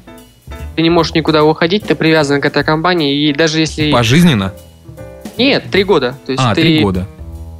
Ты 0.75 0.81
не 0.81 0.89
можешь 0.89 1.13
никуда 1.13 1.43
уходить, 1.43 1.85
ты 1.85 1.95
привязан 1.95 2.39
к 2.39 2.45
этой 2.45 2.63
компании, 2.63 3.29
и 3.29 3.33
даже 3.33 3.59
если... 3.59 3.91
Пожизненно? 3.91 4.53
Нет, 5.37 5.65
три 5.71 5.83
года. 5.83 6.15
То 6.25 6.31
есть 6.31 6.43
а, 6.45 6.53
ты... 6.53 6.61
три 6.61 6.79
года 6.81 7.07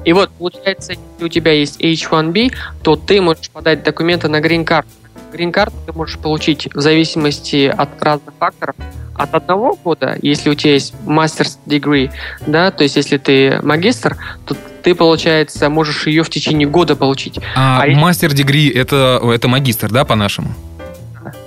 И 0.08 0.14
вот, 0.14 0.30
получается, 0.40 0.94
если 0.94 1.26
у 1.26 1.28
тебя 1.28 1.52
есть 1.52 1.82
H1B, 1.82 2.54
то 2.82 2.96
ты 2.96 3.20
можешь 3.20 3.50
подать 3.50 3.84
документы 3.84 4.30
на 4.30 4.40
грин-карту. 4.40 4.90
Грин-карту 5.34 5.76
ты 5.86 5.92
можешь 5.92 6.18
получить 6.18 6.74
в 6.74 6.80
зависимости 6.80 7.66
от 7.66 8.02
разных 8.02 8.34
факторов. 8.40 8.78
От 9.16 9.36
одного 9.36 9.78
года, 9.84 10.18
если 10.22 10.50
у 10.50 10.56
тебя 10.56 10.76
есть 10.76 10.94
master's 11.06 11.58
degree, 11.66 12.10
да, 12.46 12.72
то 12.72 12.84
есть 12.84 12.96
если 12.96 13.18
ты 13.18 13.60
магистр, 13.62 14.16
то 14.46 14.56
ты, 14.82 14.96
получается, 14.96 15.70
можешь 15.70 16.08
ее 16.08 16.24
в 16.24 16.30
течение 16.30 16.70
года 16.70 16.96
получить. 16.96 17.40
А, 17.58 17.84
а 17.84 17.88
мастер 17.88 18.32
degree 18.32 18.74
это, 18.74 19.20
это 19.22 19.50
магистр, 19.50 19.92
да, 19.92 20.06
по-нашему? 20.06 20.54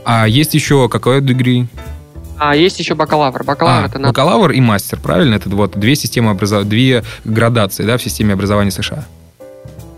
А 0.04 0.28
есть 0.28 0.52
еще 0.52 0.90
какое 0.90 1.22
degree? 1.22 1.66
А 2.40 2.56
есть 2.56 2.78
еще 2.78 2.94
бакалавр. 2.94 3.44
Бакалавр 3.44 3.84
а, 3.84 3.86
это 3.86 3.98
надо... 3.98 4.12
бакалавр 4.12 4.52
и 4.52 4.60
мастер, 4.62 4.98
правильно? 4.98 5.34
Это 5.34 5.50
вот 5.50 5.78
две 5.78 5.94
системы 5.94 6.30
образования, 6.30 6.70
две 6.70 7.04
градации, 7.24 7.84
да, 7.84 7.98
в 7.98 8.02
системе 8.02 8.32
образования 8.32 8.70
США. 8.70 9.04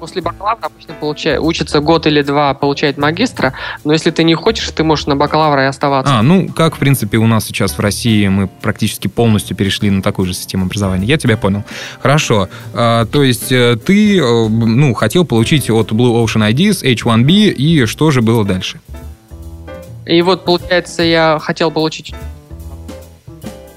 После 0.01 0.21
бакалавра 0.21 0.67
обычно 0.67 0.95
получает, 0.95 1.39
учится 1.41 1.79
год 1.79 2.09
или 2.09 2.21
два, 2.23 2.53
получает 2.55 2.99
магистра, 2.99 3.55
но 3.85 3.93
если 3.93 4.11
ты 4.11 4.25
не 4.25 4.35
хочешь, 4.35 4.69
ты 4.71 4.83
можешь 4.83 5.07
на 5.07 5.15
бакалавра 5.15 5.63
и 5.63 5.67
оставаться. 5.67 6.19
А, 6.19 6.23
ну, 6.23 6.49
как, 6.49 6.75
в 6.75 6.79
принципе, 6.81 7.19
у 7.19 7.29
нас 7.29 7.45
сейчас 7.45 7.79
в 7.79 7.79
России 7.79 8.27
мы 8.27 8.49
практически 8.49 9.07
полностью 9.07 9.57
перешли 9.57 9.91
на 9.91 10.03
такую 10.03 10.27
же 10.27 10.35
систему 10.35 10.65
образования. 10.65 11.07
Я 11.07 11.19
тебя 11.19 11.37
понял. 11.37 11.63
Хорошо. 12.01 12.49
А, 12.75 13.07
то 13.07 13.23
есть 13.23 13.53
э, 13.53 13.77
ты, 13.77 14.19
э, 14.19 14.49
ну, 14.49 14.93
хотел 14.95 15.25
получить 15.25 15.71
от 15.71 15.93
Blue 15.93 16.25
Ocean 16.25 16.51
IDs 16.53 16.83
H1B, 16.83 17.51
и 17.53 17.87
что 17.87 18.11
же 18.11 18.21
было 18.21 18.45
дальше? 18.45 18.81
И 20.07 20.21
вот, 20.23 20.45
получается, 20.45 21.03
я 21.03 21.39
хотел 21.41 21.71
получить 21.71 22.15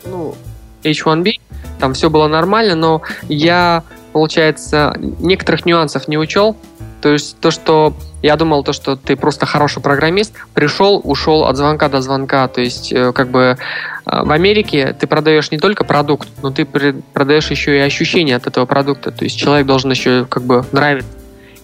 ну, 0.05 0.35
H1B, 0.83 1.39
там 1.79 1.93
все 1.93 2.09
было 2.09 2.27
нормально, 2.27 2.75
но 2.75 3.01
я, 3.27 3.83
получается, 4.13 4.95
некоторых 4.97 5.65
нюансов 5.65 6.07
не 6.07 6.17
учел. 6.17 6.55
То 7.01 7.09
есть 7.09 7.37
то, 7.39 7.51
что 7.51 7.93
я 8.23 8.35
думал, 8.35 8.63
то, 8.63 8.73
что 8.73 8.95
ты 8.95 9.15
просто 9.15 9.45
хороший 9.45 9.83
программист, 9.83 10.33
пришел, 10.55 10.99
ушел 11.03 11.45
от 11.45 11.55
звонка 11.57 11.87
до 11.87 12.01
звонка. 12.01 12.47
То 12.47 12.61
есть, 12.61 12.91
э, 12.91 13.11
как 13.13 13.29
бы 13.29 13.57
э, 14.05 14.23
в 14.23 14.31
Америке 14.31 14.95
ты 14.99 15.05
продаешь 15.05 15.51
не 15.51 15.59
только 15.59 15.83
продукт, 15.83 16.27
но 16.41 16.49
ты 16.49 16.65
продаешь 16.65 17.51
еще 17.51 17.77
и 17.77 17.81
ощущение 17.81 18.35
от 18.35 18.47
этого 18.47 18.65
продукта. 18.65 19.11
То 19.11 19.23
есть 19.23 19.37
человек 19.37 19.67
должен 19.67 19.91
еще 19.91 20.25
как 20.25 20.43
бы 20.43 20.65
нравиться 20.71 21.11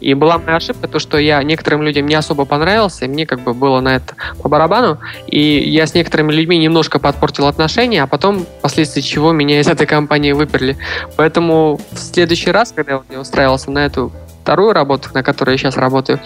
и 0.01 0.13
была 0.13 0.39
моя 0.39 0.57
ошибка, 0.57 0.87
то, 0.87 0.99
что 0.99 1.17
я 1.17 1.41
некоторым 1.43 1.83
людям 1.83 2.07
не 2.07 2.15
особо 2.15 2.45
понравился, 2.45 3.05
и 3.05 3.07
мне 3.07 3.25
как 3.25 3.41
бы 3.41 3.53
было 3.53 3.79
на 3.79 3.95
это 3.95 4.15
по 4.41 4.49
барабану, 4.49 4.97
и 5.27 5.39
я 5.39 5.85
с 5.87 5.93
некоторыми 5.93 6.33
людьми 6.33 6.57
немножко 6.57 6.99
подпортил 6.99 7.47
отношения, 7.47 8.03
а 8.03 8.07
потом, 8.07 8.45
впоследствии 8.59 9.01
чего, 9.01 9.31
меня 9.31 9.59
из 9.59 9.67
этой 9.67 9.87
компании 9.87 10.31
выперли. 10.31 10.77
Поэтому 11.15 11.79
в 11.91 11.97
следующий 11.97 12.51
раз, 12.51 12.73
когда 12.75 13.01
я 13.09 13.19
устраивался 13.19 13.71
на 13.71 13.85
эту 13.85 14.11
вторую 14.41 14.73
работу, 14.73 15.09
на 15.13 15.23
которой 15.23 15.51
я 15.51 15.57
сейчас 15.57 15.77
работаю, 15.77 16.19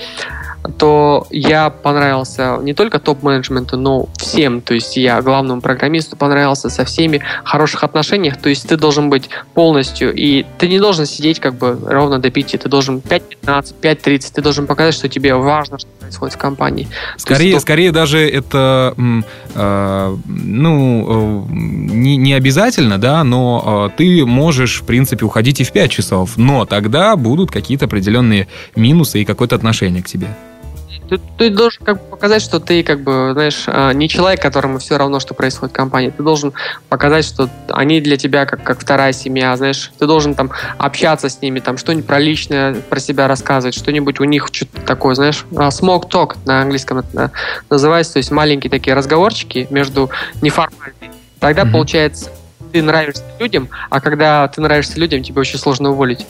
то 0.77 1.27
я 1.29 1.69
понравился 1.69 2.57
не 2.61 2.73
только 2.73 2.99
топ-менеджменту, 2.99 3.77
но 3.77 4.07
всем. 4.17 4.61
То 4.61 4.73
есть 4.73 4.97
я 4.97 5.21
главному 5.21 5.61
программисту 5.61 6.15
понравился 6.15 6.69
со 6.69 6.85
всеми 6.85 7.21
в 7.43 7.47
хороших 7.47 7.83
отношениях. 7.83 8.37
То 8.37 8.49
есть 8.49 8.67
ты 8.67 8.77
должен 8.77 9.09
быть 9.09 9.29
полностью, 9.53 10.13
и 10.13 10.45
ты 10.57 10.67
не 10.67 10.79
должен 10.79 11.05
сидеть 11.05 11.39
как 11.39 11.55
бы 11.55 11.77
ровно 11.85 12.19
до 12.19 12.29
5. 12.29 12.57
Ты 12.61 12.69
должен 12.69 12.97
5.15, 12.97 13.75
5.30. 13.81 14.31
Ты 14.33 14.41
должен 14.41 14.67
показать, 14.67 14.93
что 14.93 15.09
тебе 15.09 15.35
важно, 15.35 15.79
что 15.79 15.89
происходит 15.99 16.35
в 16.35 16.37
компании. 16.37 16.87
Скорее, 17.17 17.51
есть, 17.51 17.61
скорее 17.61 17.91
даже 17.91 18.19
это, 18.19 18.93
э, 19.55 20.17
ну, 20.25 21.05
э, 21.07 21.53
не, 21.53 22.17
не 22.17 22.33
обязательно, 22.33 22.97
да, 22.97 23.23
но 23.23 23.89
э, 23.91 23.97
ты 23.97 24.25
можешь, 24.25 24.81
в 24.81 24.85
принципе, 24.85 25.25
уходить 25.25 25.61
и 25.61 25.63
в 25.63 25.71
5 25.71 25.91
часов, 25.91 26.37
но 26.37 26.65
тогда 26.65 27.15
будут 27.15 27.51
какие-то 27.51 27.85
определенные 27.85 28.47
минусы 28.75 29.21
и 29.21 29.25
какое-то 29.25 29.55
отношение 29.55 30.03
к 30.03 30.07
тебе. 30.07 30.27
Ты, 31.09 31.19
ты 31.37 31.49
должен 31.49 31.83
как 31.85 31.97
бы 32.01 32.09
показать, 32.09 32.41
что 32.41 32.59
ты 32.59 32.83
как 32.83 33.01
бы, 33.01 33.31
знаешь, 33.33 33.65
а, 33.67 33.91
не 33.91 34.09
человек, 34.09 34.41
которому 34.41 34.79
все 34.79 34.97
равно, 34.97 35.19
что 35.19 35.33
происходит 35.33 35.73
в 35.73 35.75
компании. 35.75 36.09
Ты 36.09 36.23
должен 36.23 36.53
показать, 36.89 37.25
что 37.25 37.49
они 37.69 38.01
для 38.01 38.17
тебя 38.17 38.45
как, 38.45 38.63
как 38.63 38.79
вторая 38.79 39.13
семья, 39.13 39.55
знаешь. 39.57 39.91
Ты 39.99 40.07
должен 40.07 40.35
там 40.35 40.51
общаться 40.77 41.29
с 41.29 41.41
ними, 41.41 41.59
там 41.59 41.77
что-нибудь 41.77 42.07
про 42.07 42.19
личное 42.19 42.75
про 42.75 42.99
себя 42.99 43.27
рассказывать, 43.27 43.75
что-нибудь 43.75 44.19
у 44.19 44.23
них 44.23 44.47
что-то 44.51 44.81
такое, 44.81 45.15
знаешь. 45.15 45.45
А, 45.55 45.69
smoke 45.69 46.09
talk 46.09 46.37
на 46.45 46.61
английском 46.61 46.99
это 46.99 47.31
называется, 47.69 48.13
то 48.13 48.17
есть 48.17 48.31
маленькие 48.31 48.71
такие 48.71 48.95
разговорчики 48.95 49.67
между 49.69 50.09
неформальными. 50.41 51.11
Тогда 51.39 51.63
mm-hmm. 51.63 51.71
получается 51.71 52.31
ты 52.71 52.81
нравишься 52.81 53.23
людям, 53.39 53.69
а 53.89 54.01
когда 54.01 54.47
ты 54.47 54.59
нравишься 54.59 54.99
людям, 54.99 55.23
тебе 55.23 55.39
очень 55.39 55.57
сложно 55.57 55.91
уволить. 55.91 56.25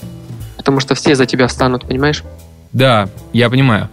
Потому 0.57 0.79
что 0.79 0.93
все 0.93 1.15
за 1.15 1.25
тебя 1.25 1.47
встанут, 1.47 1.87
понимаешь? 1.87 2.23
Да, 2.75 3.07
я 3.31 3.49
понимаю. 3.49 3.87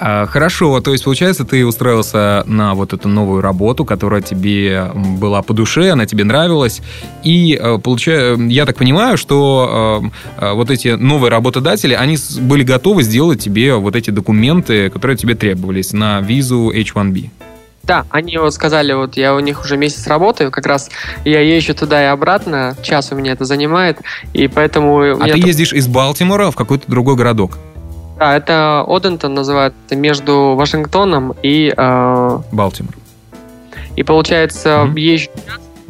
А, 0.00 0.26
хорошо, 0.26 0.80
то 0.80 0.90
есть, 0.90 1.04
получается, 1.04 1.44
ты 1.44 1.64
устроился 1.64 2.42
на 2.46 2.74
вот 2.74 2.92
эту 2.92 3.08
новую 3.08 3.40
работу, 3.40 3.84
которая 3.84 4.22
тебе 4.22 4.90
была 4.92 5.40
по 5.42 5.54
душе, 5.54 5.90
она 5.90 6.04
тебе 6.04 6.24
нравилась. 6.24 6.82
И, 7.22 7.56
э, 7.56 7.78
получаю, 7.78 8.48
я 8.48 8.66
так 8.66 8.76
понимаю, 8.76 9.16
что 9.18 10.02
э, 10.40 10.46
э, 10.46 10.52
вот 10.52 10.72
эти 10.72 10.88
новые 10.88 11.30
работодатели, 11.30 11.94
они 11.94 12.18
были 12.40 12.64
готовы 12.64 13.04
сделать 13.04 13.40
тебе 13.40 13.76
вот 13.76 13.94
эти 13.94 14.10
документы, 14.10 14.90
которые 14.90 15.16
тебе 15.16 15.36
требовались 15.36 15.92
на 15.92 16.20
визу 16.20 16.72
H1B. 16.74 17.30
Да, 17.84 18.04
они 18.10 18.36
вот 18.38 18.52
сказали, 18.52 18.94
вот 18.94 19.16
я 19.16 19.36
у 19.36 19.38
них 19.38 19.62
уже 19.62 19.76
месяц 19.76 20.08
работаю, 20.08 20.50
как 20.50 20.66
раз 20.66 20.90
я 21.24 21.38
езжу 21.38 21.72
туда 21.72 22.02
и 22.02 22.06
обратно, 22.06 22.76
час 22.82 23.12
у 23.12 23.14
меня 23.14 23.30
это 23.30 23.44
занимает, 23.44 23.98
и 24.32 24.48
поэтому... 24.48 25.22
А 25.22 25.28
ты 25.28 25.38
ездишь 25.38 25.72
из 25.72 25.86
Балтимора 25.86 26.50
в 26.50 26.56
какой-то 26.56 26.90
другой 26.90 27.14
городок? 27.14 27.58
Да, 28.18 28.36
это 28.36 28.84
Одентон 28.86 29.34
называется 29.34 29.96
между 29.96 30.54
Вашингтоном 30.54 31.34
и... 31.42 31.72
Э, 31.76 32.38
Балтимор. 32.52 32.94
И 33.96 34.02
получается, 34.02 34.68
mm-hmm. 34.86 35.00
езжу 35.00 35.30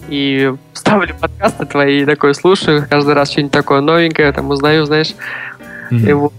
и 0.09 0.55
ставлю 0.75 1.15
подкасты 1.19 1.65
твои, 1.65 2.03
и 2.03 2.05
такой 2.05 2.35
слушаю, 2.35 2.87
каждый 2.89 3.15
раз 3.15 3.31
что-нибудь 3.31 3.53
такое 3.53 3.81
новенькое, 3.81 4.33
там 4.33 4.51
узнаю, 4.51 4.85
знаешь. 4.85 5.15
Mm-hmm. 5.91 6.09
И 6.09 6.13
вот. 6.13 6.33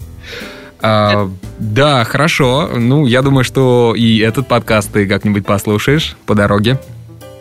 А, 0.82 1.30
да, 1.58 2.04
хорошо. 2.04 2.70
Ну, 2.76 3.06
я 3.06 3.22
думаю, 3.22 3.44
что 3.44 3.94
и 3.98 4.20
этот 4.20 4.48
подкаст 4.48 4.92
ты 4.92 5.08
как-нибудь 5.08 5.46
послушаешь 5.46 6.16
по 6.26 6.36
дороге. 6.36 6.80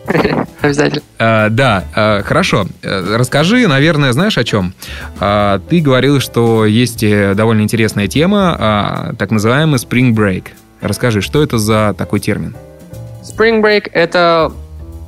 Обязательно. 0.61 1.01
А, 1.19 1.49
да, 1.49 1.83
а, 1.95 2.23
хорошо. 2.23 2.67
Э, 2.81 3.15
расскажи, 3.17 3.67
наверное, 3.67 4.11
знаешь 4.13 4.37
о 4.37 4.43
чем? 4.43 4.73
А, 5.19 5.59
ты 5.69 5.81
говорил, 5.81 6.19
что 6.19 6.65
есть 6.65 7.03
э, 7.03 7.33
довольно 7.35 7.61
интересная 7.61 8.07
тема, 8.07 9.13
так 9.17 9.31
называемый 9.31 9.79
Spring 9.79 10.13
Break. 10.13 10.47
Расскажи, 10.81 11.21
что 11.21 11.43
это 11.43 11.57
за 11.57 11.95
такой 11.97 12.19
термин? 12.19 12.55
Spring 13.23 13.61
Break— 13.61 13.89
это 13.93 14.51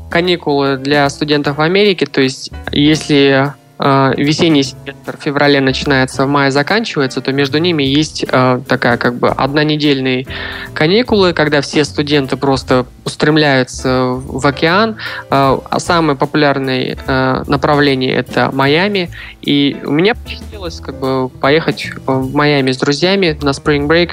каникулы 0.09 0.77
для 0.77 1.09
студентов 1.09 1.57
в 1.57 1.61
Америке, 1.61 2.05
то 2.05 2.21
есть 2.21 2.51
если 2.71 3.53
э, 3.79 4.13
весенний 4.17 4.63
семестр 4.63 5.17
в 5.17 5.23
феврале 5.23 5.61
начинается, 5.61 6.25
в 6.25 6.29
мае 6.29 6.51
заканчивается, 6.51 7.21
то 7.21 7.31
между 7.31 7.57
ними 7.57 7.83
есть 7.83 8.25
э, 8.27 8.61
такая 8.67 8.97
как 8.97 9.15
бы 9.15 9.29
однонедельные 9.29 10.27
каникулы, 10.73 11.33
когда 11.33 11.61
все 11.61 11.85
студенты 11.85 12.37
просто 12.37 12.85
устремляются 13.05 14.05
в 14.11 14.45
океан. 14.45 14.97
Э, 15.29 15.57
а 15.63 15.79
самое 15.79 16.17
популярное 16.17 16.97
э, 17.07 17.43
направление 17.47 18.13
это 18.13 18.49
Майами. 18.53 19.09
И 19.41 19.77
у 19.85 19.91
меня 19.91 20.15
посчастливилось 20.15 20.79
как 20.79 20.99
бы 20.99 21.29
поехать 21.29 21.91
в 22.05 22.35
Майами 22.35 22.71
с 22.71 22.77
друзьями 22.77 23.37
на 23.41 23.49
Spring 23.49 23.87
Break. 23.87 24.11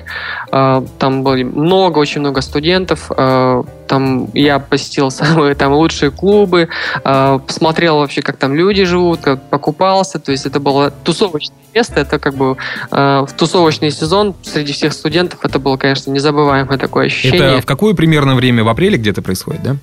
Э, 0.53 0.87
там 0.99 1.23
было 1.23 1.37
много, 1.37 1.99
очень 1.99 2.21
много 2.21 2.41
студентов. 2.41 3.11
Э, 3.17 3.63
там 3.95 4.29
я 4.35 4.59
посетил 4.59 5.11
самые 5.23 5.55
там 5.55 5.73
лучшие 5.73 6.11
клубы, 6.11 6.69
э, 7.05 7.39
посмотрел 7.47 7.99
вообще, 7.99 8.23
как 8.23 8.37
там 8.37 8.55
люди 8.55 8.85
живут, 8.85 9.21
как 9.21 9.51
покупался. 9.51 10.19
То 10.19 10.33
есть 10.33 10.47
это 10.47 10.59
было 10.61 10.91
тусовочное 10.91 11.59
место. 11.75 12.01
Это 12.01 12.19
как 12.19 12.35
бы 12.35 12.57
э, 12.91 13.25
в 13.29 13.33
тусовочный 13.37 13.91
сезон 13.91 14.35
среди 14.43 14.73
всех 14.73 14.93
студентов 14.93 15.41
это 15.43 15.59
было, 15.59 15.77
конечно, 15.77 16.11
незабываемое 16.11 16.79
такое 16.79 17.07
ощущение. 17.07 17.53
Это 17.53 17.63
в 17.63 17.67
какое 17.67 17.95
примерно 17.95 18.35
время? 18.35 18.65
В 18.65 18.69
апреле 18.69 18.99
где-то 18.99 19.23
происходит, 19.23 19.63
да? 19.63 19.77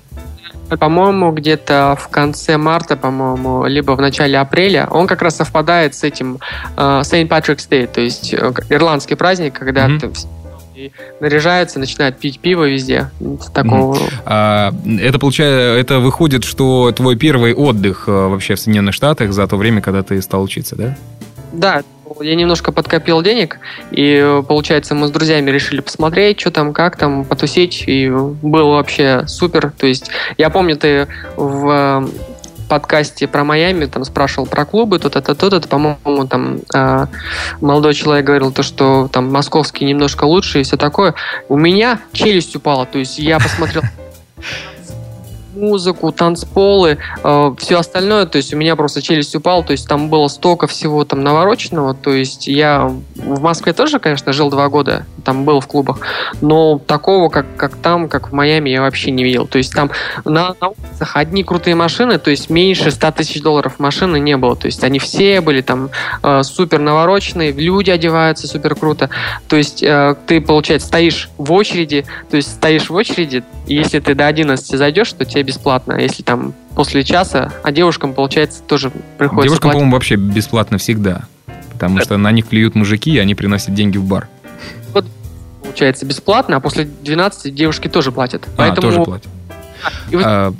По-моему, 0.76 1.32
где-то 1.32 1.98
в 2.00 2.08
конце 2.08 2.56
марта, 2.56 2.96
по-моему, 2.96 3.66
либо 3.66 3.92
в 3.92 4.00
начале 4.00 4.38
апреля. 4.38 4.88
Он 4.90 5.06
как 5.06 5.20
раз 5.20 5.36
совпадает 5.36 5.94
с 5.94 6.02
этим 6.02 6.38
э, 6.76 7.00
St. 7.02 7.28
Patrick's 7.28 7.68
Day, 7.68 7.86
то 7.86 8.00
есть 8.00 8.34
э, 8.34 8.52
ирландский 8.70 9.14
праздник, 9.14 9.58
когда 9.58 9.86
mm-hmm. 9.86 10.16
И 10.86 10.92
наряжаются, 11.20 11.78
начинают 11.78 12.18
пить 12.18 12.40
пиво 12.40 12.68
везде. 12.68 13.10
Такого. 13.54 13.98
А, 14.24 14.72
это 15.00 15.18
получается, 15.18 15.80
это 15.80 16.00
выходит, 16.00 16.44
что 16.44 16.92
твой 16.92 17.16
первый 17.16 17.54
отдых 17.54 18.04
э, 18.06 18.10
вообще 18.10 18.54
в 18.54 18.60
Соединенных 18.60 18.94
Штатах 18.94 19.32
за 19.32 19.46
то 19.46 19.56
время, 19.56 19.80
когда 19.80 20.02
ты 20.02 20.20
стал 20.22 20.42
учиться, 20.42 20.76
да? 20.76 20.96
Да, 21.52 21.82
я 22.20 22.34
немножко 22.34 22.72
подкопил 22.72 23.22
денег, 23.22 23.58
и, 23.90 24.42
получается, 24.46 24.94
мы 24.94 25.06
с 25.06 25.10
друзьями 25.10 25.50
решили 25.50 25.80
посмотреть, 25.80 26.40
что 26.40 26.50
там, 26.50 26.72
как 26.72 26.96
там, 26.96 27.24
потусить, 27.24 27.84
и 27.86 28.08
было 28.08 28.76
вообще 28.76 29.24
супер. 29.26 29.72
То 29.78 29.86
есть, 29.86 30.10
я 30.38 30.50
помню, 30.50 30.76
ты 30.76 31.08
в 31.36 32.08
подкасте 32.72 33.28
про 33.28 33.44
Майами, 33.44 33.84
там 33.84 34.02
спрашивал 34.02 34.46
про 34.46 34.64
клубы, 34.64 34.98
тут 34.98 35.14
это, 35.14 35.34
по-моему, 35.68 36.26
там 36.26 36.60
э, 36.74 37.06
молодой 37.60 37.92
человек 37.92 38.24
говорил 38.24 38.50
то, 38.50 38.62
что 38.62 39.10
там 39.12 39.30
московский 39.30 39.84
немножко 39.84 40.24
лучше 40.24 40.60
и 40.60 40.62
все 40.62 40.78
такое. 40.78 41.12
У 41.50 41.58
меня 41.58 42.00
челюсть 42.14 42.56
упала, 42.56 42.86
то 42.86 42.98
есть 42.98 43.18
я 43.18 43.38
посмотрел 43.38 43.82
музыку, 45.62 46.12
танцполы, 46.12 46.98
э, 47.22 47.54
все 47.58 47.78
остальное, 47.78 48.26
то 48.26 48.36
есть 48.36 48.52
у 48.52 48.56
меня 48.56 48.76
просто 48.76 49.00
челюсть 49.00 49.34
упала, 49.34 49.62
то 49.62 49.70
есть 49.70 49.88
там 49.88 50.10
было 50.10 50.28
столько 50.28 50.66
всего 50.66 51.04
там 51.04 51.22
навороченного, 51.22 51.94
то 51.94 52.12
есть 52.12 52.48
я 52.48 52.92
в 53.14 53.40
Москве 53.40 53.72
тоже, 53.72 54.00
конечно, 54.00 54.32
жил 54.32 54.50
два 54.50 54.68
года, 54.68 55.06
там 55.24 55.44
был 55.44 55.60
в 55.60 55.66
клубах, 55.68 56.00
но 56.40 56.78
такого, 56.78 57.28
как, 57.28 57.46
как 57.56 57.76
там, 57.76 58.08
как 58.08 58.30
в 58.30 58.32
Майами, 58.32 58.70
я 58.70 58.82
вообще 58.82 59.12
не 59.12 59.22
видел, 59.22 59.46
то 59.46 59.58
есть 59.58 59.72
там 59.72 59.90
на, 60.24 60.54
на 60.60 60.68
улицах 60.68 61.16
одни 61.16 61.44
крутые 61.44 61.76
машины, 61.76 62.18
то 62.18 62.30
есть 62.30 62.50
меньше 62.50 62.90
100 62.90 63.12
тысяч 63.12 63.40
долларов 63.40 63.78
машины 63.78 64.18
не 64.18 64.36
было, 64.36 64.56
то 64.56 64.66
есть 64.66 64.82
они 64.82 64.98
все 64.98 65.40
были 65.40 65.62
там 65.62 65.90
э, 66.22 66.42
супер 66.42 66.80
навороченные, 66.80 67.52
люди 67.52 67.90
одеваются 67.90 68.48
супер 68.48 68.74
круто, 68.74 69.10
то 69.46 69.56
есть 69.56 69.82
э, 69.82 70.16
ты, 70.26 70.40
получается, 70.40 70.88
стоишь 70.88 71.30
в 71.38 71.52
очереди, 71.52 72.04
то 72.30 72.36
есть 72.36 72.50
стоишь 72.52 72.90
в 72.90 72.94
очереди, 72.94 73.44
и 73.66 73.74
если 73.74 74.00
ты 74.00 74.14
до 74.14 74.26
11 74.26 74.76
зайдешь, 74.76 75.12
то 75.12 75.24
тебе 75.24 75.51
бесплатно. 75.52 75.94
Если 75.94 76.22
там 76.22 76.54
после 76.74 77.04
часа, 77.04 77.52
а 77.62 77.72
девушкам, 77.72 78.14
получается, 78.14 78.62
тоже 78.62 78.90
приходится 79.18 79.48
Девушкам, 79.48 79.70
по-моему, 79.72 79.92
вообще 79.92 80.16
бесплатно 80.16 80.78
всегда. 80.78 81.22
Потому 81.72 82.00
что 82.00 82.16
на 82.16 82.30
них 82.32 82.48
клюют 82.48 82.74
мужики, 82.74 83.12
и 83.12 83.18
они 83.18 83.34
приносят 83.34 83.74
деньги 83.74 83.98
в 83.98 84.04
бар. 84.04 84.28
Вот, 84.92 85.06
получается, 85.62 86.06
бесплатно, 86.06 86.56
а 86.56 86.60
после 86.60 86.84
12 86.84 87.54
девушки 87.54 87.88
тоже 87.88 88.12
платят. 88.12 88.44
А, 88.46 88.50
Поэтому... 88.56 88.82
тоже 88.82 89.02
платят. 89.02 89.28
А, 90.14 90.52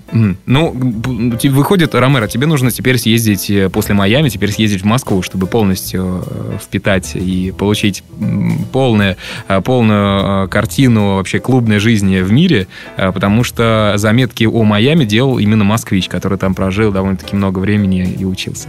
ну, 0.45 0.75
выходит, 0.75 1.95
Ромеро, 1.95 2.27
тебе 2.27 2.47
нужно 2.47 2.71
теперь 2.71 2.99
съездить 2.99 3.51
э, 3.51 3.69
после 3.69 3.95
Майами, 3.95 4.29
теперь 4.29 4.51
съездить 4.51 4.83
в 4.83 4.85
Москву, 4.85 5.23
чтобы 5.23 5.47
полностью 5.47 6.25
э, 6.27 6.59
впитать 6.63 7.15
и 7.15 7.53
получить 7.57 8.03
полную, 8.73 9.17
э, 9.49 9.61
полную 9.61 10.49
картину 10.49 11.17
вообще 11.17 11.39
клубной 11.39 11.79
жизни 11.79 12.21
в 12.21 12.33
мире, 12.33 12.67
потому 12.97 13.45
что 13.45 13.95
заметки 13.97 14.45
о 14.45 14.63
Майами 14.65 15.05
делал 15.05 15.39
именно 15.39 15.65
москвич, 15.65 16.09
который 16.09 16.39
там 16.39 16.55
прожил 16.55 16.93
довольно-таки 16.93 17.37
много 17.37 17.59
времени 17.59 18.17
и 18.19 18.25
учился. 18.25 18.69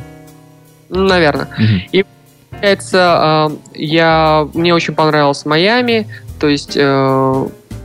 Наверное. 0.90 1.48
Угу. 1.58 1.90
И 1.92 2.06
получается, 2.50 3.52
я, 3.74 4.48
мне 4.54 4.74
очень 4.74 4.94
понравился 4.94 5.48
Майами, 5.50 6.08
то 6.40 6.48
есть 6.48 6.78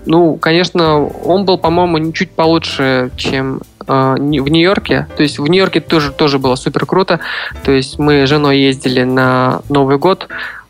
ну, 0.08 0.36
конечно, 0.36 1.04
он 1.06 1.44
был, 1.44 1.58
по-моему, 1.58 2.12
чуть 2.12 2.30
получше, 2.30 3.10
чем 3.16 3.60
э, 3.86 4.14
в 4.18 4.18
Нью-Йорке. 4.18 5.06
То 5.18 5.22
есть 5.22 5.38
в 5.38 5.46
Нью-Йорке 5.46 5.80
тоже, 5.80 6.12
тоже 6.12 6.38
было 6.38 6.56
супер 6.56 6.86
круто. 6.86 7.20
То 7.62 7.72
есть 7.72 7.98
мы 7.98 8.26
с 8.26 8.28
женой 8.30 8.58
ездили 8.58 9.02
на 9.02 9.60
Новый 9.68 9.98
год. 9.98 10.28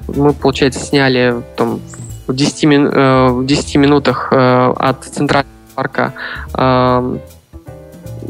Мы, 0.09 0.33
получается, 0.33 0.81
сняли 0.81 1.37
там, 1.57 1.79
в, 2.27 2.35
10 2.35 2.65
мин, 2.65 2.87
э, 2.89 3.29
в 3.29 3.47
10 3.47 3.77
минутах 3.77 4.29
э, 4.33 4.75
от 4.77 5.05
центрального 5.05 5.55
парка 5.77 6.15
э, 6.55 7.19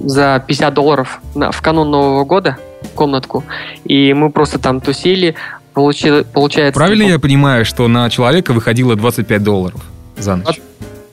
за 0.04 0.44
50 0.46 0.74
долларов 0.74 1.20
на, 1.34 1.50
в 1.52 1.62
канун 1.62 1.90
Нового 1.90 2.24
года 2.24 2.58
комнатку. 2.94 3.44
И 3.86 4.12
мы 4.12 4.30
просто 4.30 4.58
там 4.58 4.82
тусили. 4.82 5.36
Получи, 5.72 6.22
получается... 6.34 6.78
Правильно 6.78 7.04
я 7.04 7.18
понимаю, 7.18 7.64
что 7.64 7.88
на 7.88 8.10
человека 8.10 8.52
выходило 8.52 8.94
25 8.94 9.42
долларов 9.42 9.82
за 10.18 10.36
ночь? 10.36 10.60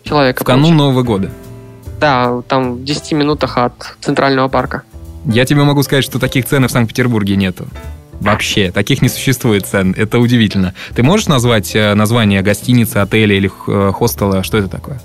Человека. 0.05 0.43
В 0.43 0.45
канун 0.45 0.77
Нового 0.77 1.03
года. 1.03 1.31
Да, 1.99 2.41
там 2.47 2.75
в 2.75 2.83
10 2.83 3.13
минутах 3.13 3.57
от 3.57 3.95
Центрального 4.01 4.47
парка. 4.47 4.83
Я 5.25 5.45
тебе 5.45 5.63
могу 5.63 5.81
сказать, 5.83 6.03
что 6.03 6.19
таких 6.19 6.45
цен 6.45 6.67
в 6.67 6.71
Санкт-Петербурге 6.71 7.35
нету. 7.35 7.67
Вообще, 8.19 8.71
таких 8.71 9.01
не 9.01 9.09
существует 9.09 9.65
цен. 9.65 9.93
Это 9.97 10.19
удивительно. 10.19 10.73
Ты 10.95 11.03
можешь 11.03 11.27
назвать 11.27 11.75
э, 11.75 11.93
название 11.95 12.41
гостиницы, 12.41 12.97
отеля 12.97 13.35
или 13.35 13.51
э, 13.67 13.91
хостела? 13.91 14.43
Что 14.43 14.57
это 14.57 14.67
такое? 14.69 15.01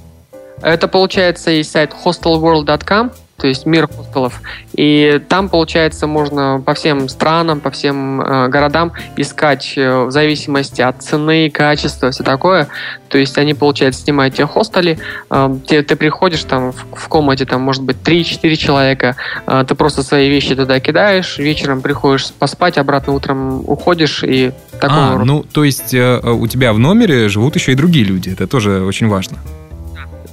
Это, 0.62 0.88
получается, 0.88 1.50
есть 1.50 1.70
сайт 1.70 1.94
hostelworld.com 2.04 3.10
то 3.40 3.46
есть 3.46 3.66
мир 3.66 3.88
хостелов. 3.88 4.42
И 4.74 5.20
там, 5.28 5.48
получается, 5.48 6.06
можно 6.06 6.62
по 6.64 6.74
всем 6.74 7.08
странам, 7.08 7.60
по 7.60 7.70
всем 7.70 8.20
э, 8.20 8.48
городам 8.48 8.92
искать 9.16 9.74
э, 9.76 10.04
в 10.04 10.10
зависимости 10.10 10.82
от 10.82 11.02
цены, 11.02 11.50
качества, 11.50 12.10
все 12.10 12.22
такое. 12.22 12.68
То 13.08 13.18
есть 13.18 13.38
они, 13.38 13.54
получается, 13.54 14.02
снимают 14.02 14.34
тебе 14.34 14.46
хостели, 14.46 14.98
э, 15.30 15.56
ты, 15.66 15.82
ты 15.82 15.96
приходишь 15.96 16.44
там 16.44 16.72
в, 16.72 16.86
в 16.92 17.08
комнате, 17.08 17.46
там 17.46 17.62
может 17.62 17.82
быть 17.82 17.96
3-4 18.04 18.56
человека, 18.56 19.16
э, 19.46 19.64
ты 19.66 19.74
просто 19.74 20.02
свои 20.02 20.28
вещи 20.28 20.54
туда 20.54 20.78
кидаешь, 20.80 21.38
вечером 21.38 21.80
приходишь 21.80 22.30
поспать, 22.32 22.78
обратно 22.78 23.14
утром 23.14 23.64
уходишь 23.66 24.22
и 24.22 24.52
такого 24.80 25.14
а, 25.14 25.24
ну, 25.24 25.42
то 25.42 25.64
есть 25.64 25.94
э, 25.94 26.20
у 26.20 26.46
тебя 26.46 26.72
в 26.72 26.78
номере 26.78 27.28
живут 27.28 27.54
еще 27.54 27.72
и 27.72 27.74
другие 27.74 28.04
люди, 28.04 28.30
это 28.30 28.46
тоже 28.46 28.82
очень 28.84 29.08
важно. 29.08 29.38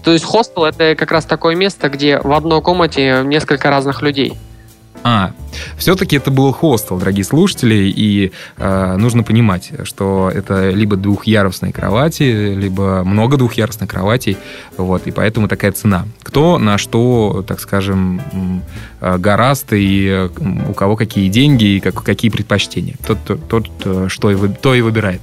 То 0.07 0.13
есть 0.13 0.23
хостел 0.23 0.63
это 0.63 0.95
как 0.95 1.11
раз 1.11 1.25
такое 1.25 1.53
место, 1.53 1.89
где 1.89 2.17
в 2.17 2.31
одной 2.31 2.61
комнате 2.61 3.23
несколько 3.25 3.69
разных 3.69 4.01
людей. 4.01 4.35
А, 5.09 5.31
все-таки 5.77 6.17
это 6.17 6.31
был 6.31 6.51
хостел, 6.51 6.99
дорогие 6.99 7.23
слушатели, 7.23 7.93
и 7.95 8.33
э, 8.57 8.95
нужно 8.97 9.23
понимать, 9.23 9.71
что 9.83 10.29
это 10.33 10.71
либо 10.71 10.97
двухъярусные 10.97 11.71
кровати, 11.71 12.23
либо 12.23 13.05
много 13.05 13.37
двухъярусных 13.37 13.89
кроватей, 13.89 14.35
вот, 14.75 15.07
и 15.07 15.11
поэтому 15.11 15.47
такая 15.47 15.71
цена. 15.71 16.05
Кто 16.23 16.57
на 16.57 16.77
что, 16.77 17.45
так 17.47 17.61
скажем, 17.61 18.21
э, 18.99 19.17
гораст, 19.17 19.67
и 19.71 20.27
у 20.67 20.73
кого 20.73 20.97
какие 20.97 21.29
деньги, 21.29 21.77
и 21.77 21.79
как, 21.79 22.03
какие 22.03 22.29
предпочтения. 22.29 22.95
Тот, 23.07 23.19
тот, 23.23 23.47
тот 23.47 23.69
э, 23.85 24.07
что 24.09 24.31
и, 24.31 24.49
то 24.61 24.75
и 24.75 24.81
выбирает. 24.81 25.21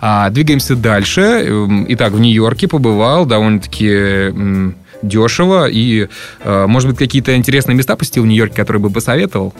А, 0.00 0.30
двигаемся 0.30 0.76
дальше. 0.76 1.20
Эм, 1.22 1.86
итак, 1.88 2.12
в 2.12 2.20
Нью-Йорке 2.20 2.68
побывал 2.68 3.26
довольно-таки 3.26 4.74
дешево. 5.08 5.68
И, 5.68 6.08
э, 6.42 6.66
может 6.66 6.88
быть, 6.88 6.98
какие-то 6.98 7.36
интересные 7.36 7.76
места 7.76 7.96
посетил 7.96 8.24
в 8.24 8.26
Нью-Йорке, 8.26 8.56
которые 8.56 8.80
бы 8.80 8.90
посоветовал? 8.90 9.54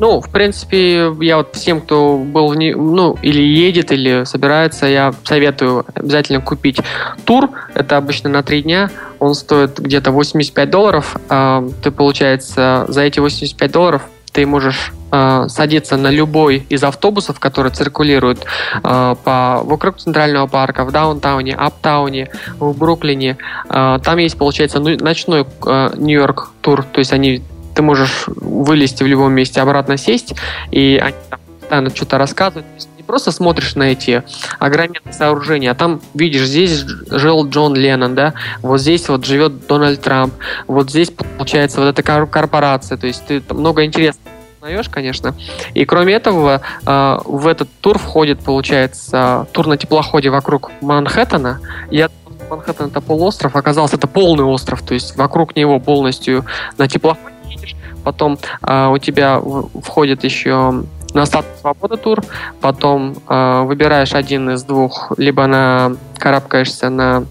Ну, 0.00 0.22
в 0.22 0.30
принципе, 0.30 1.12
я 1.20 1.36
вот 1.36 1.54
всем, 1.54 1.82
кто 1.82 2.16
был 2.16 2.48
в 2.48 2.56
Нью... 2.56 2.80
ну, 2.80 3.18
или 3.20 3.42
едет, 3.42 3.92
или 3.92 4.24
собирается, 4.24 4.86
я 4.86 5.12
советую 5.24 5.84
обязательно 5.94 6.40
купить 6.40 6.78
тур. 7.26 7.50
Это 7.74 7.98
обычно 7.98 8.30
на 8.30 8.42
три 8.42 8.62
дня. 8.62 8.90
Он 9.18 9.34
стоит 9.34 9.78
где-то 9.78 10.10
85 10.10 10.70
долларов. 10.70 11.16
А, 11.28 11.68
ты, 11.82 11.90
получается, 11.90 12.86
за 12.88 13.02
эти 13.02 13.20
85 13.20 13.70
долларов 13.70 14.02
ты 14.32 14.46
можешь 14.46 14.92
э, 15.12 15.46
садиться 15.48 15.96
на 15.96 16.10
любой 16.10 16.66
из 16.68 16.84
автобусов, 16.84 17.40
которые 17.40 17.72
циркулируют 17.72 18.44
э, 18.82 19.16
по, 19.24 19.60
вокруг 19.64 19.98
Центрального 19.98 20.46
парка, 20.46 20.84
в 20.84 20.92
Даунтауне, 20.92 21.54
Аптауне, 21.54 22.30
в 22.58 22.76
Бруклине. 22.76 23.36
Э, 23.68 23.98
там 24.02 24.18
есть, 24.18 24.38
получается, 24.38 24.78
ну, 24.80 24.96
ночной 24.96 25.46
э, 25.66 25.90
Нью-Йорк 25.96 26.50
тур, 26.60 26.84
то 26.84 26.98
есть 26.98 27.12
они 27.12 27.42
ты 27.74 27.82
можешь 27.82 28.24
вылезти 28.26 29.02
в 29.04 29.06
любом 29.06 29.32
месте, 29.32 29.60
обратно 29.60 29.96
сесть, 29.96 30.34
и 30.70 31.00
они 31.02 31.14
там 31.30 31.40
постоянно 31.60 31.90
что-то 31.90 32.18
рассказывают. 32.18 32.66
Просто 33.10 33.32
смотришь 33.32 33.74
на 33.74 33.90
эти 33.90 34.22
огроменные 34.60 35.12
сооружения, 35.12 35.72
а 35.72 35.74
там 35.74 36.00
видишь, 36.14 36.46
здесь 36.46 36.84
жил 37.10 37.44
Джон 37.48 37.74
Леннон, 37.74 38.14
да, 38.14 38.34
вот 38.62 38.80
здесь 38.80 39.08
вот 39.08 39.24
живет 39.24 39.66
Дональд 39.66 40.00
Трамп, 40.00 40.32
вот 40.68 40.90
здесь 40.90 41.10
получается 41.10 41.80
вот 41.80 41.88
эта 41.88 42.04
корпорация, 42.04 42.96
то 42.96 43.08
есть 43.08 43.26
ты 43.26 43.42
много 43.52 43.84
интересного 43.84 44.32
узнаешь, 44.58 44.88
конечно. 44.88 45.34
И 45.74 45.84
кроме 45.86 46.14
этого, 46.14 46.60
э, 46.86 47.18
в 47.24 47.48
этот 47.48 47.68
тур 47.80 47.98
входит, 47.98 48.38
получается, 48.44 49.48
тур 49.50 49.66
на 49.66 49.76
теплоходе 49.76 50.30
вокруг 50.30 50.70
Манхэттена. 50.80 51.58
Я 51.90 52.10
Манхэттен 52.48 52.86
это 52.86 53.00
полуостров, 53.00 53.56
оказалось 53.56 53.92
это 53.92 54.06
полный 54.06 54.44
остров, 54.44 54.82
то 54.82 54.94
есть 54.94 55.16
вокруг 55.16 55.56
него 55.56 55.80
полностью 55.80 56.46
на 56.78 56.86
теплоходе 56.86 57.34
едешь. 57.48 57.74
Потом 58.04 58.38
э, 58.62 58.86
у 58.86 58.98
тебя 58.98 59.42
входит 59.82 60.22
еще 60.22 60.84
на 61.14 61.26
статус 61.26 61.60
свободы 61.60 61.96
тур, 61.96 62.20
потом 62.60 63.16
э, 63.28 63.62
выбираешь 63.62 64.14
один 64.14 64.50
из 64.50 64.62
двух, 64.62 65.12
либо 65.16 65.46
на 65.46 65.96
карабкаешься 66.18 66.90
на 66.90 67.24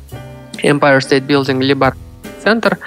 Empire 0.63 0.99
State 0.99 1.25
Building, 1.25 1.61
либо 1.61 1.93
центр, 2.43 2.77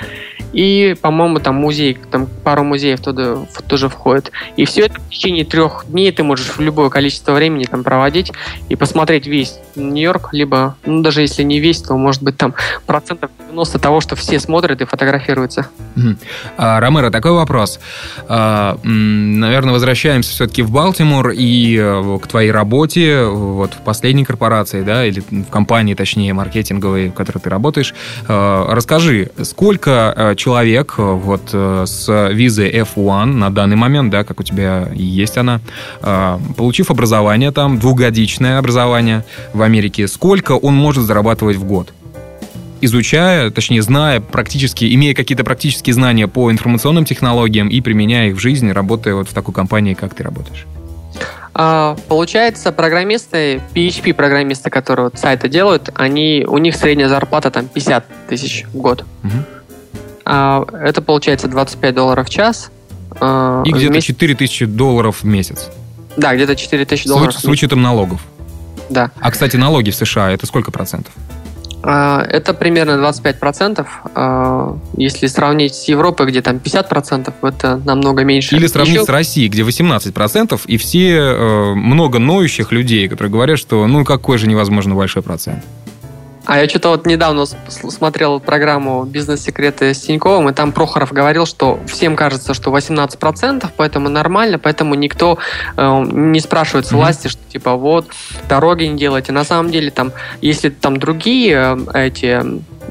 и, 0.52 0.96
по-моему, 1.00 1.38
там 1.38 1.56
музей, 1.56 1.98
там 2.10 2.26
пару 2.44 2.64
музеев 2.64 3.00
туда 3.00 3.38
тоже 3.66 3.88
входит. 3.88 4.30
И 4.56 4.64
все 4.64 4.82
это 4.86 5.00
в 5.00 5.08
течение 5.08 5.44
трех 5.44 5.84
дней 5.88 6.12
ты 6.12 6.22
можешь 6.22 6.48
в 6.48 6.60
любое 6.60 6.90
количество 6.90 7.32
времени 7.32 7.64
там 7.64 7.82
проводить 7.84 8.32
и 8.68 8.76
посмотреть 8.76 9.26
весь 9.26 9.58
Нью-Йорк, 9.76 10.30
либо, 10.32 10.76
ну, 10.84 11.02
даже 11.02 11.22
если 11.22 11.42
не 11.42 11.60
весь, 11.60 11.80
то, 11.82 11.96
может 11.96 12.22
быть, 12.22 12.36
там 12.36 12.54
процентов 12.86 13.30
90 13.48 13.78
того, 13.78 14.00
что 14.00 14.16
все 14.16 14.38
смотрят 14.38 14.80
и 14.80 14.84
фотографируются. 14.84 15.68
А, 16.56 16.80
Ромеро, 16.80 17.10
такой 17.10 17.32
вопрос. 17.32 17.80
А, 18.28 18.78
наверное, 18.82 19.72
возвращаемся 19.72 20.30
все-таки 20.30 20.62
в 20.62 20.70
Балтимор 20.70 21.30
и 21.30 21.78
э, 21.78 22.18
к 22.22 22.26
твоей 22.26 22.50
работе 22.50 23.24
вот 23.24 23.74
в 23.74 23.78
последней 23.78 24.24
корпорации, 24.24 24.82
да, 24.82 25.06
или 25.06 25.20
в 25.20 25.44
компании, 25.50 25.94
точнее, 25.94 26.32
маркетинговой, 26.34 27.08
в 27.08 27.12
которой 27.12 27.38
ты 27.38 27.50
работаешь. 27.50 27.94
А, 28.28 28.74
расскажи, 28.74 29.30
сколько 29.42 30.12
э, 30.16 30.34
человек 30.42 30.94
э, 30.98 31.02
вот 31.02 31.50
с 31.52 32.28
визой 32.32 32.70
F1 32.70 33.24
на 33.24 33.50
данный 33.50 33.76
момент, 33.76 34.10
да, 34.10 34.24
как 34.24 34.40
у 34.40 34.42
тебя 34.42 34.88
есть 34.94 35.38
она, 35.38 35.60
получив 36.56 36.90
образование 36.90 37.52
там, 37.52 37.78
двухгодичное 37.78 38.58
образование 38.58 39.24
в 39.52 39.62
Америке, 39.62 40.08
сколько 40.08 40.52
он 40.52 40.74
может 40.74 41.04
зарабатывать 41.04 41.56
в 41.56 41.64
год? 41.64 41.92
изучая, 42.82 43.50
точнее, 43.50 43.80
зная 43.80 44.20
практически, 44.20 44.92
имея 44.92 45.14
какие-то 45.14 45.44
практические 45.44 45.94
знания 45.94 46.26
по 46.26 46.50
информационным 46.50 47.04
технологиям 47.04 47.68
и 47.68 47.80
применяя 47.80 48.28
их 48.28 48.34
в 48.34 48.40
жизни, 48.40 48.70
работая 48.70 49.14
вот 49.14 49.28
в 49.28 49.32
такой 49.32 49.54
компании, 49.54 49.94
как 49.94 50.14
ты 50.14 50.24
работаешь? 50.24 50.66
А, 51.54 51.96
получается, 52.08 52.72
программисты, 52.72 53.60
PHP-программисты, 53.74 54.70
которые 54.70 55.04
вот 55.04 55.18
сайты 55.18 55.48
делают, 55.48 55.90
они, 55.94 56.44
у 56.48 56.58
них 56.58 56.74
средняя 56.74 57.08
зарплата 57.08 57.50
там 57.50 57.68
50 57.68 58.04
тысяч 58.28 58.64
в 58.72 58.78
год. 58.78 59.04
Угу. 59.22 59.32
А, 60.24 60.64
это 60.72 61.02
получается 61.02 61.48
25 61.48 61.94
долларов 61.94 62.28
в 62.28 62.30
час. 62.30 62.70
А, 63.20 63.62
и 63.64 63.72
где-то 63.72 63.94
месяц... 63.94 64.06
4 64.06 64.34
тысячи 64.34 64.64
долларов 64.66 65.22
в 65.22 65.24
месяц. 65.24 65.68
Да, 66.16 66.34
где-то 66.34 66.56
4 66.56 66.84
тысячи 66.84 67.08
долларов. 67.08 67.34
С, 67.34 67.40
с 67.40 67.44
учетом 67.44 67.82
налогов. 67.82 68.20
Да. 68.90 69.10
А, 69.20 69.30
кстати, 69.30 69.56
налоги 69.56 69.90
в 69.90 69.94
США 69.94 70.30
это 70.30 70.46
сколько 70.46 70.70
процентов? 70.70 71.12
А, 71.82 72.22
это 72.22 72.54
примерно 72.54 72.92
25%. 73.04 73.86
А, 74.14 74.78
если 74.96 75.26
сравнить 75.26 75.74
с 75.74 75.88
Европой, 75.88 76.26
где 76.26 76.40
там 76.42 76.56
50%, 76.56 77.32
это 77.42 77.76
намного 77.84 78.24
меньше. 78.24 78.56
Или 78.56 78.66
сравнить 78.66 78.96
Еще... 78.96 79.04
с 79.04 79.08
Россией, 79.08 79.48
где 79.48 79.62
18%, 79.62 80.60
и 80.66 80.76
все 80.76 81.16
э, 81.16 81.74
много 81.74 82.18
ноющих 82.18 82.70
людей, 82.70 83.08
которые 83.08 83.32
говорят, 83.32 83.58
что 83.58 83.86
ну 83.86 84.04
какой 84.04 84.38
же 84.38 84.46
невозможно 84.46 84.94
большой 84.94 85.22
процент. 85.22 85.64
А 86.44 86.58
я 86.58 86.68
что-то 86.68 86.88
вот 86.88 87.06
недавно 87.06 87.46
смотрел 87.46 88.40
программу 88.40 89.04
«Бизнес-секреты» 89.04 89.94
с 89.94 90.00
Тиньковым, 90.00 90.48
и 90.48 90.52
там 90.52 90.72
Прохоров 90.72 91.12
говорил, 91.12 91.46
что 91.46 91.78
всем 91.86 92.16
кажется, 92.16 92.52
что 92.52 92.76
18%, 92.76 93.68
поэтому 93.76 94.08
нормально, 94.08 94.58
поэтому 94.58 94.94
никто 94.94 95.38
э, 95.76 96.04
не 96.10 96.40
спрашивает 96.40 96.86
с 96.86 96.92
власти, 96.92 97.28
что 97.28 97.40
типа 97.48 97.74
вот, 97.74 98.08
дороги 98.48 98.84
не 98.84 98.98
делайте. 98.98 99.30
На 99.32 99.44
самом 99.44 99.70
деле 99.70 99.90
там, 99.90 100.12
если 100.40 100.70
там 100.70 100.98
другие 100.98 101.78
э, 101.94 102.06
эти 102.06 102.42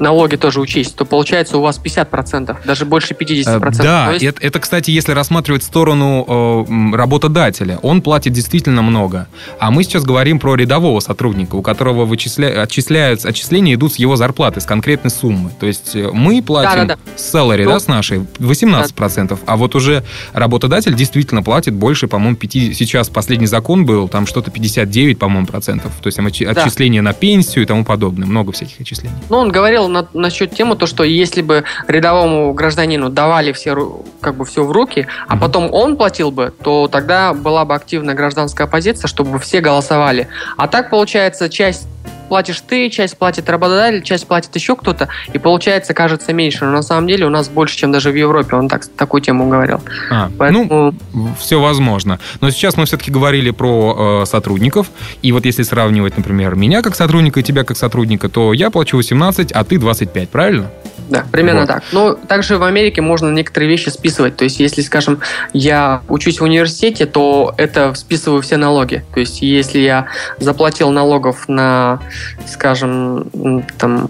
налоги 0.02 0.36
тоже 0.36 0.60
учесть, 0.60 0.96
то 0.96 1.04
получается 1.04 1.56
у 1.58 1.62
вас 1.62 1.80
50%, 1.82 2.56
даже 2.64 2.84
больше 2.84 3.14
50%. 3.14 3.46
Э, 3.46 3.82
да, 3.82 4.12
есть... 4.12 4.24
это, 4.24 4.46
это, 4.46 4.60
кстати, 4.60 4.90
если 4.90 5.12
рассматривать 5.12 5.62
сторону 5.62 6.66
э, 6.68 6.96
работодателя, 6.96 7.78
он 7.82 8.02
платит 8.02 8.32
действительно 8.32 8.82
много. 8.82 9.28
А 9.58 9.70
мы 9.70 9.84
сейчас 9.84 10.04
говорим 10.04 10.38
про 10.38 10.56
рядового 10.56 11.00
сотрудника, 11.00 11.54
у 11.54 11.62
которого 11.62 12.04
вычисля... 12.04 12.62
отчисляются, 12.62 13.28
отчисления 13.28 13.74
идут 13.74 13.94
с 13.94 13.96
его 13.96 14.16
зарплаты, 14.16 14.60
с 14.60 14.66
конкретной 14.66 15.10
суммы. 15.10 15.50
То 15.58 15.66
есть 15.66 15.94
э, 15.94 16.10
мы 16.12 16.42
платим 16.42 16.88
да, 16.88 16.96
да, 16.96 17.12
salary, 17.16 17.64
ну, 17.64 17.72
да, 17.72 17.80
с 17.80 17.86
нашей, 17.86 18.18
18%, 18.38 19.28
да. 19.28 19.36
а 19.46 19.56
вот 19.56 19.74
уже 19.74 20.04
работодатель 20.32 20.94
действительно 20.94 21.42
платит 21.42 21.74
больше, 21.74 22.08
по-моему, 22.08 22.36
5... 22.36 22.52
сейчас 22.52 23.08
последний 23.08 23.46
закон 23.46 23.86
был, 23.86 24.08
там 24.08 24.26
что-то 24.26 24.50
59, 24.50 25.18
по-моему, 25.18 25.46
процентов. 25.46 25.92
То 26.02 26.08
есть 26.08 26.16
там 26.16 26.26
отчисления 26.26 27.00
да. 27.02 27.10
на 27.10 27.12
пенсию 27.12 27.62
и 27.64 27.66
тому 27.66 27.84
подобное, 27.84 28.26
много 28.26 28.52
всяких 28.52 28.80
отчислений. 28.80 29.14
Ну, 29.30 29.36
он 29.36 29.52
говорил 29.52 29.88
на, 29.92 30.08
насчет 30.12 30.54
тему, 30.54 30.76
то, 30.76 30.86
что 30.86 31.04
если 31.04 31.42
бы 31.42 31.64
рядовому 31.86 32.52
гражданину 32.52 33.10
давали 33.10 33.52
все, 33.52 34.02
как 34.20 34.34
бы 34.34 34.44
все 34.44 34.64
в 34.64 34.72
руки, 34.72 35.06
а 35.28 35.36
потом 35.36 35.72
он 35.72 35.96
платил 35.96 36.30
бы, 36.30 36.52
то 36.62 36.88
тогда 36.88 37.32
была 37.34 37.64
бы 37.64 37.74
активная 37.74 38.14
гражданская 38.14 38.66
оппозиция, 38.66 39.08
чтобы 39.08 39.38
все 39.38 39.60
голосовали. 39.60 40.28
А 40.56 40.68
так, 40.68 40.90
получается, 40.90 41.48
часть 41.48 41.86
платишь 42.32 42.62
ты, 42.66 42.88
часть 42.88 43.18
платит 43.18 43.50
работодатель, 43.50 44.02
часть 44.02 44.26
платит 44.26 44.56
еще 44.56 44.74
кто-то, 44.74 45.10
и 45.34 45.38
получается, 45.38 45.92
кажется, 45.92 46.32
меньше. 46.32 46.64
Но 46.64 46.70
на 46.70 46.82
самом 46.82 47.06
деле 47.06 47.26
у 47.26 47.28
нас 47.28 47.50
больше, 47.50 47.76
чем 47.76 47.92
даже 47.92 48.10
в 48.10 48.14
Европе. 48.14 48.56
Он 48.56 48.70
так, 48.70 48.86
такую 48.86 49.20
тему 49.20 49.50
говорил. 49.50 49.82
А, 50.10 50.30
Поэтому... 50.38 50.94
Ну, 51.12 51.34
все 51.38 51.60
возможно. 51.60 52.20
Но 52.40 52.48
сейчас 52.48 52.78
мы 52.78 52.86
все-таки 52.86 53.10
говорили 53.10 53.50
про 53.50 54.22
э, 54.22 54.24
сотрудников. 54.24 54.90
И 55.20 55.30
вот 55.30 55.44
если 55.44 55.62
сравнивать, 55.62 56.16
например, 56.16 56.54
меня 56.54 56.80
как 56.80 56.96
сотрудника 56.96 57.40
и 57.40 57.42
тебя 57.42 57.64
как 57.64 57.76
сотрудника, 57.76 58.30
то 58.30 58.54
я 58.54 58.70
плачу 58.70 58.96
18, 58.96 59.52
а 59.52 59.64
ты 59.64 59.76
25, 59.76 60.30
правильно? 60.30 60.70
Да, 61.12 61.26
примерно 61.30 61.60
вот. 61.60 61.66
так. 61.68 61.82
Но 61.92 62.14
также 62.14 62.56
в 62.56 62.62
Америке 62.62 63.02
можно 63.02 63.28
некоторые 63.28 63.68
вещи 63.68 63.90
списывать. 63.90 64.34
То 64.36 64.44
есть, 64.44 64.60
если, 64.60 64.80
скажем, 64.80 65.20
я 65.52 66.00
учусь 66.08 66.40
в 66.40 66.44
университете, 66.44 67.04
то 67.04 67.52
это 67.58 67.92
списываю 67.94 68.40
все 68.40 68.56
налоги. 68.56 69.04
То 69.12 69.20
есть, 69.20 69.42
если 69.42 69.78
я 69.80 70.06
заплатил 70.38 70.90
налогов 70.90 71.50
на, 71.50 72.00
скажем, 72.46 73.62
там 73.76 74.08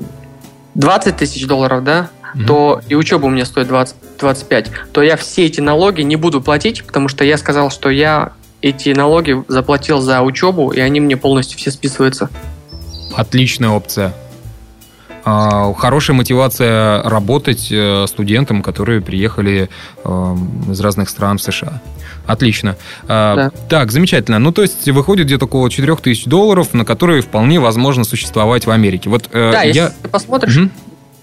20 0.76 1.16
тысяч 1.16 1.44
долларов, 1.44 1.82
да, 1.82 2.08
mm-hmm. 2.36 2.46
то 2.46 2.80
и 2.88 2.94
учеба 2.94 3.26
у 3.26 3.30
меня 3.30 3.46
стоит 3.46 3.66
20, 3.66 3.96
25, 4.20 4.70
то 4.92 5.02
я 5.02 5.16
все 5.16 5.46
эти 5.46 5.60
налоги 5.60 6.02
не 6.02 6.14
буду 6.14 6.40
платить, 6.40 6.84
потому 6.86 7.08
что 7.08 7.24
я 7.24 7.36
сказал, 7.36 7.72
что 7.72 7.90
я 7.90 8.30
эти 8.60 8.90
налоги 8.90 9.42
заплатил 9.48 9.98
за 9.98 10.22
учебу, 10.22 10.70
и 10.70 10.78
они 10.78 11.00
мне 11.00 11.16
полностью 11.16 11.58
все 11.58 11.72
списываются. 11.72 12.30
Отличная 13.16 13.70
опция. 13.70 14.14
А, 15.24 15.72
хорошая 15.74 16.16
мотивация 16.16 17.02
работать 17.02 17.68
э, 17.70 18.06
студентам, 18.08 18.62
которые 18.62 19.00
приехали 19.00 19.68
э, 20.04 20.36
из 20.68 20.80
разных 20.80 21.08
стран 21.08 21.38
в 21.38 21.42
США. 21.42 21.80
Отлично. 22.26 22.76
А, 23.08 23.36
да. 23.36 23.50
Так, 23.68 23.92
замечательно. 23.92 24.38
Ну, 24.38 24.52
то 24.52 24.62
есть 24.62 24.88
выходит 24.88 25.26
где-то 25.26 25.44
около 25.44 25.70
4000 25.70 26.28
долларов, 26.28 26.74
на 26.74 26.84
которые 26.84 27.22
вполне 27.22 27.60
возможно 27.60 28.04
существовать 28.04 28.66
в 28.66 28.70
Америке. 28.70 29.10
Вот, 29.10 29.28
э, 29.32 29.52
да, 29.52 29.62
я... 29.62 29.84
если 29.84 30.02
ты 30.02 30.08
посмотришь, 30.08 30.56
угу. 30.56 30.70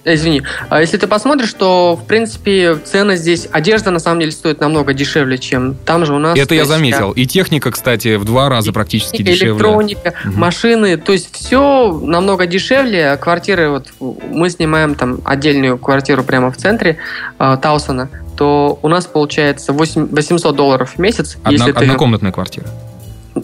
Э, 0.06 0.16
извини. 0.16 0.44
А 0.70 0.82
если 0.82 0.98
ты 0.98 1.08
посмотришь, 1.08 1.54
то, 1.54 1.96
в 2.02 2.06
принципе, 2.06 2.76
цены 2.76 3.18
здесь... 3.18 3.48
Одежда, 3.52 3.92
на 3.92 4.00
самом 4.00 4.20
деле, 4.20 4.32
стоит 4.32 4.60
намного 4.60 4.94
дешевле, 4.94 5.38
чем 5.38 5.76
там 5.76 6.06
же 6.06 6.14
у 6.14 6.20
нас. 6.20 6.38
Это 6.38 6.56
я 6.56 6.66
заметил. 6.66 7.12
И 7.12 7.26
техника, 7.26 7.72
кстати, 7.72 8.16
в 8.16 8.26
два 8.26 8.50
раза 8.50 8.72
практически 8.72 9.18
техника, 9.18 9.34
дешевле. 9.34 9.54
электроника, 9.54 10.14
угу. 10.26 10.38
машины. 10.38 10.98
То 10.98 11.12
есть 11.12 11.34
все 11.36 11.92
намного 12.04 12.46
дешевле. 12.46 13.18
Квартиры, 13.18 13.70
вот 13.70 13.88
мы 14.00 14.50
снимаем 14.50 14.96
там 14.96 15.20
отдельную 15.26 15.78
квартиру 15.78 16.24
прямо 16.24 16.52
в 16.52 16.58
центре 16.58 16.98
э, 17.38 17.58
Таусона, 17.62 18.10
то 18.38 18.80
у 18.82 18.88
нас 18.88 19.06
получается 19.06 19.74
8, 19.74 20.08
800 20.12 20.56
долларов 20.56 20.94
в 20.96 21.00
месяц. 21.00 21.38
Одна, 21.44 21.52
если 21.52 21.72
однокомнатная 21.72 22.32
ты... 22.32 22.36
квартира. 22.36 22.68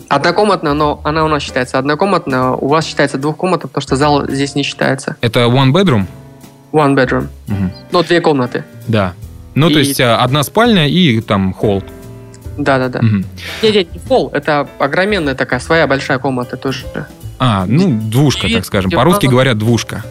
Однокомнатная, 0.09 0.73
но 0.73 0.99
она 1.03 1.23
у 1.25 1.27
нас 1.27 1.43
считается 1.43 1.77
однокомнатная, 1.77 2.51
у 2.51 2.67
вас 2.67 2.85
считается 2.85 3.17
двухкомнатная, 3.17 3.67
потому 3.67 3.81
что 3.81 3.95
зал 3.95 4.25
здесь 4.27 4.55
не 4.55 4.63
считается. 4.63 5.15
Это 5.21 5.41
one 5.41 5.71
bedroom? 5.71 6.05
One 6.75 6.93
bedroom. 6.93 7.27
Угу. 7.47 7.71
Ну, 7.91 8.03
две 8.03 8.21
комнаты. 8.21 8.63
Да. 8.87 9.13
Ну, 9.55 9.69
и... 9.69 9.73
то 9.73 9.79
есть 9.79 10.01
а, 10.01 10.17
одна 10.17 10.43
спальня 10.43 10.87
и 10.87 11.21
там 11.21 11.53
холл. 11.53 11.81
Да-да-да. 12.57 12.99
Угу. 12.99 13.23
Нет, 13.63 13.75
нет, 13.75 13.93
не 13.93 13.99
холл, 14.07 14.29
это 14.33 14.67
огроменная 14.79 15.35
такая 15.35 15.59
своя 15.59 15.87
большая 15.87 16.19
комната 16.19 16.57
тоже. 16.57 16.85
А, 17.39 17.65
ну, 17.65 17.99
двушка, 18.01 18.47
так 18.51 18.65
скажем. 18.65 18.91
По-русски 18.91 19.27
говорят 19.27 19.57
двушка. 19.57 20.03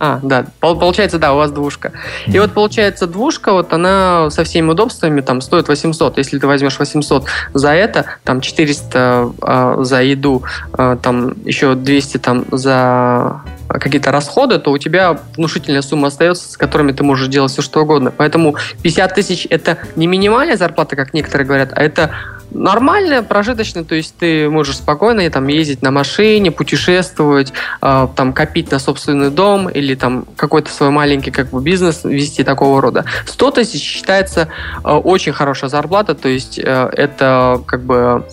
А, 0.00 0.20
да, 0.22 0.46
получается, 0.60 1.18
да, 1.18 1.32
у 1.32 1.36
вас 1.38 1.50
двушка. 1.50 1.90
Mm. 2.26 2.36
И 2.36 2.38
вот 2.38 2.52
получается 2.52 3.08
двушка, 3.08 3.52
вот 3.52 3.72
она 3.72 4.30
со 4.30 4.44
всеми 4.44 4.70
удобствами 4.70 5.20
там 5.22 5.40
стоит 5.40 5.66
800. 5.66 6.18
Если 6.18 6.38
ты 6.38 6.46
возьмешь 6.46 6.78
800 6.78 7.24
за 7.52 7.72
это, 7.72 8.06
там 8.22 8.40
400 8.40 9.32
э, 9.42 9.76
за 9.80 10.02
еду, 10.02 10.44
э, 10.72 10.96
там 11.02 11.34
еще 11.44 11.74
200 11.74 12.18
там 12.18 12.44
за 12.52 13.42
какие-то 13.68 14.10
расходы, 14.10 14.58
то 14.58 14.70
у 14.70 14.78
тебя 14.78 15.18
внушительная 15.36 15.82
сумма 15.82 16.08
остается, 16.08 16.50
с 16.50 16.56
которыми 16.56 16.92
ты 16.92 17.04
можешь 17.04 17.28
делать 17.28 17.52
все 17.52 17.62
что 17.62 17.82
угодно. 17.82 18.12
Поэтому 18.16 18.56
50 18.82 19.14
тысяч 19.14 19.46
это 19.50 19.78
не 19.96 20.06
минимальная 20.06 20.56
зарплата, 20.56 20.96
как 20.96 21.14
некоторые 21.14 21.46
говорят, 21.46 21.70
а 21.74 21.82
это 21.82 22.10
нормальная, 22.50 23.22
прожиточная, 23.22 23.84
то 23.84 23.94
есть 23.94 24.14
ты 24.18 24.48
можешь 24.48 24.76
спокойно 24.76 25.28
там 25.30 25.46
ездить 25.48 25.82
на 25.82 25.90
машине, 25.90 26.50
путешествовать, 26.50 27.52
э, 27.82 28.08
там 28.16 28.32
копить 28.32 28.70
на 28.70 28.78
собственный 28.78 29.30
дом 29.30 29.68
или 29.68 29.94
там 29.94 30.24
какой-то 30.36 30.70
свой 30.70 30.90
маленький 30.90 31.30
как 31.30 31.50
бы 31.50 31.60
бизнес 31.60 32.04
вести 32.04 32.44
такого 32.44 32.80
рода. 32.80 33.04
100 33.26 33.50
тысяч 33.50 33.82
считается 33.82 34.48
э, 34.82 34.90
очень 34.90 35.32
хорошая 35.32 35.70
зарплата, 35.70 36.14
то 36.14 36.28
есть 36.28 36.58
э, 36.58 36.90
это 36.92 37.62
как 37.66 37.82
бы 37.82 38.24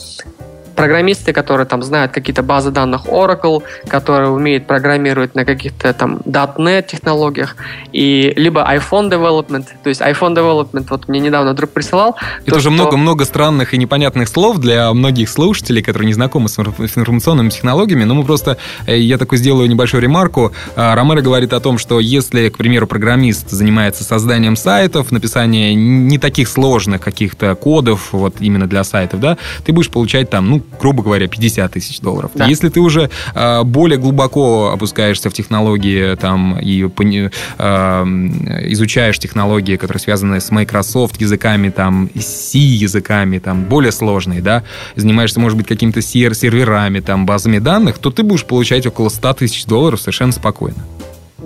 программисты, 0.76 1.34
которые 1.34 1.66
там 1.66 1.84
знают 1.84 2.12
какие-то 2.12 2.44
базы 2.44 2.72
данных 2.72 3.06
Oracle, 3.08 3.64
которые 3.88 4.30
умеют 4.30 4.68
программировать 4.68 5.36
на 5.36 5.46
каких-то 5.46 5.94
там 5.94 6.18
.NET 6.26 6.88
технологиях, 6.88 7.56
и 7.92 8.34
либо 8.36 8.62
iPhone 8.62 9.10
development, 9.10 9.68
то 9.84 9.90
есть 9.90 10.02
iPhone 10.02 10.36
development, 10.36 10.88
вот 10.90 11.08
мне 11.08 11.20
недавно 11.20 11.54
друг 11.54 11.72
присылал. 11.72 12.16
Это 12.46 12.58
уже 12.58 12.70
много-много 12.70 13.26
странных 13.26 13.74
и 13.74 13.78
непонятных 13.78 14.28
слов 14.28 14.58
для 14.58 14.94
многих 14.94 15.30
слушателей, 15.30 15.82
которые 15.82 16.08
не 16.08 16.14
знакомы 16.14 16.50
с 16.50 16.60
информационными 16.60 17.50
технологиями, 17.50 18.04
но 18.04 18.14
мы 18.14 18.24
просто, 18.24 18.58
э, 18.86 18.98
я 18.98 19.18
такой 19.18 19.38
сделаю 19.38 19.70
небольшую 19.70 20.02
ремарку. 20.02 20.54
А, 20.76 20.96
Ромеро 20.96 21.22
говорит 21.22 21.54
о 21.54 21.60
том, 21.60 21.78
что 21.78 22.00
если, 22.00 22.50
к 22.50 22.58
примеру, 22.58 22.88
программист 22.88 23.50
занимается 23.50 24.04
созданием 24.04 24.56
сайтов, 24.56 25.12
написанием 25.12 26.08
не 26.08 26.18
таких 26.18 26.48
сложных 26.48 27.02
каких-то 27.02 27.56
кодов, 27.56 28.10
вот 28.12 28.36
именно 28.40 28.68
для 28.68 28.84
сайтов, 28.84 29.20
да, 29.20 29.38
ты 29.66 29.72
будешь 29.72 29.90
получать 29.90 30.30
там, 30.30 30.50
ну, 30.50 30.65
грубо 30.80 31.04
говоря, 31.04 31.28
50 31.28 31.72
тысяч 31.72 32.00
долларов. 32.00 32.32
Да. 32.34 32.46
Если 32.46 32.70
ты 32.70 32.80
уже 32.80 33.10
э, 33.34 33.64
более 33.64 33.98
глубоко 33.98 34.72
опускаешься 34.72 35.30
в 35.30 35.34
технологии 35.34 36.16
там 36.16 36.60
и 36.60 36.84
э, 36.84 38.06
изучаешь 38.72 39.20
технологии, 39.20 39.76
которые 39.76 40.02
связаны 40.02 40.40
с 40.40 40.52
Microsoft 40.52 41.20
языками, 41.22 41.70
там, 41.70 42.10
C 42.20 42.58
языками, 42.60 43.40
там, 43.40 43.64
более 43.64 43.92
сложные, 43.92 44.42
да, 44.42 44.64
занимаешься, 44.96 45.40
может 45.40 45.58
быть, 45.58 45.68
какими-то 45.68 46.02
серверами, 46.02 47.00
там, 47.00 47.26
базами 47.26 47.60
данных, 47.60 47.98
то 47.98 48.12
ты 48.12 48.24
будешь 48.24 48.46
получать 48.46 48.86
около 48.86 49.10
100 49.10 49.34
тысяч 49.34 49.66
долларов 49.66 50.00
совершенно 50.00 50.32
спокойно. 50.32 50.84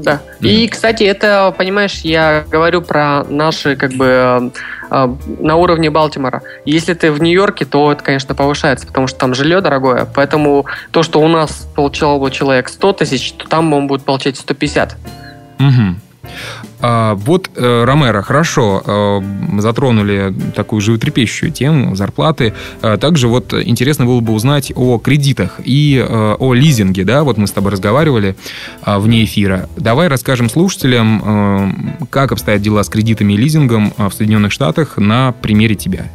Да. 0.03 0.21
И, 0.39 0.67
кстати, 0.67 1.03
это, 1.03 1.53
понимаешь, 1.57 1.99
я 2.03 2.45
говорю 2.49 2.81
про 2.81 3.25
наши, 3.25 3.75
как 3.75 3.91
бы, 3.93 4.51
э, 4.89 5.15
на 5.39 5.55
уровне 5.55 5.89
Балтимора. 5.89 6.41
Если 6.65 6.93
ты 6.93 7.11
в 7.11 7.21
Нью-Йорке, 7.21 7.65
то 7.65 7.91
это, 7.91 8.03
конечно, 8.03 8.33
повышается, 8.33 8.87
потому 8.87 9.07
что 9.07 9.19
там 9.19 9.33
жилье 9.33 9.61
дорогое. 9.61 10.07
Поэтому 10.15 10.65
то, 10.91 11.03
что 11.03 11.19
у 11.19 11.27
нас 11.27 11.67
получал 11.75 12.19
бы 12.19 12.31
человек 12.31 12.69
100 12.69 12.93
тысяч, 12.93 13.33
то 13.33 13.47
там 13.47 13.73
он 13.73 13.87
будет 13.87 14.03
получать 14.03 14.37
150. 14.37 14.95
Угу. 15.59 16.08
А, 16.81 17.15
вот, 17.15 17.49
э, 17.55 17.83
Ромеро, 17.83 18.21
хорошо, 18.21 18.81
э, 18.85 19.59
затронули 19.59 20.33
такую 20.55 20.81
животрепещущую 20.81 21.51
тему 21.51 21.95
зарплаты. 21.95 22.53
А, 22.81 22.97
также 22.97 23.27
вот 23.27 23.53
интересно 23.53 24.05
было 24.05 24.21
бы 24.21 24.33
узнать 24.33 24.71
о 24.75 24.97
кредитах 24.97 25.59
и 25.63 25.97
э, 25.97 26.35
о 26.39 26.53
лизинге, 26.53 27.03
да, 27.03 27.23
вот 27.23 27.37
мы 27.37 27.47
с 27.47 27.51
тобой 27.51 27.71
разговаривали 27.71 28.35
а, 28.81 28.99
вне 28.99 29.25
эфира. 29.25 29.67
Давай 29.75 30.07
расскажем 30.07 30.49
слушателям, 30.49 32.07
как 32.09 32.31
обстоят 32.31 32.61
дела 32.61 32.83
с 32.83 32.89
кредитами 32.89 33.33
и 33.33 33.37
лизингом 33.37 33.93
в 33.97 34.11
Соединенных 34.11 34.51
Штатах 34.51 34.97
на 34.97 35.33
примере 35.33 35.75
тебя. 35.75 36.05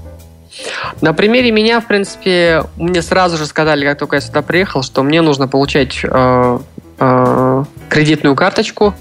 На 1.00 1.12
примере 1.12 1.50
меня, 1.50 1.80
в 1.80 1.86
принципе, 1.86 2.64
мне 2.76 3.02
сразу 3.02 3.36
же 3.36 3.46
сказали, 3.46 3.84
как 3.84 3.98
только 3.98 4.16
я 4.16 4.20
сюда 4.20 4.42
приехал, 4.42 4.82
что 4.82 5.02
мне 5.02 5.20
нужно 5.20 5.48
получать 5.48 6.00
э, 6.02 6.58
э, 6.98 7.64
кредитную 7.88 8.36
карточку, 8.36 8.94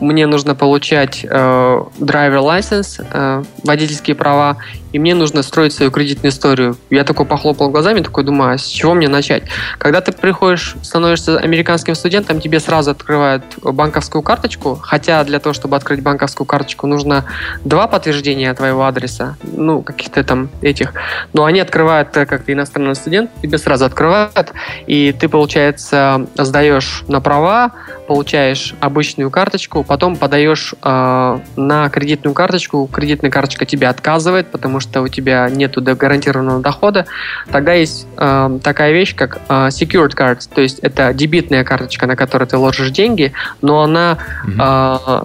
мне 0.00 0.26
нужно 0.26 0.54
получать 0.54 1.24
э, 1.24 1.28
driver 1.28 2.42
license, 2.42 3.04
э, 3.12 3.42
водительские 3.64 4.16
права, 4.16 4.58
и 4.92 4.98
мне 4.98 5.14
нужно 5.14 5.42
строить 5.42 5.72
свою 5.72 5.90
кредитную 5.90 6.30
историю. 6.30 6.76
Я 6.90 7.04
такой 7.04 7.26
похлопал 7.26 7.70
глазами, 7.70 8.00
такой 8.00 8.24
думаю, 8.24 8.54
а 8.54 8.58
с 8.58 8.66
чего 8.66 8.94
мне 8.94 9.08
начать? 9.08 9.44
Когда 9.78 10.00
ты 10.00 10.12
приходишь, 10.12 10.76
становишься 10.82 11.38
американским 11.38 11.94
студентом, 11.94 12.40
тебе 12.40 12.60
сразу 12.60 12.90
открывают 12.90 13.44
банковскую 13.62 14.22
карточку, 14.22 14.78
хотя 14.80 15.22
для 15.24 15.38
того, 15.38 15.52
чтобы 15.52 15.76
открыть 15.76 16.02
банковскую 16.02 16.46
карточку, 16.46 16.86
нужно 16.86 17.24
два 17.64 17.86
подтверждения 17.86 18.52
твоего 18.54 18.84
адреса, 18.84 19.36
ну, 19.42 19.82
каких-то 19.82 20.24
там 20.24 20.50
этих. 20.62 20.92
Но 21.32 21.44
они 21.44 21.60
открывают, 21.60 22.12
так 22.12 22.28
как 22.28 22.44
ты 22.44 22.52
иностранный 22.52 22.94
студент, 22.94 23.30
тебе 23.42 23.58
сразу 23.58 23.84
открывают, 23.84 24.52
и 24.86 25.12
ты, 25.12 25.28
получается, 25.28 26.26
сдаешь 26.36 27.04
на 27.08 27.20
права, 27.20 27.72
получаешь 28.06 28.74
обычную 28.80 29.30
карточку, 29.30 29.84
потом 29.84 30.16
подаешь 30.16 30.74
э, 30.82 31.38
на 31.56 31.88
кредитную 31.90 32.34
карточку, 32.34 32.88
кредитная 32.92 33.30
карточка 33.30 33.66
тебе 33.66 33.88
отказывает, 33.88 34.48
потому 34.48 34.79
что 34.80 35.02
у 35.02 35.08
тебя 35.08 35.48
нет 35.50 35.74
гарантированного 35.76 36.60
дохода, 36.60 37.06
тогда 37.50 37.72
есть 37.74 38.06
э, 38.16 38.58
такая 38.62 38.92
вещь, 38.92 39.14
как 39.14 39.40
э, 39.48 39.68
secured 39.68 40.16
card, 40.16 40.40
то 40.52 40.60
есть 40.60 40.78
это 40.80 41.12
дебитная 41.12 41.64
карточка, 41.64 42.06
на 42.06 42.16
которую 42.16 42.48
ты 42.48 42.56
ложишь 42.56 42.90
деньги, 42.90 43.32
но 43.62 43.82
она 43.82 44.18
mm-hmm. 44.46 45.24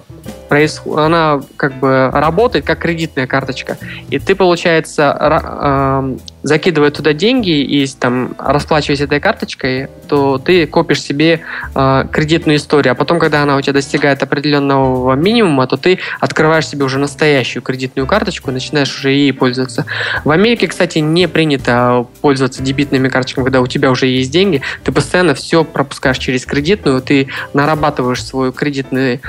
она 0.96 1.40
как 1.56 1.74
бы 1.74 2.10
работает 2.12 2.64
как 2.64 2.78
кредитная 2.78 3.26
карточка. 3.26 3.78
И 4.10 4.18
ты, 4.18 4.34
получается, 4.34 5.16
э, 5.20 6.16
закидывая 6.46 6.92
туда 6.92 7.12
деньги 7.12 7.60
и 7.60 7.86
там 7.88 8.36
расплачиваясь 8.38 9.00
этой 9.00 9.18
карточкой, 9.18 9.88
то 10.08 10.38
ты 10.38 10.66
копишь 10.68 11.02
себе 11.02 11.40
э, 11.74 12.04
кредитную 12.12 12.58
историю. 12.58 12.92
А 12.92 12.94
потом, 12.94 13.18
когда 13.18 13.42
она 13.42 13.56
у 13.56 13.60
тебя 13.60 13.72
достигает 13.72 14.22
определенного 14.22 15.14
минимума, 15.14 15.66
то 15.66 15.76
ты 15.76 15.98
открываешь 16.20 16.68
себе 16.68 16.84
уже 16.84 16.98
настоящую 16.98 17.64
кредитную 17.64 18.06
карточку 18.06 18.50
и 18.50 18.54
начинаешь 18.54 18.96
уже 18.96 19.10
ей 19.10 19.32
пользоваться. 19.32 19.86
В 20.24 20.30
Америке, 20.30 20.68
кстати, 20.68 20.98
не 20.98 21.26
принято 21.26 22.06
пользоваться 22.20 22.62
дебитными 22.62 23.08
карточками, 23.08 23.42
когда 23.42 23.60
у 23.60 23.66
тебя 23.66 23.90
уже 23.90 24.06
есть 24.06 24.30
деньги. 24.30 24.62
Ты 24.84 24.92
постоянно 24.92 25.34
все 25.34 25.64
пропускаешь 25.64 26.18
через 26.18 26.46
кредитную, 26.46 27.02
ты 27.02 27.26
нарабатываешь 27.54 28.24
свою 28.24 28.52
кредитную 28.52 29.20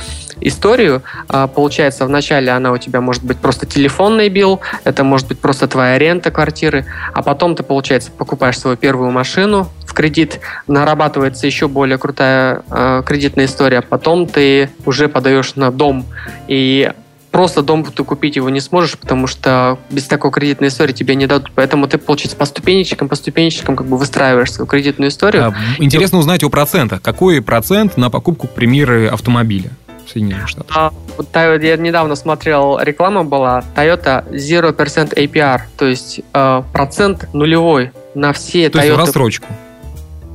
историю, 0.41 1.03
а, 1.27 1.47
получается, 1.47 2.05
вначале 2.05 2.51
она 2.51 2.71
у 2.71 2.77
тебя 2.77 3.01
может 3.01 3.23
быть 3.23 3.37
просто 3.37 3.65
телефонный 3.65 4.29
билл, 4.29 4.61
это 4.83 5.03
может 5.03 5.27
быть 5.27 5.39
просто 5.39 5.67
твоя 5.67 5.95
аренда 5.95 6.31
квартиры, 6.31 6.85
а 7.13 7.21
потом 7.21 7.55
ты, 7.55 7.63
получается, 7.63 8.11
покупаешь 8.11 8.59
свою 8.59 8.77
первую 8.77 9.11
машину 9.11 9.69
в 9.85 9.93
кредит, 9.93 10.39
нарабатывается 10.67 11.47
еще 11.47 11.67
более 11.67 11.97
крутая 11.97 12.63
э, 12.69 13.03
кредитная 13.05 13.45
история, 13.45 13.81
потом 13.81 14.27
ты 14.27 14.69
уже 14.85 15.07
подаешь 15.07 15.55
на 15.55 15.71
дом, 15.71 16.05
и 16.47 16.91
просто 17.31 17.61
дом 17.61 17.83
ты 17.83 18.03
купить 18.03 18.35
его 18.35 18.49
не 18.49 18.59
сможешь, 18.59 18.97
потому 18.97 19.27
что 19.27 19.77
без 19.91 20.05
такой 20.05 20.31
кредитной 20.31 20.69
истории 20.69 20.93
тебе 20.93 21.15
не 21.15 21.27
дадут. 21.27 21.51
Поэтому 21.53 21.87
ты, 21.87 21.97
получается, 21.97 22.35
по 22.35 22.45
ступенечкам, 22.45 23.09
по 23.09 23.15
ступенечкам 23.15 23.75
как 23.75 23.87
бы 23.87 23.97
выстраиваешь 23.97 24.51
свою 24.51 24.67
кредитную 24.67 25.09
историю. 25.09 25.47
А, 25.47 25.53
интересно 25.77 26.17
узнать 26.17 26.43
о 26.43 26.49
процентах. 26.49 27.01
Какой 27.01 27.41
процент 27.41 27.95
на 27.97 28.09
покупку, 28.09 28.47
к 28.47 28.51
примеру, 28.51 29.13
автомобиля? 29.13 29.71
Соединенных 30.07 30.47
Штатах? 30.47 30.75
А, 30.77 30.93
вот, 31.17 31.27
я 31.35 31.77
недавно 31.77 32.15
смотрел, 32.15 32.79
реклама 32.79 33.23
была 33.23 33.63
Toyota 33.75 34.29
0% 34.29 35.13
APR, 35.13 35.61
то 35.77 35.85
есть 35.85 36.21
э, 36.33 36.63
процент 36.73 37.33
нулевой 37.33 37.91
на 38.15 38.33
все 38.33 38.69
то 38.69 38.79
Toyota. 38.79 38.83
есть 38.83 38.95
в 38.95 38.99
рассрочку? 38.99 39.47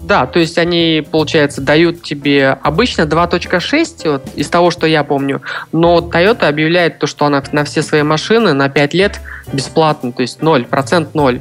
Да, 0.03 0.27
то 0.27 0.41
есть 0.41 0.59
они, 0.59 1.07
получается, 1.11 1.61
дают 1.61 2.03
тебе 2.03 2.59
обычно 2.63 3.03
2.6, 3.03 4.11
вот, 4.11 4.23
из 4.35 4.49
того, 4.49 4.71
что 4.71 4.87
я 4.87 5.05
помню, 5.05 5.43
но 5.71 5.99
Toyota 5.99 6.49
объявляет 6.49 6.99
то, 6.99 7.07
что 7.07 7.25
она 7.25 7.43
на 7.53 7.65
все 7.65 7.83
свои 7.83 8.03
машины 8.03 8.53
на 8.53 8.69
5 8.69 8.95
лет 8.95 9.21
бесплатно, 9.53 10.13
то 10.13 10.23
есть 10.23 10.43
0, 10.43 10.65
процент 10.65 11.15
0. 11.15 11.41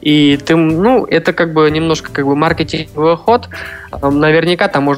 И 0.00 0.38
ты, 0.44 0.56
ну, 0.56 1.04
это 1.04 1.32
как 1.32 1.52
бы 1.52 1.70
немножко 1.70 2.10
как 2.10 2.26
бы 2.26 2.34
маркетинговый 2.34 3.16
ход. 3.16 3.48
Наверняка 4.02 4.68
там 4.68 4.88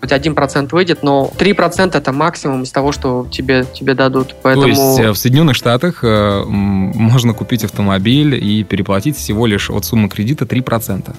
может 0.00 0.22
быть, 0.22 0.36
1% 0.36 0.68
выйдет, 0.72 1.02
но 1.02 1.30
3% 1.38 1.96
это 1.96 2.12
максимум 2.12 2.62
из 2.62 2.70
того, 2.70 2.92
что 2.92 3.26
тебе, 3.30 3.64
тебе 3.64 3.94
дадут. 3.94 4.34
Поэтому... 4.42 4.64
То 4.64 4.68
есть 4.68 4.98
э, 5.00 5.10
в 5.10 5.16
Соединенных 5.16 5.56
Штатах 5.56 6.04
э, 6.04 6.44
можно 6.44 7.34
купить 7.34 7.64
автомобиль 7.64 8.34
и 8.34 8.64
переплатить 8.64 9.16
всего 9.16 9.46
лишь 9.46 9.70
от 9.70 9.84
суммы 9.84 10.08
кредита 10.08 10.44
3%. 10.44 11.14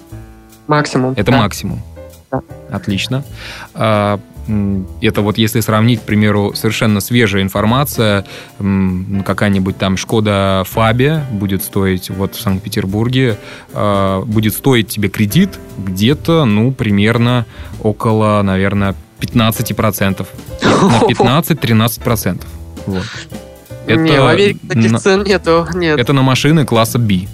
Максимум. 0.68 1.14
Это 1.18 1.32
да. 1.32 1.38
максимум. 1.38 1.82
Да. 2.32 2.42
Отлично. 2.70 3.24
А, 3.74 4.20
это 5.02 5.22
вот 5.22 5.38
если 5.38 5.60
сравнить, 5.60 6.02
к 6.02 6.04
примеру, 6.04 6.54
совершенно 6.56 7.00
свежая 7.02 7.43
информация, 7.43 8.26
какая-нибудь 8.58 9.78
там 9.78 9.97
Шкода 9.97 10.64
Фабия 10.68 11.26
будет 11.32 11.64
стоить 11.64 12.10
вот 12.10 12.36
в 12.36 12.41
Санкт-Петербурге, 12.41 13.38
а, 13.74 14.24
будет 14.24 14.54
стоить 14.54 14.88
тебе 14.88 15.10
кредит 15.10 15.60
где-то, 15.78 16.45
ну, 16.45 16.72
примерно 16.72 17.45
около, 17.82 18.41
наверное, 18.41 18.95
15%. 19.20 20.28
На 20.62 20.70
15-13%. 21.41 22.43
Вот. 22.86 23.04
Это, 23.86 24.02
не, 24.02 24.20
в 24.20 24.28
Америке 24.28 24.60
таких 24.68 25.00
цен 25.00 25.24
нету. 25.24 25.68
Нет. 25.74 26.00
Это 26.00 26.14
на 26.14 26.22
машины 26.22 26.66
класса 26.66 27.00
B. 27.00 27.28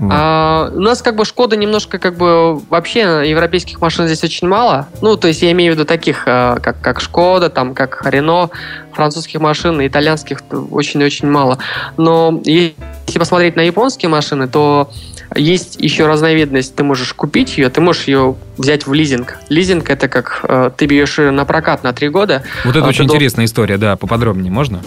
А, 0.00 0.70
у 0.74 0.80
нас 0.80 1.02
как 1.02 1.16
бы 1.16 1.24
Шкода 1.24 1.56
немножко 1.56 1.98
как 1.98 2.16
бы 2.16 2.58
вообще 2.58 3.00
европейских 3.24 3.80
машин 3.80 4.06
здесь 4.06 4.24
очень 4.24 4.48
мало. 4.48 4.88
Ну, 5.00 5.16
то 5.16 5.28
есть 5.28 5.42
я 5.42 5.52
имею 5.52 5.72
в 5.72 5.76
виду 5.76 5.86
таких, 5.86 6.24
а, 6.26 6.58
как, 6.60 6.80
как 6.80 7.00
Шкода, 7.00 7.50
там, 7.50 7.74
как 7.74 8.02
Рено, 8.04 8.50
французских 8.92 9.40
машин, 9.40 9.84
итальянских 9.86 10.40
очень-очень 10.70 11.28
мало. 11.28 11.58
Но 11.96 12.40
если 12.44 13.18
посмотреть 13.18 13.56
на 13.56 13.60
японские 13.62 14.08
машины, 14.08 14.48
то 14.48 14.90
есть 15.34 15.76
еще 15.80 16.06
разновидность. 16.06 16.74
Ты 16.74 16.84
можешь 16.84 17.12
купить 17.14 17.56
ее, 17.56 17.70
ты 17.70 17.80
можешь 17.80 18.04
ее 18.04 18.36
взять 18.58 18.86
в 18.86 18.92
лизинг. 18.92 19.38
Лизинг 19.48 19.88
это 19.90 20.08
как 20.08 20.40
э, 20.44 20.70
ты 20.76 20.86
берешь 20.86 21.18
ее 21.18 21.30
на 21.30 21.44
прокат 21.44 21.82
на 21.82 21.92
три 21.92 22.08
года. 22.08 22.42
Вот 22.64 22.76
это 22.76 22.84
а, 22.84 22.88
очень 22.88 23.04
интересная 23.04 23.46
история, 23.46 23.78
да, 23.78 23.96
поподробнее 23.96 24.52
можно? 24.52 24.82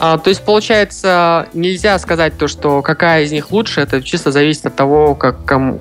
А, 0.00 0.18
то 0.18 0.28
есть, 0.30 0.44
получается, 0.44 1.48
нельзя 1.54 1.98
сказать 1.98 2.36
то, 2.38 2.48
что 2.48 2.82
какая 2.82 3.24
из 3.24 3.32
них 3.32 3.50
лучше, 3.50 3.80
это 3.80 4.02
чисто 4.02 4.32
зависит 4.32 4.66
от 4.66 4.76
того, 4.76 5.14
как, 5.14 5.44
кому, 5.44 5.80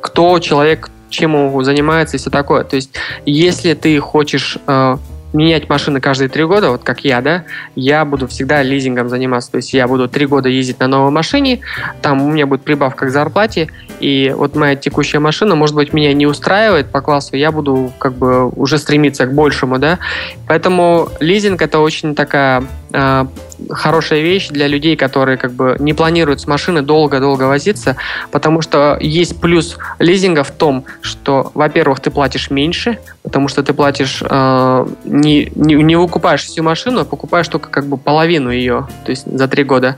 кто 0.00 0.38
человек, 0.38 0.90
чем 1.10 1.34
он 1.34 1.64
занимается 1.64 2.16
и 2.16 2.20
все 2.20 2.30
такое. 2.30 2.64
То 2.64 2.76
есть, 2.76 2.90
если 3.24 3.74
ты 3.74 3.98
хочешь 4.00 4.58
э, 4.66 4.96
менять 5.32 5.68
машины 5.68 6.00
каждые 6.00 6.28
три 6.28 6.44
года, 6.44 6.70
вот 6.70 6.82
как 6.82 7.04
я, 7.04 7.20
да, 7.20 7.44
я 7.74 8.04
буду 8.04 8.26
всегда 8.26 8.62
лизингом 8.62 9.08
заниматься. 9.08 9.50
То 9.52 9.56
есть 9.58 9.72
я 9.72 9.88
буду 9.88 10.08
три 10.08 10.26
года 10.26 10.48
ездить 10.48 10.80
на 10.80 10.88
новой 10.88 11.10
машине, 11.10 11.60
там 12.00 12.22
у 12.22 12.30
меня 12.30 12.46
будет 12.46 12.62
прибавка 12.62 13.06
к 13.06 13.10
зарплате, 13.10 13.68
и 14.00 14.32
вот 14.36 14.54
моя 14.56 14.76
текущая 14.76 15.18
машина, 15.18 15.54
может 15.54 15.74
быть, 15.74 15.92
меня 15.92 16.12
не 16.12 16.26
устраивает 16.26 16.90
по 16.90 17.00
классу, 17.00 17.36
я 17.36 17.52
буду 17.52 17.92
как 17.98 18.14
бы 18.14 18.48
уже 18.48 18.78
стремиться 18.78 19.26
к 19.26 19.34
большему, 19.34 19.78
да. 19.78 19.98
Поэтому 20.46 21.08
лизинг 21.20 21.62
это 21.62 21.78
очень 21.78 22.14
такая 22.14 22.64
э, 22.92 23.26
хорошая 23.70 24.20
вещь 24.20 24.48
для 24.48 24.66
людей, 24.66 24.96
которые 24.96 25.36
как 25.36 25.52
бы 25.52 25.76
не 25.78 25.92
планируют 25.92 26.40
с 26.40 26.46
машины 26.46 26.82
долго-долго 26.82 27.44
возиться, 27.44 27.96
потому 28.30 28.62
что 28.62 28.96
есть 29.00 29.40
плюс 29.40 29.78
лизинга 29.98 30.44
в 30.44 30.50
том, 30.50 30.84
что, 31.00 31.50
во-первых, 31.54 32.00
ты 32.00 32.10
платишь 32.10 32.50
меньше, 32.50 32.98
потому 33.22 33.48
что 33.48 33.62
ты 33.62 33.72
платишь 33.72 34.22
э, 34.22 34.86
не, 35.04 35.50
не, 35.54 35.74
не 35.74 35.96
выкупаешь 35.96 36.44
всю 36.44 36.62
машину, 36.62 37.00
а 37.00 37.04
покупаешь 37.04 37.48
только 37.48 37.68
как 37.68 37.86
бы 37.86 37.96
половину 37.96 38.50
ее, 38.50 38.88
то 39.04 39.10
есть 39.10 39.26
за 39.26 39.48
три 39.48 39.64
года. 39.64 39.96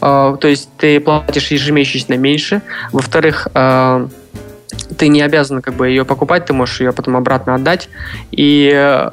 Э, 0.00 0.36
то 0.40 0.48
есть 0.48 0.68
ты 0.76 1.00
платишь 1.00 1.50
ежемесячно 1.50 2.14
меньше. 2.14 2.62
Во-вторых, 2.92 3.48
э, 3.54 4.08
ты 4.96 5.08
не 5.08 5.22
обязан 5.22 5.62
как 5.62 5.74
бы 5.74 5.88
ее 5.88 6.04
покупать, 6.04 6.46
ты 6.46 6.52
можешь 6.52 6.80
ее 6.80 6.92
потом 6.92 7.16
обратно 7.16 7.54
отдать. 7.54 7.88
И 8.30 8.70
э, 8.72 9.10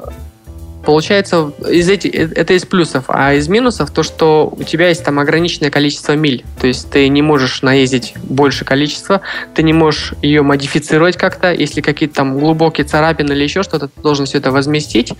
получается, 0.87 1.51
из 1.69 1.89
эти, 1.89 2.07
э, 2.07 2.29
это 2.33 2.53
из 2.53 2.63
плюсов, 2.63 3.03
а 3.09 3.33
из 3.33 3.49
минусов 3.49 3.91
то, 3.91 4.03
что 4.03 4.49
у 4.57 4.63
тебя 4.63 4.87
есть 4.87 5.03
там 5.03 5.19
ограниченное 5.19 5.69
количество 5.69 6.13
миль, 6.13 6.45
то 6.61 6.65
есть 6.65 6.89
ты 6.89 7.09
не 7.09 7.21
можешь 7.21 7.61
наездить 7.61 8.13
больше 8.23 8.63
количества, 8.63 9.19
ты 9.53 9.63
не 9.63 9.73
можешь 9.73 10.13
ее 10.21 10.43
модифицировать 10.43 11.17
как-то, 11.17 11.51
если 11.51 11.81
какие-то 11.81 12.15
там 12.15 12.39
глубокие 12.39 12.87
царапины 12.87 13.33
или 13.33 13.43
еще 13.43 13.63
что-то, 13.63 13.89
ты 13.89 14.01
должен 14.01 14.27
все 14.27 14.37
это 14.37 14.49
возместить, 14.51 15.11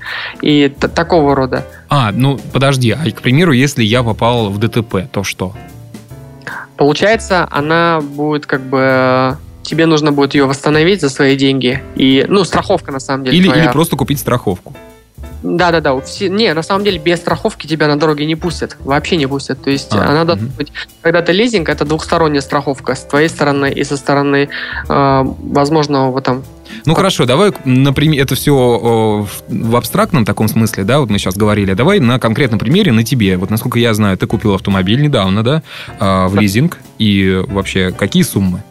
и 0.42 0.70
такого 0.70 1.36
рода. 1.36 1.66
А, 1.90 2.14
ну 2.14 2.40
подожди, 2.54 2.92
а 2.92 3.12
к 3.12 3.22
примеру, 3.22 3.52
если 3.52 3.84
я 3.84 4.04
попал 4.04 4.50
в 4.50 4.58
ДТП, 4.60 5.12
то 5.12 5.26
что? 5.26 5.54
Получается, 6.78 7.46
она 7.52 8.00
будет 8.00 8.46
как 8.46 8.62
бы 8.62 9.36
тебе 9.64 9.86
нужно 9.86 10.14
будет 10.14 10.34
ее 10.34 10.46
восстановить 10.46 11.02
за 11.02 11.10
свои 11.10 11.36
деньги. 11.36 11.84
И, 11.98 12.26
ну, 12.30 12.46
страховка 12.46 12.94
на 12.94 13.02
самом 13.02 13.26
деле. 13.26 13.38
Или, 13.38 13.48
твоя. 13.48 13.66
или 13.66 13.72
просто 13.74 13.98
купить 13.98 14.18
страховку. 14.18 14.74
Да, 15.44 15.72
да, 15.72 15.82
да. 15.82 16.00
Все, 16.02 16.30
не, 16.30 16.54
на 16.54 16.64
самом 16.64 16.84
деле 16.84 17.00
без 17.00 17.20
страховки 17.20 17.68
тебя 17.68 17.88
на 17.88 17.98
дороге 17.98 18.26
не 18.26 18.36
пустят. 18.36 18.78
Вообще 18.80 19.18
не 19.18 19.28
пустят. 19.28 19.62
То 19.62 19.70
есть 19.70 19.94
а, 19.94 20.10
она 20.10 20.22
угу. 20.22 20.28
должна 20.28 20.48
быть. 20.58 20.72
Когда 21.02 21.22
ты 21.22 21.32
лизинг, 21.32 21.70
это 21.70 21.86
двухсторонняя 21.86 22.42
страховка 22.42 22.96
с 22.96 23.04
твоей 23.04 23.30
стороны 23.30 23.72
и 23.72 23.84
со 23.84 23.98
стороны 23.98 24.50
э, 24.90 25.24
возможного 25.24 26.22
там 26.22 26.44
ну 26.86 26.96
хорошо, 26.96 27.26
давай, 27.26 27.54
например, 27.66 28.22
это 28.22 28.36
все 28.36 29.26
в 29.48 29.76
абстрактном 29.76 30.26
таком 30.26 30.48
смысле, 30.48 30.84
да, 30.84 31.00
вот 31.00 31.10
мы 31.10 31.18
сейчас 31.18 31.36
говорили. 31.36 31.74
Давай 31.74 32.00
на 32.00 32.20
конкретном 32.20 32.60
примере, 32.60 32.92
на 32.92 33.04
тебе. 33.04 33.38
Вот 33.38 33.50
насколько 33.50 33.80
я 33.80 33.94
знаю, 33.94 34.18
ты 34.18 34.28
купил 34.28 34.54
автомобиль 34.54 35.02
недавно, 35.02 35.44
да, 35.44 35.64
а, 36.00 36.28
в 36.28 36.36
лизинг. 36.36 36.78
И 36.98 37.42
вообще, 37.48 37.92
какие 37.92 38.24
суммы? 38.24 38.64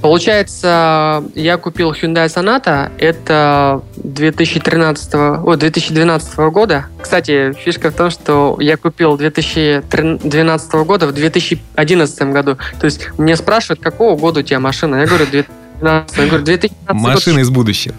Получается, 0.00 1.24
я 1.34 1.56
купил 1.56 1.92
Hyundai 1.92 2.26
Sonata, 2.26 2.92
это 2.98 3.82
2013, 3.96 5.14
о, 5.14 5.56
2012 5.56 6.36
года. 6.50 6.86
Кстати, 7.00 7.52
фишка 7.52 7.90
в 7.90 7.94
том, 7.94 8.10
что 8.10 8.56
я 8.60 8.76
купил 8.76 9.16
2012 9.16 10.72
года 10.86 11.06
в 11.06 11.12
2011 11.12 12.22
году. 12.32 12.56
То 12.78 12.84
есть 12.84 13.08
мне 13.18 13.36
спрашивают, 13.36 13.80
какого 13.80 14.16
года 14.18 14.40
у 14.40 14.42
тебя 14.42 14.60
машина? 14.60 14.96
Я 14.96 15.06
говорю, 15.06 15.26
2012. 15.26 16.18
Я 16.18 16.26
говорю, 16.26 16.44
2015 16.44 17.02
Машина 17.02 17.36
год. 17.36 17.42
из 17.42 17.50
будущего. 17.50 17.94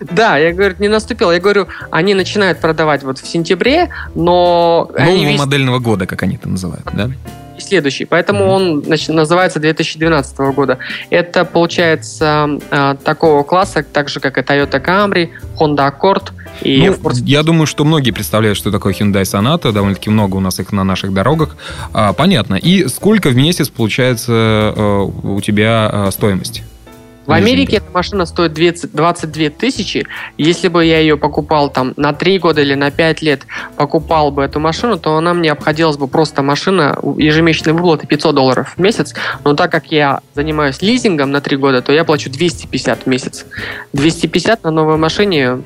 Да, 0.00 0.38
я 0.38 0.52
говорю, 0.52 0.76
не 0.78 0.88
наступил. 0.88 1.30
Я 1.30 1.40
говорю, 1.40 1.68
они 1.90 2.14
начинают 2.14 2.60
продавать 2.60 3.02
вот 3.02 3.18
в 3.18 3.26
сентябре, 3.26 3.90
но... 4.14 4.90
Нового 4.98 5.24
весь... 5.24 5.38
модельного 5.38 5.78
года, 5.78 6.06
как 6.06 6.22
они 6.22 6.36
это 6.36 6.48
называют, 6.48 6.86
да? 6.94 7.10
Следующий. 7.70 8.04
Поэтому 8.04 8.46
он 8.46 8.82
значит, 8.84 9.10
называется 9.10 9.60
2012 9.60 10.38
года. 10.54 10.78
Это, 11.10 11.44
получается, 11.44 12.58
э, 12.70 12.96
такого 13.04 13.44
класса, 13.44 13.84
так 13.92 14.08
же, 14.08 14.20
как 14.20 14.38
и 14.38 14.40
Toyota 14.40 14.84
Camry, 14.84 15.30
Honda 15.58 15.90
Accord, 15.90 16.32
и 16.62 16.88
ну, 16.88 16.92
Ford... 16.94 17.22
Я 17.24 17.42
думаю, 17.42 17.66
что 17.66 17.84
многие 17.84 18.10
представляют, 18.10 18.58
что 18.58 18.70
такое 18.70 18.92
Hyundai 18.92 19.22
Sonata. 19.22 19.72
Довольно-таки 19.72 20.10
много 20.10 20.36
у 20.36 20.40
нас 20.40 20.60
их 20.60 20.72
на 20.72 20.84
наших 20.84 21.12
дорогах. 21.14 21.56
А, 21.92 22.12
понятно. 22.12 22.56
И 22.56 22.86
сколько 22.88 23.30
в 23.30 23.36
месяц 23.36 23.68
получается 23.68 24.74
э, 24.76 25.08
у 25.22 25.40
тебя 25.40 25.90
э, 25.90 26.10
стоимость? 26.10 26.62
В 27.30 27.32
Америке 27.32 27.76
эта 27.76 27.86
машина 27.92 28.26
стоит 28.26 28.54
22 28.54 29.50
тысячи. 29.50 30.04
Если 30.36 30.66
бы 30.66 30.84
я 30.84 30.98
ее 30.98 31.16
покупал 31.16 31.70
там 31.70 31.94
на 31.96 32.12
3 32.12 32.40
года 32.40 32.60
или 32.60 32.74
на 32.74 32.90
5 32.90 33.22
лет, 33.22 33.42
покупал 33.76 34.32
бы 34.32 34.42
эту 34.42 34.58
машину, 34.58 34.98
то 34.98 35.16
она 35.16 35.32
мне 35.32 35.52
обходилась 35.52 35.96
бы 35.96 36.08
просто 36.08 36.42
машина 36.42 36.98
ежемесячной 37.16 37.72
выплаты 37.72 38.08
500 38.08 38.34
долларов 38.34 38.74
в 38.76 38.80
месяц. 38.80 39.14
Но 39.44 39.54
так 39.54 39.70
как 39.70 39.92
я 39.92 40.22
занимаюсь 40.34 40.82
лизингом 40.82 41.30
на 41.30 41.40
3 41.40 41.56
года, 41.56 41.82
то 41.82 41.92
я 41.92 42.02
плачу 42.02 42.30
250 42.30 43.04
в 43.04 43.06
месяц. 43.06 43.46
250 43.92 44.64
на 44.64 44.72
новой 44.72 44.96
машине 44.96 45.62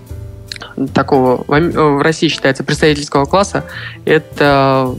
такого 0.93 1.45
в 1.47 2.03
России 2.03 2.29
считается 2.29 2.63
представительского 2.63 3.25
класса. 3.25 3.65
Это 4.05 4.97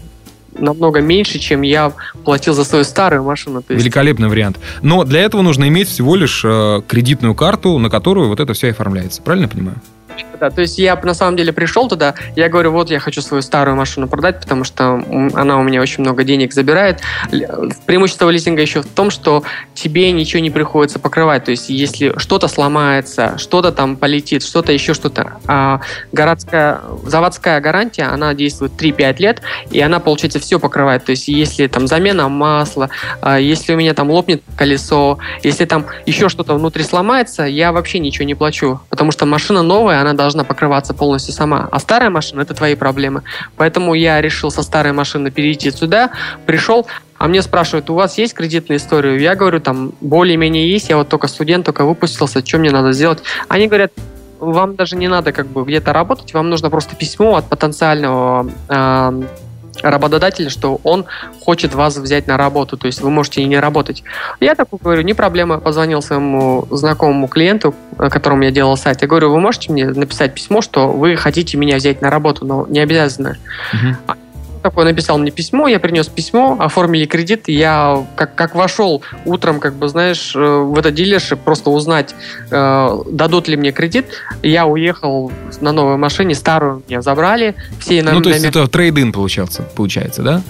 намного 0.58 1.01
меньше, 1.01 1.39
чем 1.39 1.62
я 1.62 1.91
платил 2.24 2.53
за 2.53 2.64
свою 2.64 2.84
старую 2.84 3.24
машину. 3.24 3.62
То 3.62 3.74
есть... 3.74 3.84
Великолепный 3.84 4.30
вариант. 4.30 4.60
Но 4.82 5.03
для 5.03 5.22
этого 5.22 5.41
нужно 5.41 5.68
иметь 5.68 5.89
всего 5.89 6.16
лишь 6.16 6.43
э, 6.43 6.82
кредитную 6.88 7.36
карту, 7.36 7.78
на 7.78 7.89
которую 7.89 8.30
вот 8.30 8.39
это 8.39 8.53
все 8.53 8.72
оформляется. 8.72 9.22
Правильно 9.22 9.47
понимаю? 9.47 9.82
Да, 10.39 10.49
то 10.49 10.61
есть 10.61 10.78
я 10.78 10.95
на 10.95 11.13
самом 11.13 11.38
деле 11.38 11.53
пришел 11.53 11.88
туда, 11.88 12.16
я 12.36 12.49
говорю, 12.49 12.72
вот 12.72 12.89
я 12.89 12.99
хочу 12.99 13.22
свою 13.22 13.41
старую 13.41 13.76
машину 13.76 14.07
продать, 14.07 14.41
потому 14.41 14.63
что 14.63 15.03
она 15.34 15.57
у 15.57 15.63
меня 15.63 15.82
очень 15.82 16.01
много 16.01 16.24
денег 16.24 16.53
забирает. 16.53 17.01
Преимущество 17.86 18.30
лизинга 18.30 18.61
еще 18.61 18.82
в 18.82 18.88
том, 18.88 19.11
что 19.11 19.43
тебе 19.74 20.11
ничего 20.11 20.41
не 20.41 20.49
приходится 20.49 20.99
покрывать. 20.99 21.45
То 21.45 21.51
есть 21.51 21.70
если 21.70 22.18
что-то 22.18 22.47
сломается, 22.47 23.38
что-то 23.38 23.72
там 23.72 23.95
полетит, 23.95 24.43
что-то 24.43 24.72
еще 24.72 24.93
что-то. 24.93 25.38
А 25.47 25.82
городская, 26.11 26.82
заводская 27.05 27.59
гарантия, 27.61 28.03
она 28.03 28.34
действует 28.34 28.74
3-5 28.74 29.16
лет, 29.20 29.41
и 29.72 29.80
она, 29.80 29.99
получается, 29.99 30.39
все 30.39 30.59
покрывает. 30.59 31.05
То 31.05 31.11
есть 31.11 31.28
если 31.28 31.68
там 31.68 31.88
замена 31.88 32.30
масла, 32.30 32.89
а, 33.22 33.39
если 33.39 33.74
у 33.74 33.78
меня 33.78 33.93
там 33.93 34.09
лопнет 34.09 34.43
колесо, 34.57 35.18
если 35.43 35.66
там 35.66 35.86
еще 36.05 36.30
что-то 36.30 36.55
внутри 36.55 36.84
сломается, 36.84 37.43
я 37.43 37.72
вообще 37.72 37.99
ничего 37.99 38.26
не 38.26 38.36
плачу, 38.36 38.82
потому 38.89 39.11
что 39.11 39.26
машина 39.26 39.61
новая, 39.61 40.03
она 40.06 40.14
должна 40.14 40.43
покрываться 40.43 40.93
полностью 40.93 41.34
сама. 41.34 41.68
А 41.72 41.80
старая 41.80 42.10
машина– 42.10 42.41
это 42.43 42.53
твои 42.53 42.76
проблемы. 42.76 43.24
Поэтому 43.58 43.93
я 43.93 44.22
решил 44.22 44.51
со 44.51 44.64
старой 44.64 44.93
машины 44.93 45.32
перейти 45.32 45.72
сюда, 45.72 46.12
пришел, 46.45 46.88
а 47.18 47.28
мне 47.28 47.41
спрашивают, 47.41 47.89
у 47.89 47.95
вас 47.95 48.18
есть 48.18 48.34
кредитная 48.34 48.78
история? 48.78 49.22
Я 49.22 49.36
говорю, 49.36 49.60
там, 49.60 49.93
более-менее 50.01 50.70
есть, 50.70 50.89
я 50.89 50.97
вот 50.97 51.10
только 51.10 51.28
студент, 51.28 51.66
только 51.66 51.86
выпустился, 51.86 52.45
что 52.45 52.58
мне 52.58 52.72
надо 52.72 52.91
сделать? 52.91 53.20
Они 53.47 53.68
говорят, 53.68 53.91
вам 54.39 54.76
даже 54.76 54.95
не 54.95 55.08
надо 55.08 55.32
как 55.32 55.47
бы 55.47 55.64
где-то 55.64 55.93
работать, 55.93 56.34
вам 56.34 56.49
нужно 56.49 56.70
просто 56.70 56.95
письмо 56.95 57.38
от 57.38 57.47
потенциального 57.47 58.49
э, 58.68 59.22
работодателя, 59.82 60.49
что 60.49 60.80
он 60.84 61.05
хочет 61.41 61.73
вас 61.73 61.97
взять 61.97 62.28
на 62.28 62.38
работу, 62.38 62.78
то 62.78 62.88
есть 62.88 63.01
вы 63.01 63.09
можете 63.09 63.41
и 63.41 63.45
не 63.45 63.59
работать. 63.59 64.03
Я 64.39 64.55
так 64.55 64.67
говорю, 64.71 65.01
не 65.01 65.13
проблема, 65.13 65.59
позвонил 65.59 66.01
своему 66.01 66.67
знакомому 66.71 67.28
клиенту, 67.28 67.76
которому 67.97 68.43
я 68.43 68.51
делал 68.51 68.78
сайт, 68.78 69.01
я 69.01 69.07
говорю, 69.07 69.32
вы 69.32 69.39
можете 69.39 69.71
мне 69.71 69.86
написать 69.88 70.34
письмо, 70.34 70.61
что 70.61 70.88
вы 70.88 71.15
хотите 71.15 71.57
меня 71.57 71.78
взять 71.78 72.01
на 72.01 72.09
работу, 72.09 72.45
но 72.45 72.65
не 72.67 72.80
обязательно. 72.80 73.38
Uh-huh 73.73 74.15
такое 74.66 74.86
написал 74.86 75.20
мне 75.20 75.30
письмо, 75.30 75.68
я 75.68 75.80
принес 75.80 76.07
письмо, 76.07 76.57
оформили 76.59 77.05
кредит, 77.05 77.43
и 77.45 77.53
я 77.53 78.03
как, 78.16 78.34
как 78.34 78.55
вошел 78.55 79.03
утром, 79.24 79.59
как 79.59 79.76
бы, 79.76 79.88
знаешь, 79.88 80.36
э, 80.36 80.39
в 80.39 80.76
это 80.80 80.89
дилершип, 80.89 81.39
просто 81.39 81.70
узнать, 81.70 82.16
э, 82.49 82.99
дадут 83.11 83.47
ли 83.47 83.57
мне 83.57 83.72
кредит, 83.72 84.07
я 84.41 84.66
уехал 84.66 85.32
на 85.61 85.72
новой 85.72 85.97
машине, 85.97 86.34
старую 86.34 86.82
мне 86.88 87.03
забрали, 87.03 87.53
все 87.80 88.01
Ну, 88.01 88.22
то 88.22 88.30
есть 88.30 88.43
на... 88.43 88.47
это 88.47 88.68
трейд-ин 88.68 89.13
получается, 89.13 89.61
получается, 89.76 90.24
да? 90.24 90.41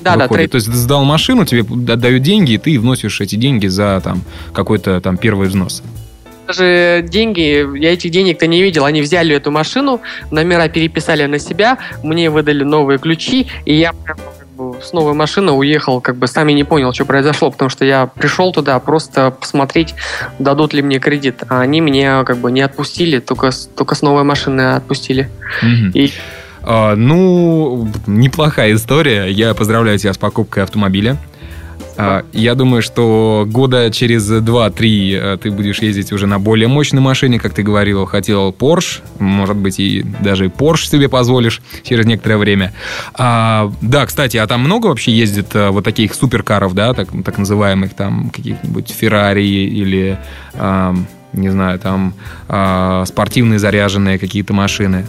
Да, 0.00 0.12
Выходит. 0.12 0.18
да, 0.18 0.34
trade. 0.34 0.50
То 0.52 0.56
есть 0.56 0.68
ты 0.68 0.72
сдал 0.72 1.04
машину, 1.04 1.44
тебе 1.44 1.60
отдают 1.60 2.22
деньги, 2.22 2.52
и 2.52 2.58
ты 2.58 2.80
вносишь 2.80 3.20
эти 3.20 3.36
деньги 3.36 3.66
за 3.66 4.00
там 4.02 4.22
какой-то 4.54 4.98
там 5.02 5.18
первый 5.18 5.48
взнос 5.48 5.82
даже 6.46 7.04
деньги, 7.08 7.78
я 7.78 7.92
этих 7.92 8.10
денег-то 8.10 8.46
не 8.46 8.62
видел. 8.62 8.84
Они 8.84 9.02
взяли 9.02 9.34
эту 9.34 9.50
машину, 9.50 10.00
номера 10.30 10.68
переписали 10.68 11.26
на 11.26 11.38
себя, 11.38 11.78
мне 12.02 12.30
выдали 12.30 12.62
новые 12.62 12.98
ключи, 12.98 13.46
и 13.64 13.74
я 13.74 13.92
с 14.82 14.92
новой 14.92 15.12
машины 15.12 15.52
уехал, 15.52 16.00
как 16.00 16.16
бы 16.16 16.26
сам 16.26 16.45
и 16.45 16.52
не 16.52 16.64
понял, 16.64 16.92
что 16.92 17.04
произошло, 17.04 17.50
потому 17.50 17.68
что 17.68 17.84
я 17.84 18.06
пришел 18.06 18.52
туда 18.52 18.78
просто 18.78 19.30
посмотреть, 19.30 19.94
дадут 20.38 20.72
ли 20.72 20.82
мне 20.82 20.98
кредит. 20.98 21.42
А 21.48 21.60
они 21.60 21.80
меня 21.80 22.24
как 22.24 22.38
бы 22.38 22.50
не 22.50 22.62
отпустили, 22.62 23.18
только, 23.18 23.50
только 23.76 23.94
с 23.94 24.02
новой 24.02 24.24
машины 24.24 24.74
отпустили. 24.74 25.28
Mm-hmm. 25.62 25.92
И 25.92 26.12
а, 26.62 26.96
ну, 26.96 27.88
неплохая 28.06 28.74
история. 28.74 29.26
Я 29.26 29.54
поздравляю 29.54 29.98
тебя 29.98 30.12
с 30.12 30.18
покупкой 30.18 30.64
автомобиля. 30.64 31.16
А, 31.96 32.24
я 32.32 32.54
думаю, 32.54 32.82
что 32.82 33.46
года 33.48 33.90
через 33.90 34.30
2-3 34.30 35.34
э, 35.34 35.36
ты 35.38 35.50
будешь 35.50 35.80
ездить 35.80 36.12
уже 36.12 36.26
на 36.26 36.38
более 36.38 36.68
мощной 36.68 37.00
машине, 37.00 37.38
как 37.38 37.54
ты 37.54 37.62
говорил, 37.62 38.04
хотел 38.06 38.50
Porsche, 38.50 39.00
может 39.18 39.56
быть, 39.56 39.80
и 39.80 40.04
даже 40.20 40.46
Porsche 40.46 40.88
себе 40.88 41.08
позволишь 41.08 41.62
через 41.82 42.06
некоторое 42.06 42.36
время. 42.36 42.72
А, 43.14 43.72
да, 43.80 44.06
кстати, 44.06 44.36
а 44.36 44.46
там 44.46 44.60
много 44.60 44.88
вообще 44.88 45.12
ездит 45.12 45.54
э, 45.54 45.70
вот 45.70 45.84
таких 45.84 46.14
суперкаров, 46.14 46.74
да, 46.74 46.92
так, 46.92 47.08
так 47.24 47.38
называемых, 47.38 47.94
там, 47.94 48.30
каких-нибудь 48.30 48.94
Ferrari 49.00 49.44
или, 49.44 50.18
а, 50.54 50.94
не 51.32 51.48
знаю, 51.48 51.78
там, 51.78 52.14
а, 52.48 53.04
спортивные 53.06 53.58
заряженные 53.58 54.18
какие-то 54.18 54.52
машины? 54.52 55.06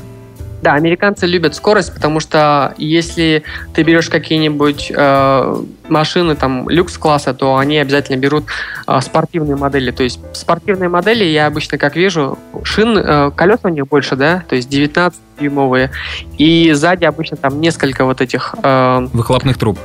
Да, 0.62 0.74
американцы 0.74 1.28
любят 1.28 1.56
скорость, 1.56 1.94
потому 1.94 2.20
что 2.20 2.74
если 2.78 3.44
ты 3.74 3.84
берешь 3.84 4.10
какие-нибудь 4.10 4.92
э, 4.96 5.64
машины 5.88 6.36
там 6.36 6.68
люкс-класса, 6.68 7.34
то 7.34 7.58
они 7.58 7.78
обязательно 7.78 8.18
берут 8.18 8.46
э, 8.88 9.00
спортивные 9.02 9.56
модели. 9.56 9.92
То 9.92 10.04
есть 10.04 10.20
спортивные 10.34 10.90
модели 10.90 11.24
я 11.24 11.46
обычно 11.46 11.78
как 11.78 11.96
вижу, 11.96 12.40
шин, 12.64 12.98
э, 12.98 13.32
колеса 13.36 13.62
у 13.66 13.70
них 13.70 13.88
больше, 13.88 14.16
да, 14.16 14.44
то 14.50 14.56
есть 14.56 14.74
19-дюймовые, 14.74 15.92
и 16.40 16.72
сзади 16.74 17.06
обычно 17.06 17.38
там 17.38 17.62
несколько 17.62 18.06
вот 18.06 18.22
этих... 18.22 18.56
Э, 18.64 19.08
Выхлопных 19.14 19.58
труб. 19.58 19.78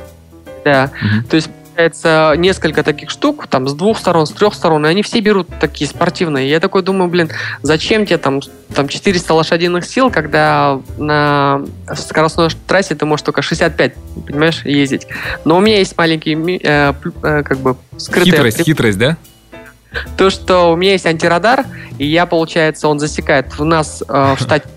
Да, 0.65 0.91
угу. 1.01 1.27
то 1.29 1.35
есть 1.35 1.49
получается 1.73 2.33
несколько 2.37 2.83
таких 2.83 3.09
штук, 3.09 3.47
там, 3.47 3.67
с 3.67 3.73
двух 3.73 3.97
сторон, 3.97 4.27
с 4.27 4.31
трех 4.31 4.53
сторон, 4.53 4.85
и 4.85 4.89
они 4.89 5.01
все 5.01 5.19
берут 5.19 5.47
такие 5.59 5.89
спортивные. 5.89 6.49
Я 6.49 6.59
такой 6.59 6.83
думаю, 6.83 7.09
блин, 7.09 7.29
зачем 7.61 8.05
тебе 8.05 8.17
там, 8.17 8.41
там 8.73 8.87
400 8.87 9.33
лошадиных 9.33 9.85
сил, 9.85 10.11
когда 10.11 10.79
на 10.97 11.63
скоростной 11.95 12.49
трассе 12.67 12.95
ты 12.95 13.05
можешь 13.05 13.23
только 13.23 13.41
65, 13.41 13.93
понимаешь, 14.27 14.63
ездить. 14.65 15.07
Но 15.45 15.57
у 15.57 15.61
меня 15.61 15.79
есть 15.79 15.97
маленький, 15.97 16.35
э, 16.35 16.93
э, 17.23 17.43
как 17.43 17.57
бы, 17.57 17.75
скрытый... 17.97 18.31
Хитрость, 18.31 18.63
хитрость, 18.63 18.97
да? 18.97 19.17
То, 20.17 20.29
что 20.29 20.71
у 20.71 20.75
меня 20.75 20.93
есть 20.93 21.05
антирадар, 21.05 21.65
и 21.97 22.05
я, 22.05 22.25
получается, 22.25 22.87
он 22.87 22.99
засекает. 22.99 23.47
У 23.59 23.63
нас 23.63 24.03
э, 24.07 24.35
в 24.37 24.39
штате 24.43 24.67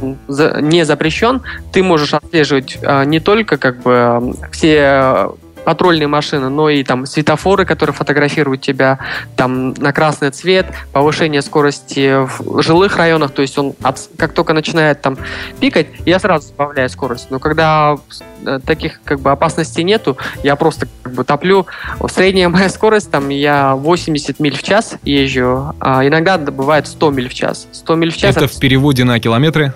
не 0.00 0.84
запрещен, 0.86 1.42
ты 1.72 1.82
можешь 1.82 2.14
отслеживать 2.14 2.78
э, 2.80 3.04
не 3.04 3.20
только 3.20 3.58
как 3.58 3.82
бы 3.82 4.34
все 4.50 5.30
патрульные 5.64 6.08
машины, 6.08 6.48
но 6.48 6.70
и 6.70 6.82
там 6.84 7.06
светофоры, 7.06 7.64
которые 7.64 7.94
фотографируют 7.94 8.62
тебя 8.62 8.98
там 9.36 9.72
на 9.74 9.92
красный 9.92 10.30
цвет, 10.30 10.66
повышение 10.92 11.42
скорости 11.42 12.24
в 12.26 12.62
жилых 12.62 12.96
районах, 12.96 13.32
то 13.32 13.42
есть 13.42 13.58
он 13.58 13.74
как 14.16 14.32
только 14.32 14.52
начинает 14.52 15.00
там 15.00 15.18
пикать, 15.60 15.88
я 16.06 16.18
сразу 16.18 16.48
сбавляю 16.48 16.88
скорость. 16.88 17.30
Но 17.30 17.38
когда 17.38 17.96
э, 18.44 18.60
таких 18.64 19.00
как 19.04 19.20
бы 19.20 19.30
опасностей 19.30 19.82
нету, 19.84 20.16
я 20.42 20.56
просто 20.56 20.86
как 21.02 21.12
бы 21.12 21.24
топлю. 21.24 21.66
Средняя 22.08 22.48
моя 22.48 22.68
скорость 22.68 23.10
там 23.10 23.28
я 23.28 23.74
80 23.74 24.40
миль 24.40 24.56
в 24.56 24.62
час 24.62 24.96
езжу, 25.02 25.74
а 25.80 26.06
иногда 26.06 26.38
бывает 26.38 26.86
100 26.86 27.10
миль 27.10 27.28
в 27.28 27.34
час. 27.34 27.68
100 27.72 27.94
миль 27.96 28.12
в 28.12 28.16
час. 28.16 28.36
Это, 28.36 28.46
это 28.46 28.54
в 28.54 28.58
переводе 28.58 29.04
на 29.04 29.18
километры? 29.20 29.72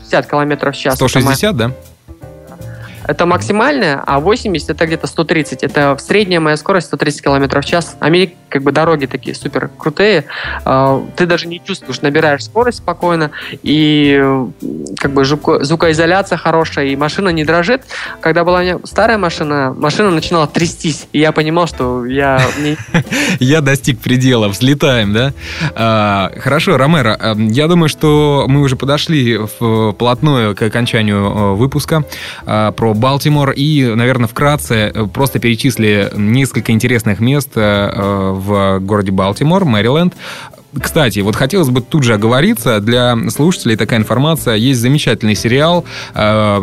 60 0.00 0.30
километров 0.30 0.76
в 0.76 0.78
час. 0.78 0.96
160, 0.96 1.56
да? 1.56 1.72
Это 3.06 3.26
максимальная, 3.26 4.02
а 4.06 4.20
80 4.20 4.70
это 4.70 4.86
где-то 4.86 5.06
130. 5.06 5.62
Это 5.64 5.96
средняя 5.98 6.40
моя 6.40 6.56
скорость 6.56 6.88
130 6.88 7.22
км 7.22 7.60
в 7.60 7.64
час. 7.64 7.96
Америка, 8.00 8.34
как 8.48 8.62
бы 8.62 8.72
дороги 8.72 9.06
такие 9.06 9.34
супер 9.34 9.70
крутые. 9.78 10.24
А, 10.64 11.02
ты 11.16 11.26
даже 11.26 11.48
не 11.48 11.60
чувствуешь, 11.64 12.02
набираешь 12.02 12.44
скорость 12.44 12.78
спокойно, 12.78 13.30
и 13.62 14.22
как 14.98 15.12
бы 15.12 15.24
звукоизоляция 15.24 16.36
хорошая, 16.38 16.86
и 16.86 16.96
машина 16.96 17.30
не 17.30 17.44
дрожит. 17.44 17.82
Когда 18.20 18.44
была 18.44 18.58
у 18.58 18.62
меня 18.62 18.78
старая 18.84 19.18
машина, 19.18 19.74
машина 19.76 20.10
начинала 20.10 20.46
трястись, 20.46 21.06
и 21.12 21.18
я 21.18 21.32
понимал, 21.32 21.66
что 21.66 22.04
я... 22.04 22.40
Я 23.38 23.60
достиг 23.60 23.98
предела, 24.00 24.48
взлетаем, 24.48 25.12
да? 25.12 25.32
А, 25.74 26.30
хорошо, 26.38 26.76
Ромеро, 26.76 27.16
а, 27.18 27.34
я 27.36 27.66
думаю, 27.66 27.88
что 27.88 28.44
мы 28.48 28.60
уже 28.60 28.76
подошли 28.76 29.38
вплотную 29.38 30.54
к 30.54 30.62
окончанию 30.62 31.56
выпуска 31.56 32.04
про 32.44 32.91
Балтимор 32.94 33.50
и, 33.50 33.92
наверное, 33.94 34.28
вкратце 34.28 34.92
э, 34.94 35.06
просто 35.06 35.38
перечисли 35.38 36.10
несколько 36.14 36.72
интересных 36.72 37.20
мест 37.20 37.50
э, 37.54 38.30
в 38.34 38.78
городе 38.80 39.12
Балтимор, 39.12 39.64
Мэриленд. 39.64 40.14
Кстати, 40.80 41.18
вот 41.20 41.36
хотелось 41.36 41.68
бы 41.68 41.82
тут 41.82 42.02
же 42.02 42.14
оговориться, 42.14 42.80
для 42.80 43.16
слушателей 43.28 43.76
такая 43.76 43.98
информация. 43.98 44.54
Есть 44.54 44.80
замечательный 44.80 45.34
сериал, 45.34 45.84
э, 46.14 46.60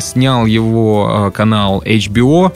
снял 0.00 0.46
его 0.46 1.32
канал 1.34 1.82
HBO, 1.84 2.52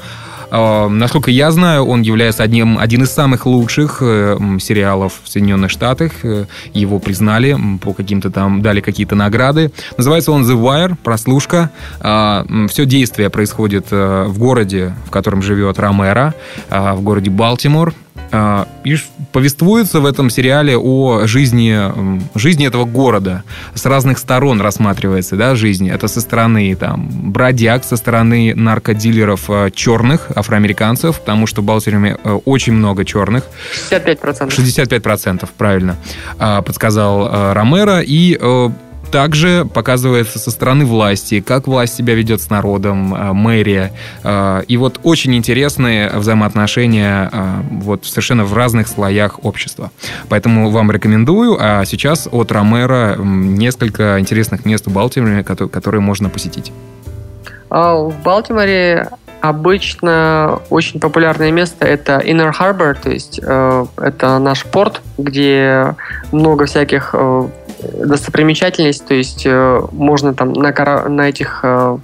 насколько 0.88 1.30
я 1.30 1.50
знаю, 1.50 1.84
он 1.84 2.02
является 2.02 2.42
одним, 2.42 2.78
один 2.78 3.02
из 3.02 3.10
самых 3.10 3.46
лучших 3.46 3.98
э, 4.00 4.38
сериалов 4.60 5.20
в 5.22 5.28
Соединенных 5.28 5.70
Штатах. 5.70 6.12
Э, 6.22 6.46
его 6.72 6.98
признали 6.98 7.56
по 7.80 7.92
каким-то 7.92 8.30
там, 8.30 8.62
дали 8.62 8.80
какие-то 8.80 9.14
награды. 9.14 9.72
Называется 9.96 10.32
он 10.32 10.44
The 10.44 10.60
Wire, 10.60 10.96
прослушка. 11.02 11.70
А, 12.00 12.46
Все 12.68 12.86
действие 12.86 13.30
происходит 13.30 13.86
э, 13.90 14.24
в 14.28 14.38
городе, 14.38 14.94
в 15.06 15.10
котором 15.10 15.42
живет 15.42 15.78
Ромеро, 15.78 16.34
в 16.70 17.00
городе 17.00 17.30
Балтимор. 17.30 17.94
А, 18.36 18.66
и 18.82 18.96
повествуется 19.30 20.00
в 20.00 20.06
этом 20.06 20.28
сериале 20.28 20.76
о 20.76 21.24
жизни, 21.26 22.28
жизни 22.36 22.66
этого 22.66 22.84
города. 22.84 23.44
С 23.74 23.86
разных 23.86 24.18
сторон 24.18 24.60
рассматривается 24.60 25.36
да, 25.36 25.54
жизнь. 25.54 25.88
Это 25.88 26.08
со 26.08 26.20
стороны 26.20 26.74
там, 26.74 27.08
бродяг, 27.12 27.84
со 27.84 27.94
стороны 27.94 28.52
наркодилеров 28.56 29.44
а, 29.48 29.70
черных, 29.70 30.32
афроамериканцев, 30.34 31.20
потому 31.20 31.46
что 31.46 31.62
в 31.62 31.64
Балтиме 31.64 32.16
э, 32.24 32.32
очень 32.44 32.72
много 32.72 33.04
черных. 33.04 33.44
65%. 33.92 34.48
65%, 34.48 35.48
правильно, 35.56 35.96
а, 36.40 36.60
подсказал 36.62 37.54
Ромеро. 37.54 38.00
И 38.00 38.36
э, 38.40 38.68
также 39.14 39.64
показывается 39.64 40.40
со 40.40 40.50
стороны 40.50 40.84
власти, 40.84 41.40
как 41.40 41.68
власть 41.68 41.94
себя 41.94 42.16
ведет 42.16 42.40
с 42.40 42.50
народом, 42.50 43.14
э, 43.14 43.32
мэрия. 43.32 43.92
Э, 44.24 44.62
и 44.66 44.76
вот 44.76 44.98
очень 45.04 45.36
интересные 45.36 46.10
взаимоотношения 46.10 47.30
э, 47.32 47.60
вот 47.70 48.06
совершенно 48.06 48.44
в 48.44 48.52
разных 48.54 48.88
слоях 48.88 49.44
общества. 49.44 49.92
Поэтому 50.28 50.68
вам 50.70 50.90
рекомендую. 50.90 51.56
А 51.60 51.84
сейчас 51.84 52.28
от 52.32 52.50
Ромера 52.50 53.14
несколько 53.16 54.18
интересных 54.18 54.64
мест 54.64 54.86
в 54.86 54.92
Балтиморе, 54.92 55.44
которые 55.44 56.00
можно 56.00 56.28
посетить. 56.28 56.72
А, 57.70 57.94
в 57.94 58.20
Балтиморе 58.24 59.10
Обычно 59.40 60.60
очень 60.70 61.00
популярное 61.00 61.52
место 61.52 61.84
это 61.84 62.16
Inner 62.16 62.50
Harbor, 62.50 62.96
то 62.98 63.10
есть 63.10 63.38
это 63.38 64.38
наш 64.38 64.64
порт, 64.64 65.02
где 65.18 65.94
много 66.32 66.64
всяких 66.64 67.14
достопримечательностей, 67.92 69.06
то 69.06 69.14
есть 69.14 69.42
э, 69.46 69.80
можно 69.92 70.34
там 70.34 70.52
на, 70.52 70.72
на 71.08 71.28
этих 71.28 71.60
э, 71.62 71.98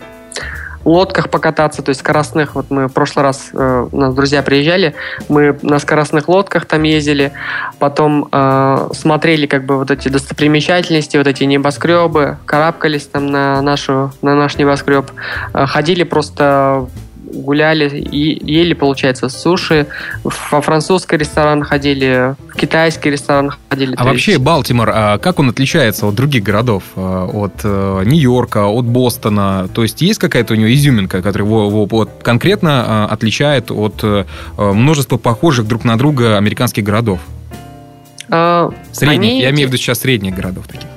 лодках 0.85 1.31
покататься, 1.31 1.83
то 1.83 1.91
есть 1.91 2.01
скоростных. 2.01 2.55
Вот 2.55 2.67
мы 2.71 2.89
в 2.89 2.93
прошлый 2.93 3.23
раз, 3.23 3.51
э, 3.53 3.89
у 3.91 3.97
нас 3.97 4.15
друзья 4.15 4.43
приезжали, 4.43 4.95
мы 5.29 5.59
на 5.63 5.79
скоростных 5.79 6.29
лодках 6.29 6.65
там 6.67 6.83
ездили, 6.83 7.33
потом 7.79 8.29
э, 8.31 8.89
смотрели 8.95 9.47
как 9.47 9.65
бы 9.65 9.77
вот 9.77 9.91
эти 9.91 10.09
достопримечательности, 10.09 11.17
вот 11.17 11.27
эти 11.27 11.45
небоскребы, 11.45 12.39
карабкались 12.47 13.07
там 13.07 13.27
на, 13.27 13.61
нашу, 13.63 14.13
на 14.23 14.35
наш 14.35 14.57
небоскреб, 14.57 15.11
э, 15.53 15.67
ходили 15.67 16.05
просто 16.05 16.87
гуляли 17.33 17.89
и 17.89 18.53
ели, 18.53 18.75
получается, 18.75 19.29
суши. 19.29 19.87
Во 20.25 20.61
французский 20.61 21.17
ресторан 21.17 21.63
ходили, 21.63 22.35
в 22.49 22.57
китайский 22.57 23.11
ресторан 23.11 23.53
ходили. 23.69 23.95
А 23.97 24.05
вообще 24.05 24.33
есть... 24.33 24.43
Балтимор, 24.43 24.91
а 24.93 25.19
как 25.19 25.39
он 25.39 25.51
отличается 25.51 26.07
от 26.07 26.15
других 26.15 26.43
городов? 26.43 26.85
А, 26.97 27.27
от 27.27 27.61
э, 27.65 28.03
Нью-Йорка, 28.05 28.67
от 28.67 28.85
Бостона? 28.87 29.69
То 29.73 29.83
есть 29.83 30.03
есть 30.03 30.19
какая-то 30.19 30.55
у 30.55 30.57
него 30.57 30.73
изюминка, 30.73 31.23
которая 31.23 31.49
его, 31.49 31.67
его 31.67 31.87
вот, 31.87 32.11
конкретно 32.23 32.85
а, 32.87 33.07
отличает 33.07 33.71
от 33.71 34.01
э, 34.03 34.25
множества 34.57 35.17
похожих 35.17 35.67
друг 35.67 35.85
на 35.85 35.97
друга 35.97 36.37
американских 36.37 36.85
городов? 36.85 37.21
А, 38.31 38.71
средних, 38.93 39.19
они... 39.19 39.41
я 39.41 39.51
имею 39.51 39.69
в 39.69 39.73
виду 39.73 39.79
сейчас 39.79 40.01
средних 40.01 40.35
городов 40.35 40.67
таких. 40.67 40.89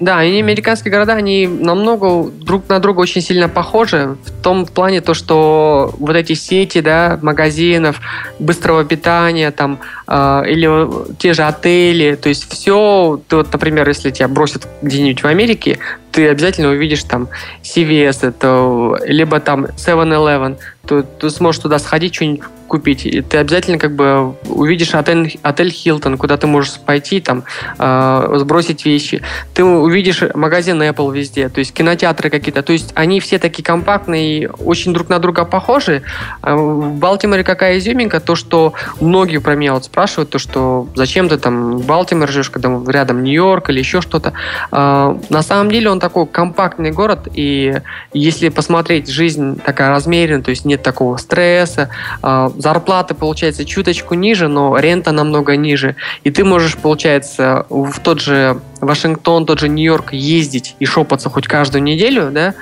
Да, 0.00 0.22
и 0.22 0.38
американские 0.38 0.92
города, 0.92 1.14
они 1.14 1.48
намного 1.48 2.30
друг 2.30 2.68
на 2.68 2.78
друга 2.78 3.00
очень 3.00 3.20
сильно 3.20 3.48
похожи. 3.48 4.16
В 4.24 4.42
том 4.42 4.64
плане, 4.64 5.00
то, 5.00 5.12
что 5.12 5.92
вот 5.98 6.14
эти 6.14 6.34
сети, 6.34 6.80
да, 6.80 7.18
магазинов, 7.20 8.00
быстрого 8.38 8.84
питания, 8.84 9.50
там, 9.50 9.80
э, 10.06 10.42
или 10.46 11.16
те 11.18 11.32
же 11.32 11.42
отели, 11.42 12.14
то 12.14 12.28
есть 12.28 12.50
все, 12.52 13.20
ты 13.28 13.36
вот, 13.36 13.52
например, 13.52 13.88
если 13.88 14.10
тебя 14.10 14.28
бросят 14.28 14.68
где-нибудь 14.82 15.22
в 15.22 15.26
Америке, 15.26 15.78
ты 16.18 16.30
обязательно 16.30 16.70
увидишь 16.70 17.04
там 17.04 17.28
CVS, 17.62 18.26
это, 18.26 19.04
либо 19.06 19.38
там 19.38 19.66
7-Eleven, 19.66 20.58
то 20.84 21.02
ты 21.02 21.30
сможешь 21.30 21.62
туда 21.62 21.78
сходить, 21.78 22.16
что-нибудь 22.16 22.42
купить, 22.68 23.06
и 23.06 23.22
ты 23.22 23.38
обязательно 23.38 23.78
как 23.78 23.96
бы 23.96 24.34
увидишь 24.46 24.94
отель, 24.94 25.38
отель 25.42 25.70
Хилтон, 25.70 26.18
куда 26.18 26.36
ты 26.36 26.46
можешь 26.46 26.78
пойти, 26.78 27.20
там, 27.20 27.44
э, 27.78 28.34
сбросить 28.36 28.84
вещи. 28.84 29.22
Ты 29.54 29.64
увидишь 29.64 30.22
магазин 30.34 30.80
Apple 30.82 31.12
везде, 31.14 31.48
то 31.48 31.60
есть 31.60 31.72
кинотеатры 31.72 32.30
какие-то. 32.30 32.62
То 32.62 32.72
есть 32.72 32.92
они 32.94 33.20
все 33.20 33.38
такие 33.38 33.64
компактные, 33.64 34.50
очень 34.50 34.92
друг 34.92 35.08
на 35.08 35.18
друга 35.18 35.44
похожи. 35.44 36.02
А 36.42 36.56
в 36.56 36.92
Балтиморе 36.92 37.42
какая 37.42 37.78
изюминка? 37.78 38.20
То, 38.20 38.34
что 38.34 38.74
многие 39.00 39.38
про 39.38 39.54
меня 39.54 39.72
вот 39.72 39.84
спрашивают, 39.84 40.30
то, 40.30 40.38
что 40.38 40.88
зачем 40.94 41.28
ты 41.28 41.38
там 41.38 41.78
в 41.78 41.86
Балтиморе 41.86 42.30
живешь, 42.30 42.50
когда 42.50 42.68
рядом 42.86 43.22
Нью-Йорк 43.22 43.70
или 43.70 43.78
еще 43.78 44.02
что-то. 44.02 44.34
Э, 44.70 45.16
на 45.30 45.42
самом 45.42 45.70
деле 45.70 45.90
он 45.90 46.00
такой 46.00 46.07
компактный 46.08 46.90
город, 46.90 47.28
и 47.32 47.80
если 48.12 48.48
посмотреть, 48.48 49.08
жизнь 49.08 49.60
такая 49.60 49.90
размеренная, 49.90 50.42
то 50.42 50.50
есть 50.50 50.64
нет 50.64 50.82
такого 50.82 51.16
стресса, 51.16 51.90
э, 52.22 52.50
зарплаты, 52.56 53.14
получается, 53.14 53.64
чуточку 53.64 54.14
ниже, 54.14 54.48
но 54.48 54.76
рента 54.78 55.12
намного 55.12 55.56
ниже. 55.56 55.96
И 56.24 56.30
ты 56.30 56.44
можешь, 56.44 56.76
получается, 56.76 57.66
в 57.68 57.98
тот 58.00 58.20
же 58.20 58.60
Вашингтон, 58.80 59.46
тот 59.46 59.60
же 59.60 59.68
Нью-Йорк 59.68 60.12
ездить 60.12 60.76
и 60.78 60.86
шопаться 60.86 61.30
хоть 61.30 61.46
каждую 61.46 61.82
неделю, 61.82 62.30
да, 62.30 62.54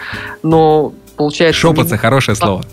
но 0.42 0.92
получается... 1.16 1.60
Шопаться, 1.60 1.94
не... 1.94 1.98
хорошее 1.98 2.36
слово. 2.36 2.64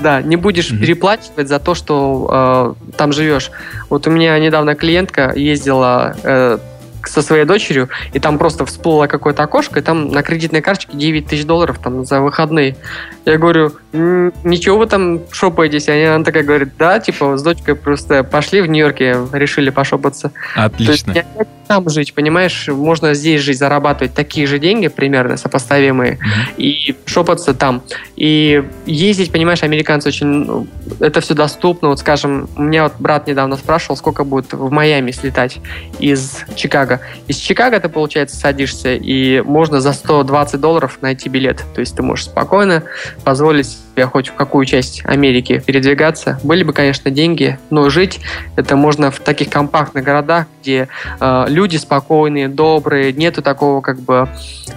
Да, 0.00 0.22
не 0.22 0.36
будешь 0.36 0.70
mm-hmm. 0.70 0.78
переплачивать 0.78 1.48
за 1.48 1.58
то, 1.58 1.74
что 1.74 2.74
э, 2.88 2.92
там 2.96 3.12
живешь. 3.12 3.50
Вот 3.90 4.06
у 4.06 4.10
меня 4.10 4.38
недавно 4.38 4.74
клиентка 4.74 5.32
ездила 5.34 6.16
э, 6.22 6.58
со 7.04 7.22
своей 7.22 7.44
дочерью, 7.44 7.88
и 8.12 8.18
там 8.18 8.38
просто 8.38 8.64
всплыло 8.66 9.06
какое-то 9.06 9.42
окошко, 9.42 9.80
и 9.80 9.82
там 9.82 10.08
на 10.08 10.22
кредитной 10.22 10.60
карточке 10.60 10.96
9 10.96 11.26
тысяч 11.26 11.44
долларов 11.44 11.78
там 11.82 12.04
за 12.04 12.20
выходные. 12.20 12.76
Я 13.24 13.38
говорю, 13.38 13.72
ничего 13.92 14.78
вы 14.78 14.86
там 14.86 15.20
шопаетесь? 15.30 15.88
И 15.88 16.02
она 16.02 16.24
такая 16.24 16.42
говорит, 16.42 16.70
да, 16.78 16.98
типа 17.00 17.36
с 17.36 17.42
дочкой 17.42 17.74
просто 17.74 18.24
пошли 18.24 18.60
в 18.60 18.66
Нью-Йорке, 18.66 19.16
решили 19.32 19.70
пошопаться. 19.70 20.32
Отлично. 20.54 21.14
То 21.14 21.18
есть, 21.18 21.26
там 21.70 21.88
жить, 21.88 22.14
понимаешь, 22.14 22.66
можно 22.66 23.14
здесь 23.14 23.42
жить, 23.42 23.56
зарабатывать 23.56 24.12
такие 24.12 24.48
же 24.48 24.58
деньги 24.58 24.88
примерно 24.88 25.36
сопоставимые 25.36 26.14
mm-hmm. 26.14 26.54
и 26.56 26.96
шопаться 27.06 27.54
там. 27.54 27.82
И 28.16 28.64
ездить, 28.86 29.30
понимаешь, 29.30 29.62
американцы 29.62 30.08
очень, 30.08 30.26
ну, 30.26 30.66
это 30.98 31.20
все 31.20 31.34
доступно. 31.34 31.90
Вот, 31.90 32.00
скажем, 32.00 32.48
у 32.56 32.62
меня 32.62 32.82
вот 32.82 32.94
брат 32.98 33.28
недавно 33.28 33.56
спрашивал, 33.56 33.96
сколько 33.96 34.24
будет 34.24 34.52
в 34.52 34.68
Майами 34.72 35.12
слетать 35.12 35.58
из 36.00 36.38
Чикаго. 36.56 37.02
Из 37.28 37.36
Чикаго 37.36 37.78
ты, 37.78 37.88
получается, 37.88 38.36
садишься, 38.36 38.94
и 38.94 39.40
можно 39.40 39.80
за 39.80 39.92
120 39.92 40.60
долларов 40.60 40.98
найти 41.02 41.28
билет. 41.28 41.62
То 41.76 41.82
есть 41.82 41.94
ты 41.94 42.02
можешь 42.02 42.24
спокойно 42.24 42.82
позволить 43.22 43.78
себе 44.00 44.06
хоть 44.06 44.28
в 44.28 44.34
какую 44.34 44.64
часть 44.64 45.02
Америки 45.04 45.62
передвигаться. 45.64 46.38
Были 46.42 46.64
бы, 46.64 46.72
конечно, 46.72 47.10
деньги, 47.10 47.58
но 47.70 47.90
жить 47.90 48.20
это 48.56 48.76
можно 48.76 49.10
в 49.10 49.20
таких 49.20 49.50
компактных 49.50 50.04
городах, 50.04 50.46
где 50.62 50.88
э, 51.20 51.44
люди 51.48 51.76
спокойные, 51.76 52.48
добрые, 52.48 53.12
нету 53.12 53.42
такого 53.42 53.80
как 53.80 54.00
бы 54.00 54.28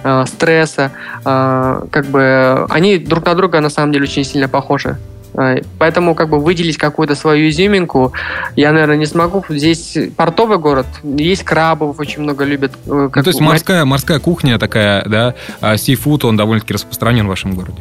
э, 0.02 0.24
стресса, 0.26 0.92
э, 1.24 1.86
как 1.90 2.06
бы 2.06 2.66
они 2.68 2.98
друг 2.98 3.24
на 3.24 3.34
друга 3.34 3.60
на 3.60 3.70
самом 3.70 3.92
деле 3.92 4.04
очень 4.04 4.24
сильно 4.24 4.48
похожи. 4.48 4.98
Э, 5.34 5.62
поэтому 5.78 6.14
как 6.14 6.28
бы 6.28 6.38
выделить 6.38 6.76
какую-то 6.76 7.14
свою 7.14 7.48
изюминку 7.48 8.12
я, 8.56 8.72
наверное, 8.72 8.96
не 8.96 9.06
смогу. 9.06 9.44
Здесь 9.48 9.96
портовый 10.16 10.58
город, 10.58 10.86
есть 11.02 11.44
крабов, 11.44 11.98
очень 11.98 12.22
много 12.22 12.44
любят. 12.44 12.72
Э, 12.86 13.08
ну, 13.14 13.22
то 13.22 13.28
есть 13.28 13.40
морская, 13.40 13.84
морская 13.84 14.18
кухня 14.18 14.58
такая, 14.58 15.04
да, 15.06 15.34
а 15.60 15.76
сифуд, 15.76 16.24
он 16.24 16.36
довольно-таки 16.36 16.74
распространен 16.74 17.26
в 17.26 17.28
вашем 17.28 17.54
городе. 17.54 17.80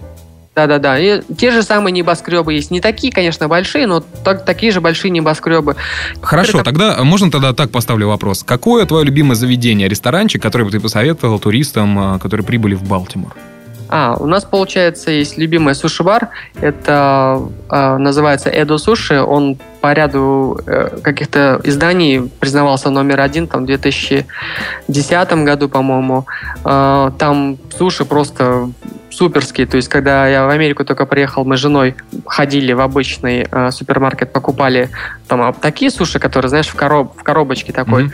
Да-да-да. 0.55 0.99
И 0.99 1.21
те 1.35 1.51
же 1.51 1.63
самые 1.63 1.91
небоскребы 1.91 2.53
есть. 2.53 2.69
Не 2.69 2.79
такие, 2.79 3.11
конечно, 3.11 3.47
большие, 3.47 3.87
но 3.87 4.01
так, 4.23 4.45
такие 4.45 4.71
же 4.71 4.81
большие 4.81 5.09
небоскребы. 5.09 5.75
Хорошо, 6.21 6.59
Это... 6.59 6.65
тогда 6.65 7.03
можно 7.03 7.31
тогда 7.31 7.53
так 7.53 7.71
поставлю 7.71 8.07
вопрос. 8.07 8.43
Какое 8.43 8.85
твое 8.85 9.03
любимое 9.05 9.35
заведение, 9.35 9.87
ресторанчик, 9.87 10.41
который 10.41 10.63
бы 10.63 10.71
ты 10.71 10.79
посоветовал 10.79 11.39
туристам, 11.39 11.97
а, 11.97 12.19
которые 12.19 12.45
прибыли 12.45 12.75
в 12.75 12.83
Балтимор? 12.83 13.33
А, 13.89 14.15
у 14.19 14.25
нас, 14.25 14.43
получается, 14.43 15.11
есть 15.11 15.37
любимый 15.37 15.75
суши-бар. 15.75 16.29
Это 16.59 17.41
э, 17.69 17.97
называется 17.97 18.49
Эдо 18.49 18.79
Суши. 18.79 19.21
Он 19.21 19.57
по 19.81 19.93
ряду 19.93 20.59
э, 20.65 20.97
каких-то 21.03 21.61
изданий 21.63 22.31
признавался 22.39 22.89
номер 22.89 23.21
один 23.21 23.47
там, 23.47 23.63
в 23.63 23.65
2010 23.67 25.33
году, 25.45 25.69
по-моему. 25.69 26.25
Э, 26.65 27.11
там 27.19 27.57
суши 27.77 28.05
просто 28.05 28.71
суперские. 29.13 29.67
То 29.67 29.77
есть, 29.77 29.87
когда 29.87 30.27
я 30.27 30.45
в 30.45 30.49
Америку 30.49 30.83
только 30.83 31.05
приехал, 31.05 31.45
мы 31.45 31.57
с 31.57 31.59
женой 31.59 31.95
ходили 32.25 32.73
в 32.73 32.81
обычный 32.81 33.47
э, 33.49 33.71
супермаркет, 33.71 34.31
покупали 34.33 34.89
там 35.27 35.53
такие 35.53 35.91
суши, 35.91 36.19
которые, 36.19 36.49
знаешь, 36.49 36.67
в, 36.67 36.75
короб, 36.75 37.17
в 37.17 37.23
коробочке 37.23 37.71
такой. 37.71 38.05
Mm-hmm 38.05 38.11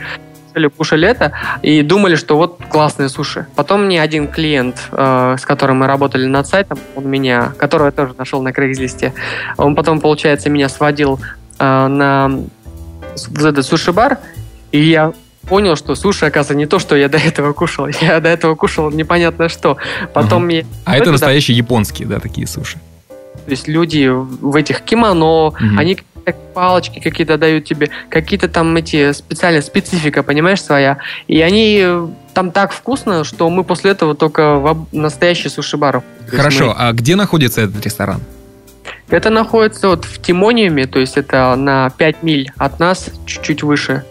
кушали 0.76 1.06
это 1.06 1.32
и 1.62 1.82
думали, 1.82 2.16
что 2.16 2.36
вот 2.36 2.58
классные 2.68 3.08
суши. 3.08 3.46
Потом 3.54 3.84
мне 3.84 4.02
один 4.02 4.26
клиент, 4.26 4.76
э, 4.90 5.36
с 5.38 5.46
которым 5.46 5.78
мы 5.78 5.86
работали 5.86 6.26
над 6.26 6.48
сайтом, 6.48 6.78
он 6.96 7.08
меня, 7.08 7.52
которого 7.56 7.86
я 7.86 7.92
тоже 7.92 8.14
нашел 8.18 8.42
на 8.42 8.52
Крейгслисте, 8.52 9.14
он 9.56 9.76
потом, 9.76 10.00
получается, 10.00 10.50
меня 10.50 10.68
сводил 10.68 11.20
э, 11.60 11.86
на 11.86 12.40
в 13.28 13.46
этот 13.46 13.64
суши-бар, 13.64 14.18
и 14.72 14.80
я 14.80 15.12
понял, 15.50 15.76
что 15.76 15.96
суши, 15.96 16.26
оказывается, 16.26 16.54
не 16.54 16.66
то, 16.66 16.78
что 16.78 16.94
я 16.96 17.08
до 17.08 17.18
этого 17.18 17.52
кушал. 17.52 17.88
Я 18.00 18.20
до 18.20 18.28
этого 18.28 18.54
кушал 18.54 18.90
непонятно 18.90 19.48
что. 19.48 19.76
Потом 20.14 20.44
угу. 20.44 20.52
я... 20.52 20.64
А 20.84 20.96
это 20.96 21.10
настоящие 21.10 21.56
японские, 21.56 22.06
да, 22.08 22.20
такие 22.20 22.46
суши? 22.46 22.78
То 23.44 23.50
есть 23.50 23.68
люди 23.68 24.08
в 24.08 24.54
этих 24.54 24.82
кимоно, 24.82 25.48
угу. 25.48 25.58
они 25.76 25.98
палочки 26.54 27.00
какие-то 27.00 27.36
дают 27.36 27.64
тебе, 27.64 27.90
какие-то 28.08 28.48
там 28.48 28.76
эти 28.76 29.12
специальные 29.12 29.62
специфика, 29.62 30.22
понимаешь, 30.22 30.62
своя. 30.62 30.98
И 31.26 31.40
они 31.40 31.84
там 32.32 32.52
так 32.52 32.72
вкусно, 32.72 33.24
что 33.24 33.50
мы 33.50 33.64
после 33.64 33.90
этого 33.90 34.14
только 34.14 34.56
в 34.56 34.86
настоящий 34.92 35.48
суши-бар. 35.48 36.02
Хорошо, 36.28 36.66
мы... 36.66 36.74
а 36.78 36.92
где 36.92 37.16
находится 37.16 37.62
этот 37.62 37.84
ресторан? 37.84 38.20
Это 39.08 39.30
находится 39.30 39.88
вот 39.88 40.04
в 40.04 40.22
Тимониуме, 40.22 40.86
то 40.86 41.00
есть 41.00 41.16
это 41.16 41.56
на 41.56 41.90
5 41.90 42.22
миль 42.22 42.52
от 42.56 42.78
нас, 42.78 43.10
чуть-чуть 43.26 43.64
выше. 43.64 44.04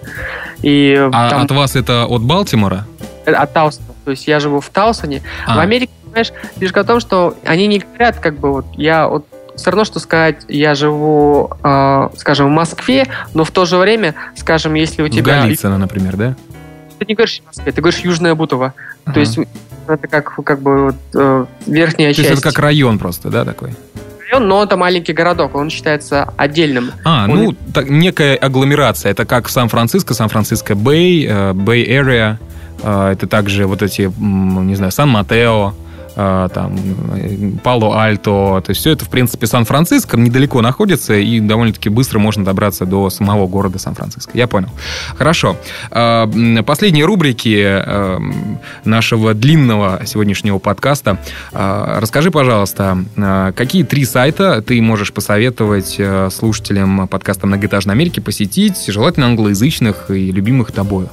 И 0.61 0.95
а 1.11 1.29
там... 1.29 1.41
от 1.43 1.51
вас 1.51 1.75
это 1.75 2.05
от 2.05 2.21
Балтимора? 2.21 2.85
Э, 3.25 3.33
от 3.33 3.53
Таусона. 3.53 3.87
То 4.05 4.11
есть 4.11 4.27
я 4.27 4.39
живу 4.39 4.59
в 4.59 4.69
Таусоне. 4.69 5.21
А. 5.45 5.55
В 5.55 5.59
Америке, 5.59 5.91
понимаешь, 6.03 6.31
фишка 6.57 6.83
в 6.83 6.87
том, 6.87 6.99
что 6.99 7.35
они 7.45 7.67
не 7.67 7.79
говорят, 7.79 8.19
как 8.19 8.39
бы 8.39 8.51
вот 8.51 8.65
я 8.75 9.07
вот 9.07 9.25
все 9.55 9.71
равно, 9.71 9.83
что 9.83 9.99
сказать, 9.99 10.45
я 10.47 10.73
живу, 10.73 11.51
э, 11.63 12.09
скажем, 12.17 12.47
в 12.47 12.51
Москве, 12.51 13.07
но 13.33 13.43
в 13.43 13.51
то 13.51 13.65
же 13.65 13.77
время, 13.77 14.15
скажем, 14.35 14.73
если 14.73 15.01
у 15.01 15.09
тебя... 15.09 15.41
Голицыно, 15.41 15.77
например, 15.77 16.15
да? 16.15 16.35
Ты 16.97 17.05
не 17.05 17.15
говоришь 17.15 17.41
Москве, 17.45 17.71
ты 17.71 17.81
говоришь 17.81 17.99
Южная 17.99 18.35
Бутово. 18.35 18.73
Ага. 19.05 19.13
То 19.13 19.19
есть 19.19 19.37
это 19.87 20.07
как, 20.07 20.43
как 20.43 20.61
бы 20.61 20.85
вот, 20.85 20.95
э, 21.13 21.45
верхняя 21.65 22.13
То 22.13 22.23
часть. 22.23 22.31
это 22.31 22.41
как 22.41 22.59
район 22.59 22.99
просто, 22.99 23.29
да, 23.29 23.45
такой? 23.45 23.73
Район, 24.29 24.47
но 24.47 24.63
это 24.63 24.77
маленький 24.77 25.13
городок, 25.13 25.55
он 25.55 25.69
считается 25.69 26.33
отдельным. 26.37 26.91
А, 27.03 27.25
он... 27.29 27.43
ну, 27.43 27.55
так, 27.73 27.89
некая 27.89 28.35
агломерация. 28.35 29.11
Это 29.11 29.25
как 29.25 29.49
Сан-Франциско, 29.49 30.13
Сан-Франциско 30.13 30.75
Бэй, 30.75 31.25
э, 31.25 31.53
Бэй 31.53 31.83
Area. 31.87 32.37
Э, 32.83 33.11
это 33.11 33.27
также 33.27 33.65
вот 33.65 33.81
эти, 33.81 34.11
не 34.19 34.75
знаю, 34.75 34.91
Сан-Матео. 34.91 35.73
А, 36.15 36.49
там, 36.49 36.75
Пало-Альто. 37.63 38.61
То 38.65 38.69
есть 38.69 38.81
все 38.81 38.91
это, 38.91 39.05
в 39.05 39.09
принципе, 39.09 39.47
Сан-Франциско 39.47 40.17
недалеко 40.17 40.61
находится, 40.61 41.13
и 41.13 41.39
довольно-таки 41.39 41.89
быстро 41.89 42.19
можно 42.19 42.43
добраться 42.43 42.85
до 42.85 43.09
самого 43.09 43.47
города 43.47 43.79
Сан-Франциско. 43.79 44.31
Я 44.37 44.47
понял. 44.47 44.69
Хорошо. 45.17 45.55
А, 45.91 46.29
последние 46.65 47.05
рубрики 47.05 47.63
а, 47.63 48.19
нашего 48.85 49.33
длинного 49.33 50.01
сегодняшнего 50.05 50.59
подкаста. 50.59 51.17
Расскажи, 51.51 52.31
пожалуйста, 52.31 52.97
какие 53.55 53.83
три 53.83 54.05
сайта 54.05 54.61
ты 54.61 54.81
можешь 54.81 55.13
посоветовать 55.13 55.99
слушателям 56.31 57.07
подкаста 57.07 57.47
«Многоэтажной 57.47 57.93
Америки» 57.93 58.19
посетить, 58.19 58.85
желательно 58.87 59.27
англоязычных 59.27 60.11
и 60.11 60.31
любимых 60.31 60.71
тобою? 60.71 61.09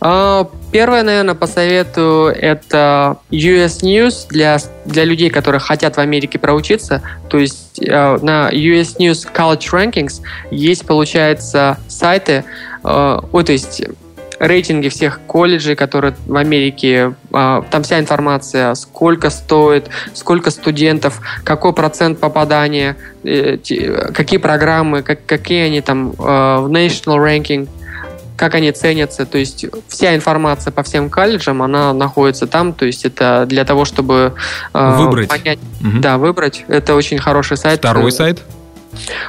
А, 0.00 0.48
первое, 0.70 1.02
наверное, 1.02 1.34
посоветую 1.34 2.28
это 2.28 3.18
US 3.30 3.82
News 3.82 4.26
для, 4.28 4.58
для 4.84 5.04
людей, 5.04 5.30
которые 5.30 5.60
хотят 5.60 5.96
в 5.96 6.00
Америке 6.00 6.38
проучиться. 6.38 7.02
То 7.28 7.38
есть 7.38 7.80
э, 7.82 8.18
на 8.22 8.50
US 8.50 8.96
News 8.98 9.26
College 9.32 9.70
Rankings 9.72 10.20
есть, 10.50 10.86
получается, 10.86 11.78
сайты, 11.88 12.44
э, 12.84 13.20
ой, 13.32 13.44
то 13.44 13.52
есть 13.52 13.82
рейтинги 14.38 14.88
всех 14.88 15.20
колледжей, 15.26 15.74
которые 15.74 16.14
в 16.26 16.36
Америке, 16.36 17.14
э, 17.32 17.62
там 17.70 17.82
вся 17.82 17.98
информация, 17.98 18.74
сколько 18.74 19.30
стоит, 19.30 19.88
сколько 20.14 20.52
студентов, 20.52 21.20
какой 21.42 21.72
процент 21.72 22.20
попадания, 22.20 22.96
какие 23.24 24.38
программы, 24.38 25.02
как, 25.02 25.26
какие 25.26 25.64
они 25.64 25.80
там 25.80 26.12
в 26.12 26.70
national 26.70 27.18
ranking 27.18 27.68
как 28.38 28.54
они 28.54 28.70
ценятся, 28.70 29.26
то 29.26 29.36
есть 29.36 29.66
вся 29.88 30.14
информация 30.14 30.70
по 30.70 30.84
всем 30.84 31.10
колледжам, 31.10 31.60
она 31.60 31.92
находится 31.92 32.46
там, 32.46 32.72
то 32.72 32.86
есть 32.86 33.04
это 33.04 33.46
для 33.46 33.64
того, 33.64 33.84
чтобы 33.84 34.34
э, 34.72 34.96
выбрать. 34.96 35.28
понять, 35.28 35.58
угу. 35.80 35.98
да, 35.98 36.18
выбрать. 36.18 36.64
Это 36.68 36.94
очень 36.94 37.18
хороший 37.18 37.56
сайт. 37.56 37.80
Второй 37.80 38.12
сайт? 38.12 38.40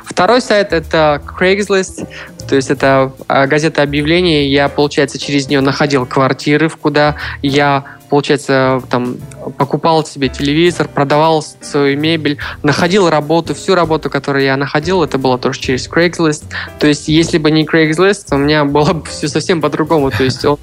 Второй 0.05 0.41
сайт 0.41 0.73
это 0.73 1.21
Craigslist, 1.25 2.07
то 2.47 2.55
есть 2.55 2.69
это 2.69 3.11
а, 3.27 3.47
газета 3.47 3.81
объявлений. 3.81 4.47
Я, 4.47 4.69
получается, 4.69 5.17
через 5.17 5.47
нее 5.49 5.61
находил 5.61 6.05
квартиры, 6.05 6.69
в 6.69 6.77
куда 6.77 7.15
я, 7.41 7.85
получается, 8.09 8.81
там 8.89 9.17
покупал 9.57 10.05
себе 10.05 10.29
телевизор, 10.29 10.87
продавал 10.87 11.43
свою 11.61 11.97
мебель, 11.97 12.37
находил 12.63 13.09
работу, 13.09 13.55
всю 13.55 13.75
работу, 13.75 14.09
которую 14.09 14.43
я 14.43 14.57
находил, 14.57 15.03
это 15.03 15.17
было 15.17 15.37
тоже 15.37 15.59
через 15.59 15.87
Craigslist. 15.87 16.43
То 16.79 16.87
есть, 16.87 17.07
если 17.07 17.37
бы 17.37 17.51
не 17.51 17.65
Craigslist, 17.65 18.25
у 18.31 18.37
меня 18.37 18.65
было 18.65 18.93
бы 18.93 19.05
все 19.05 19.27
совсем 19.27 19.61
по-другому. 19.61 20.11
То 20.11 20.23
есть, 20.23 20.43
он 20.45 20.57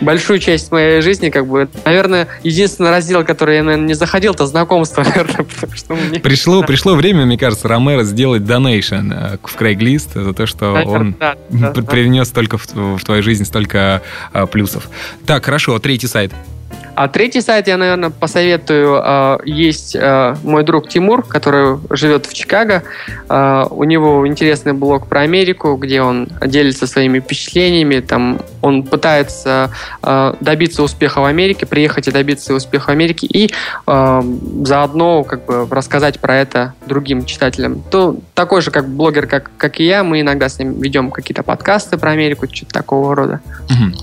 большую 0.00 0.38
часть 0.38 0.70
моей 0.72 1.00
жизни, 1.00 1.30
как 1.30 1.46
бы, 1.46 1.68
наверное, 1.84 2.28
единственный 2.42 2.90
раздел, 2.90 3.24
который 3.24 3.56
я, 3.56 3.62
наверное, 3.62 3.86
не 3.86 3.94
заходил, 3.94 4.32
это 4.32 4.46
знакомство, 4.46 5.02
наверное, 5.04 5.44
потому 5.44 5.74
что 5.74 5.94
мне... 5.94 6.20
Пришло, 6.20 6.62
пришло 6.66 6.94
время, 6.94 7.26
мне 7.26 7.38
кажется, 7.38 7.68
Ромеро 7.68 8.04
сделать 8.04 8.44
донейшн 8.44 9.12
э, 9.12 9.38
в 9.42 9.56
Craigslist 9.56 10.22
за 10.22 10.32
то, 10.32 10.46
что 10.46 10.72
наверное, 10.72 10.94
он 10.94 11.16
да, 11.18 11.36
да, 11.50 11.82
привнес 11.82 12.28
да. 12.28 12.34
только 12.34 12.58
в, 12.58 12.66
в 12.74 13.04
твою 13.04 13.22
жизнь 13.22 13.44
столько 13.44 14.02
а, 14.32 14.46
плюсов. 14.46 14.88
Так, 15.26 15.44
хорошо, 15.44 15.78
третий 15.78 16.06
сайт. 16.06 16.32
А 16.94 17.08
третий 17.08 17.40
сайт 17.40 17.68
я, 17.68 17.76
наверное, 17.76 18.10
посоветую. 18.10 19.00
А, 19.02 19.38
есть 19.44 19.96
а, 19.98 20.36
мой 20.42 20.64
друг 20.64 20.88
Тимур, 20.88 21.22
который 21.22 21.78
живет 21.90 22.26
в 22.26 22.34
Чикаго. 22.34 22.82
А, 23.28 23.66
у 23.70 23.84
него 23.84 24.26
интересный 24.26 24.72
блог 24.72 25.06
про 25.06 25.20
Америку, 25.20 25.76
где 25.76 26.02
он 26.02 26.28
делится 26.44 26.86
своими 26.86 27.20
впечатлениями. 27.20 28.00
Там 28.00 28.40
он 28.62 28.82
пытается 28.82 29.70
добиться 30.40 30.82
успеха 30.82 31.20
в 31.20 31.24
Америке, 31.24 31.64
приехать 31.64 32.08
и 32.08 32.10
добиться 32.10 32.54
успеха 32.54 32.86
в 32.86 32.90
Америке, 32.90 33.26
и 33.26 33.50
заодно 33.86 35.24
как 35.24 35.46
бы 35.46 35.66
рассказать 35.70 36.20
про 36.20 36.36
это 36.36 36.74
другим 36.86 37.24
читателям. 37.24 37.82
То 37.90 38.16
такой 38.34 38.60
же 38.60 38.70
как 38.70 38.88
блогер, 38.88 39.26
как, 39.26 39.50
как 39.56 39.80
и 39.80 39.84
я, 39.84 40.04
мы 40.04 40.20
иногда 40.20 40.48
с 40.48 40.58
ним 40.58 40.80
ведем 40.80 41.10
какие-то 41.10 41.42
подкасты 41.42 41.96
про 41.96 42.10
Америку, 42.10 42.46
что-то 42.52 42.72
такого 42.72 43.14
рода. 43.14 43.40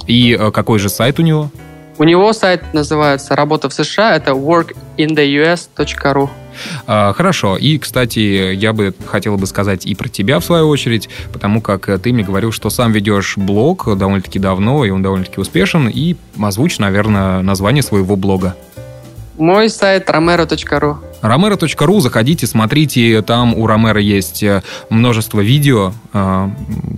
И 0.08 0.38
какой 0.54 0.80
же 0.80 0.90
сайт 0.90 1.20
у 1.20 1.22
него? 1.22 1.52
У 2.00 2.04
него 2.04 2.32
сайт 2.34 2.74
называется 2.74 3.36
«Работа 3.36 3.70
в 3.70 3.74
США», 3.74 4.16
это 4.16 4.32
workintheus.ru. 4.32 6.30
А, 6.86 7.14
хорошо. 7.14 7.58
И, 7.58 7.80
кстати, 7.80 8.54
я 8.54 8.74
бы 8.74 8.94
хотел 9.06 9.38
бы 9.38 9.48
сказать 9.48 9.86
и 9.86 9.96
про 9.96 10.08
тебя, 10.08 10.40
в 10.40 10.46
свою 10.46 10.68
очередь, 10.68 11.10
потому 11.34 11.62
как 11.62 12.00
ты 12.02 12.14
мне 12.14 12.24
говорил, 12.24 12.52
что 12.52 12.70
сам 12.70 12.92
ведешь 12.92 13.36
блог 13.36 13.98
довольно-таки 13.98 14.38
давно, 14.38 14.86
и 14.86 14.92
он 14.92 15.02
довольно-таки 15.02 15.40
успешен, 15.40 15.88
и 15.88 16.16
озвучь, 16.40 16.78
наверное, 16.78 17.42
название 17.42 17.82
своего 17.82 18.16
блога. 18.16 18.56
Мой 19.38 19.70
сайт 19.70 20.10
romero.ru 20.10 20.98
Romero.ru, 21.22 22.00
заходите, 22.00 22.48
смотрите, 22.48 23.22
там 23.22 23.54
у 23.54 23.68
Ромера 23.68 24.00
есть 24.00 24.44
э, 24.44 24.62
множество 24.90 25.42
видео. 25.42 25.94
Э, 26.14 26.50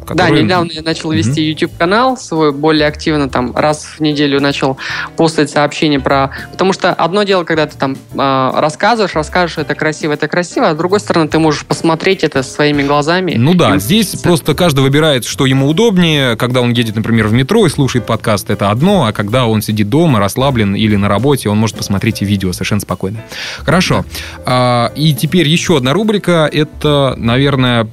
которые... 0.06 0.38
Да, 0.38 0.41
недавно 0.41 0.72
я 0.72 0.82
начал 0.82 1.12
вести 1.12 1.41
mm-hmm. 1.41 1.50
YouTube-канал 1.50 2.18
свой 2.18 2.52
более 2.52 2.88
активно, 2.88 3.30
там 3.30 3.56
раз 3.56 3.86
в 3.86 4.00
неделю 4.00 4.41
начал 4.41 4.78
постить 5.16 5.50
сообщения 5.50 6.00
про... 6.00 6.32
Потому 6.52 6.74
что 6.74 6.94
одно 6.94 7.24
дело, 7.24 7.44
когда 7.44 7.66
ты 7.66 7.78
там 7.78 7.96
э, 8.14 8.52
рассказываешь, 8.56 9.16
расскажешь, 9.16 9.58
это 9.58 9.76
красиво, 9.76 10.14
это 10.14 10.28
красиво, 10.28 10.70
а 10.70 10.74
с 10.74 10.78
другой 10.78 11.00
стороны 11.00 11.28
ты 11.28 11.40
можешь 11.40 11.66
посмотреть 11.66 12.24
это 12.24 12.44
своими 12.44 12.84
глазами. 12.84 13.36
Ну 13.38 13.54
да, 13.54 13.76
и... 13.76 13.80
здесь 13.80 14.16
просто 14.18 14.54
каждый 14.54 14.82
выбирает, 14.82 15.26
что 15.26 15.46
ему 15.46 15.68
удобнее. 15.68 16.36
Когда 16.36 16.62
он 16.62 16.72
едет, 16.72 16.96
например, 16.96 17.28
в 17.28 17.34
метро 17.34 17.66
и 17.66 17.70
слушает 17.70 18.06
подкаст, 18.06 18.50
это 18.50 18.70
одно, 18.70 19.06
а 19.06 19.14
когда 19.14 19.48
он 19.48 19.62
сидит 19.62 19.90
дома, 19.90 20.20
расслаблен 20.20 20.76
или 20.76 20.96
на 20.96 21.08
работе, 21.08 21.50
он 21.50 21.58
может 21.58 21.78
посмотреть 21.78 22.22
и 22.22 22.26
видео 22.26 22.52
совершенно 22.52 22.82
спокойно. 22.82 23.24
Хорошо. 23.60 24.06
А, 24.45 24.91
и 24.95 25.14
теперь 25.14 25.48
еще 25.48 25.77
одна 25.77 25.94
рубрика. 25.94 26.49
Это, 26.52 27.14
наверное, 27.18 27.88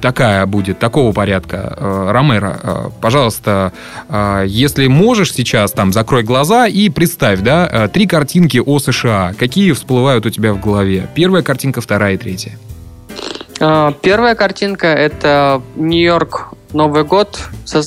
такая 0.00 0.46
будет, 0.46 0.78
такого 0.78 1.12
порядка. 1.12 1.76
А, 1.78 2.12
Ромеро, 2.12 2.60
а, 2.62 2.90
пожалуйста, 3.00 3.72
если 4.46 4.86
можешь 4.86 5.32
сейчас, 5.32 5.72
там, 5.72 5.92
закрой 5.92 6.22
глаза 6.22 6.66
и 6.66 6.88
представь, 6.88 7.40
да, 7.40 7.88
три 7.88 8.06
картинки 8.06 8.60
о 8.64 8.78
США. 8.78 9.34
Какие 9.38 9.72
всплывают 9.72 10.26
у 10.26 10.30
тебя 10.30 10.52
в 10.52 10.60
голове? 10.60 11.08
Первая 11.14 11.42
картинка, 11.42 11.80
вторая 11.80 12.14
и 12.14 12.16
третья. 12.16 12.58
Первая 13.58 14.34
картинка— 14.34 14.86
это 14.88 15.62
Нью-Йорк 15.76 16.54
Новый 16.74 17.04
год. 17.04 17.40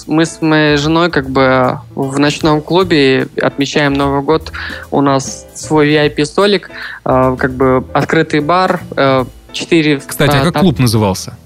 Мы 0.07 0.25
с 0.25 0.41
моей 0.41 0.77
женой 0.77 1.11
как 1.11 1.29
бы 1.29 1.79
в 1.93 2.17
ночном 2.17 2.61
клубе 2.61 3.27
отмечаем 3.41 3.93
Новый 3.93 4.21
год. 4.21 4.51
У 4.91 5.01
нас 5.01 5.45
свой 5.53 5.89
VIP-столик, 5.89 6.69
э, 7.05 7.35
как 7.37 7.53
бы 7.53 7.85
открытый 7.93 8.39
бар, 8.39 8.79
э, 8.95 9.25
четыре... 9.51 9.99
Кстати, 9.99 10.37
а 10.37 10.45
как 10.45 10.61
клуб 10.61 10.79
назывался? 10.79 11.37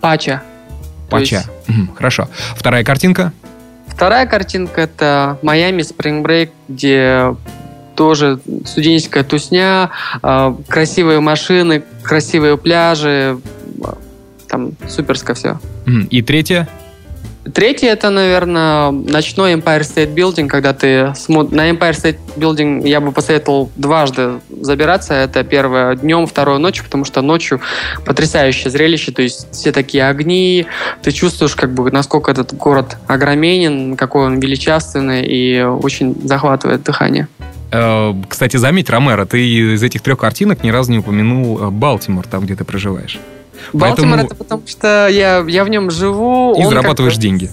Пача. 0.00 0.42
Пача. 1.08 1.44
Есть... 1.66 1.90
Хорошо. 1.96 2.28
Вторая 2.56 2.84
картинка? 2.84 3.32
Вторая 3.86 4.26
картинка 4.26 4.82
это 4.82 5.38
Майами 5.42 5.82
Spring 5.82 6.22
Break, 6.22 6.50
где 6.68 7.34
тоже 7.94 8.40
студенческая 8.66 9.22
тусня, 9.22 9.90
э, 10.22 10.54
красивые 10.68 11.20
машины, 11.20 11.82
красивые 12.02 12.56
пляжи, 12.56 13.38
там 14.52 14.72
суперско 14.86 15.32
все. 15.34 15.58
И 16.10 16.22
третье? 16.22 16.68
Третье 17.54 17.88
это, 17.88 18.10
наверное, 18.10 18.92
ночной 18.92 19.54
Empire 19.54 19.80
State 19.80 20.14
Building, 20.14 20.46
когда 20.46 20.72
ты 20.72 21.12
смотришь... 21.16 21.56
На 21.56 21.70
Empire 21.70 21.90
State 21.90 22.18
Building 22.36 22.86
я 22.86 23.00
бы 23.00 23.10
посоветовал 23.10 23.68
дважды 23.74 24.34
забираться. 24.60 25.14
Это 25.14 25.42
первое 25.42 25.96
днем, 25.96 26.28
второе 26.28 26.58
ночью, 26.58 26.84
потому 26.84 27.04
что 27.04 27.20
ночью 27.20 27.60
потрясающее 28.04 28.70
зрелище. 28.70 29.10
То 29.10 29.22
есть 29.22 29.48
все 29.50 29.72
такие 29.72 30.06
огни, 30.06 30.66
ты 31.02 31.10
чувствуешь, 31.10 31.56
как 31.56 31.74
бы, 31.74 31.90
насколько 31.90 32.30
этот 32.30 32.54
город 32.54 32.96
огроменен, 33.08 33.96
какой 33.96 34.26
он 34.26 34.38
величественный 34.38 35.26
и 35.26 35.62
очень 35.62 36.14
захватывает 36.24 36.84
дыхание. 36.84 37.26
Э, 37.72 38.14
кстати, 38.28 38.56
заметь, 38.56 38.88
Ромеро, 38.88 39.24
ты 39.24 39.44
из 39.74 39.82
этих 39.82 40.02
трех 40.02 40.18
картинок 40.18 40.62
ни 40.62 40.70
разу 40.70 40.92
не 40.92 40.98
упомянул 40.98 41.60
э, 41.60 41.70
Балтимор, 41.70 42.26
там, 42.28 42.44
где 42.44 42.54
ты 42.54 42.64
проживаешь. 42.64 43.18
Балтимор 43.72 44.18
Поэтому... 44.18 44.26
это 44.26 44.34
потому 44.34 44.62
что 44.66 45.08
я, 45.08 45.44
я 45.46 45.64
в 45.64 45.68
нем 45.68 45.90
живу. 45.90 46.54
И 46.58 46.64
зарабатываешь 46.64 47.16
деньги. 47.16 47.50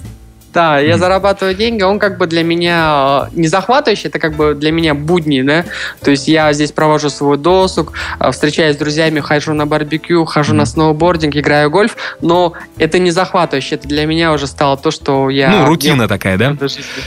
Да, 0.53 0.79
я 0.79 0.97
зарабатываю 0.97 1.55
деньги, 1.55 1.83
он 1.83 1.99
как 1.99 2.17
бы 2.17 2.25
для 2.25 2.43
меня 2.43 3.29
не 3.33 3.47
захватывающий, 3.47 4.09
это 4.09 4.19
как 4.19 4.33
бы 4.33 4.55
для 4.55 4.71
меня 4.71 4.95
будни, 4.95 5.41
да. 5.41 5.65
То 6.01 6.11
есть 6.11 6.27
я 6.27 6.51
здесь 6.53 6.71
провожу 6.71 7.09
свой 7.09 7.37
досуг, 7.37 7.93
а, 8.17 8.31
встречаюсь 8.31 8.75
с 8.75 8.79
друзьями, 8.79 9.19
хожу 9.19 9.53
на 9.53 9.67
барбекю, 9.67 10.25
хожу 10.25 10.53
mm. 10.53 10.57
на 10.57 10.65
сноубординг, 10.65 11.35
играю 11.35 11.69
в 11.69 11.71
гольф, 11.71 11.95
но 12.21 12.53
это 12.77 12.97
не 12.97 13.11
захватывающе, 13.11 13.75
это 13.75 13.87
для 13.87 14.05
меня 14.05 14.33
уже 14.33 14.47
стало 14.47 14.75
то, 14.75 14.89
что 14.89 15.29
я... 15.29 15.51
Ну, 15.51 15.65
рутина 15.65 16.07
такая, 16.07 16.37
да? 16.37 16.55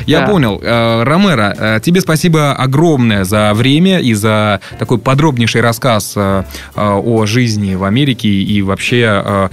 Я 0.06 0.20
да. 0.20 0.26
понял. 0.26 0.60
Э, 0.62 1.02
Ромеро, 1.02 1.54
э, 1.58 1.80
тебе 1.82 2.00
спасибо 2.00 2.52
огромное 2.52 3.24
за 3.24 3.52
время 3.54 3.98
и 3.98 4.14
за 4.14 4.60
такой 4.78 4.98
подробнейший 4.98 5.62
рассказ 5.62 6.12
э, 6.14 6.44
о 6.76 7.26
жизни 7.26 7.74
в 7.74 7.84
Америке 7.84 8.28
и 8.28 8.62
вообще 8.62 9.50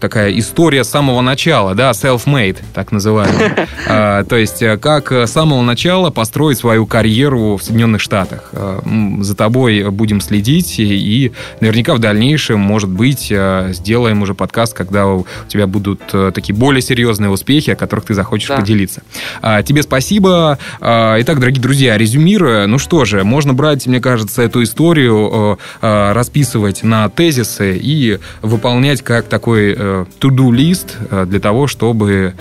такая 0.00 0.36
история 0.38 0.84
с 0.84 0.90
самого 0.90 1.20
начала, 1.20 1.74
да, 1.74 1.90
self-made 1.90 2.63
так 2.72 2.92
называемый. 2.92 3.34
А, 3.86 4.24
то 4.24 4.36
есть, 4.36 4.62
э, 4.62 4.78
как 4.78 5.12
с 5.12 5.30
самого 5.30 5.60
начала 5.62 6.10
построить 6.10 6.58
свою 6.58 6.86
карьеру 6.86 7.56
в 7.56 7.62
Соединенных 7.62 8.00
Штатах. 8.00 8.50
А, 8.52 8.82
за 9.20 9.34
тобой 9.34 9.90
будем 9.90 10.20
следить, 10.20 10.76
и 10.78 11.32
наверняка 11.60 11.94
в 11.94 11.98
дальнейшем, 11.98 12.60
может 12.60 12.88
быть, 12.88 13.28
э, 13.30 13.70
сделаем 13.72 14.22
уже 14.22 14.34
подкаст, 14.34 14.74
когда 14.74 15.06
у 15.06 15.26
тебя 15.48 15.66
будут 15.66 16.00
э, 16.12 16.32
такие 16.34 16.54
более 16.54 16.80
серьезные 16.80 17.30
успехи, 17.30 17.70
о 17.70 17.76
которых 17.76 18.06
ты 18.06 18.14
захочешь 18.14 18.48
да. 18.48 18.56
поделиться. 18.56 19.02
А, 19.42 19.62
тебе 19.62 19.82
спасибо. 19.82 20.58
Итак, 20.80 21.38
дорогие 21.40 21.62
друзья, 21.62 21.98
резюмируя, 21.98 22.66
ну 22.66 22.78
что 22.78 23.04
же, 23.04 23.22
можно 23.24 23.52
брать, 23.52 23.86
мне 23.86 24.00
кажется, 24.00 24.42
эту 24.42 24.62
историю, 24.62 25.58
расписывать 25.80 26.82
на 26.82 27.08
тезисы 27.08 27.76
и 27.76 28.18
выполнять 28.42 29.02
как 29.02 29.26
такой 29.26 29.74
to-do 29.74 30.52
лист 30.52 30.96
для 31.26 31.40
того, 31.40 31.66
чтобы 31.66 32.14
а, 32.24 32.34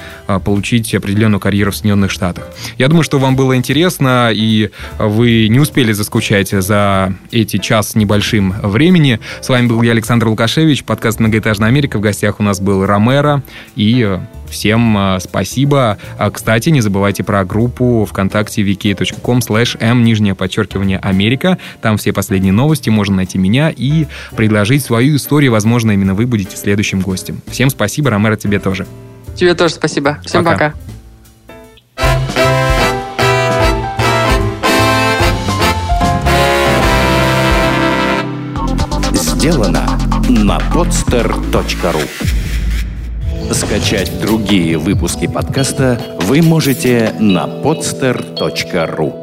получить 0.44 0.94
определенную 0.94 1.40
карьеру 1.40 1.72
в 1.72 1.76
Соединенных 1.76 2.11
Штатах. 2.11 2.48
Я 2.77 2.88
думаю, 2.88 3.03
что 3.03 3.19
вам 3.19 3.35
было 3.35 3.56
интересно, 3.56 4.31
и 4.34 4.69
вы 4.98 5.48
не 5.48 5.60
успели 5.60 5.91
заскучать 5.91 6.49
за 6.49 7.14
эти 7.31 7.57
час 7.57 7.91
с 7.91 7.95
небольшим 7.95 8.53
времени. 8.61 9.19
С 9.41 9.49
вами 9.49 9.68
был 9.68 9.81
я, 9.81 9.91
Александр 9.91 10.27
Лукашевич, 10.27 10.84
подкаст 10.84 11.19
«Многоэтажная 11.19 11.69
Америка». 11.69 11.98
В 11.98 12.02
гостях 12.02 12.40
у 12.40 12.44
нас 12.44 12.60
был 12.60 12.85
Ромеро, 12.85 13.44
и 13.76 14.19
Всем 14.53 14.95
а, 14.95 15.19
спасибо. 15.19 15.98
А, 16.19 16.30
кстати, 16.30 16.69
не 16.69 16.80
забывайте 16.80 17.23
про 17.23 17.44
группу 17.44 18.06
ВКонтакте 18.07 18.61
vk.com 18.61 19.40
slash 19.40 19.77
m 19.80 20.03
нижнее 20.03 20.35
подчеркивание 20.35 20.99
Америка. 20.99 21.57
Там 21.81 21.98
все 21.98 22.14
последние 22.14 22.53
новости, 22.53 22.90
можно 22.90 23.15
найти 23.15 23.40
меня 23.40 23.73
и 23.76 24.06
предложить 24.35 24.85
свою 24.85 25.15
историю. 25.15 25.52
Возможно, 25.52 25.91
именно 25.91 26.14
вы 26.14 26.27
будете 26.27 26.56
следующим 26.56 27.02
гостем. 27.02 27.41
Всем 27.48 27.72
спасибо, 27.72 28.11
Ромеро, 28.11 28.35
тебе 28.35 28.60
тоже. 28.60 28.85
Тебе 29.35 29.55
тоже 29.55 29.73
спасибо. 29.76 30.19
Всем 30.26 30.43
пока. 30.43 30.73
пока. 30.73 30.93
Сделано 39.14 39.85
на 40.30 40.57
podster.ru 40.57 42.07
Скачать 43.53 44.19
другие 44.22 44.77
выпуски 44.77 45.27
подкаста 45.27 45.99
вы 46.22 46.41
можете 46.41 47.14
на 47.19 47.45
podster.ru 47.45 49.22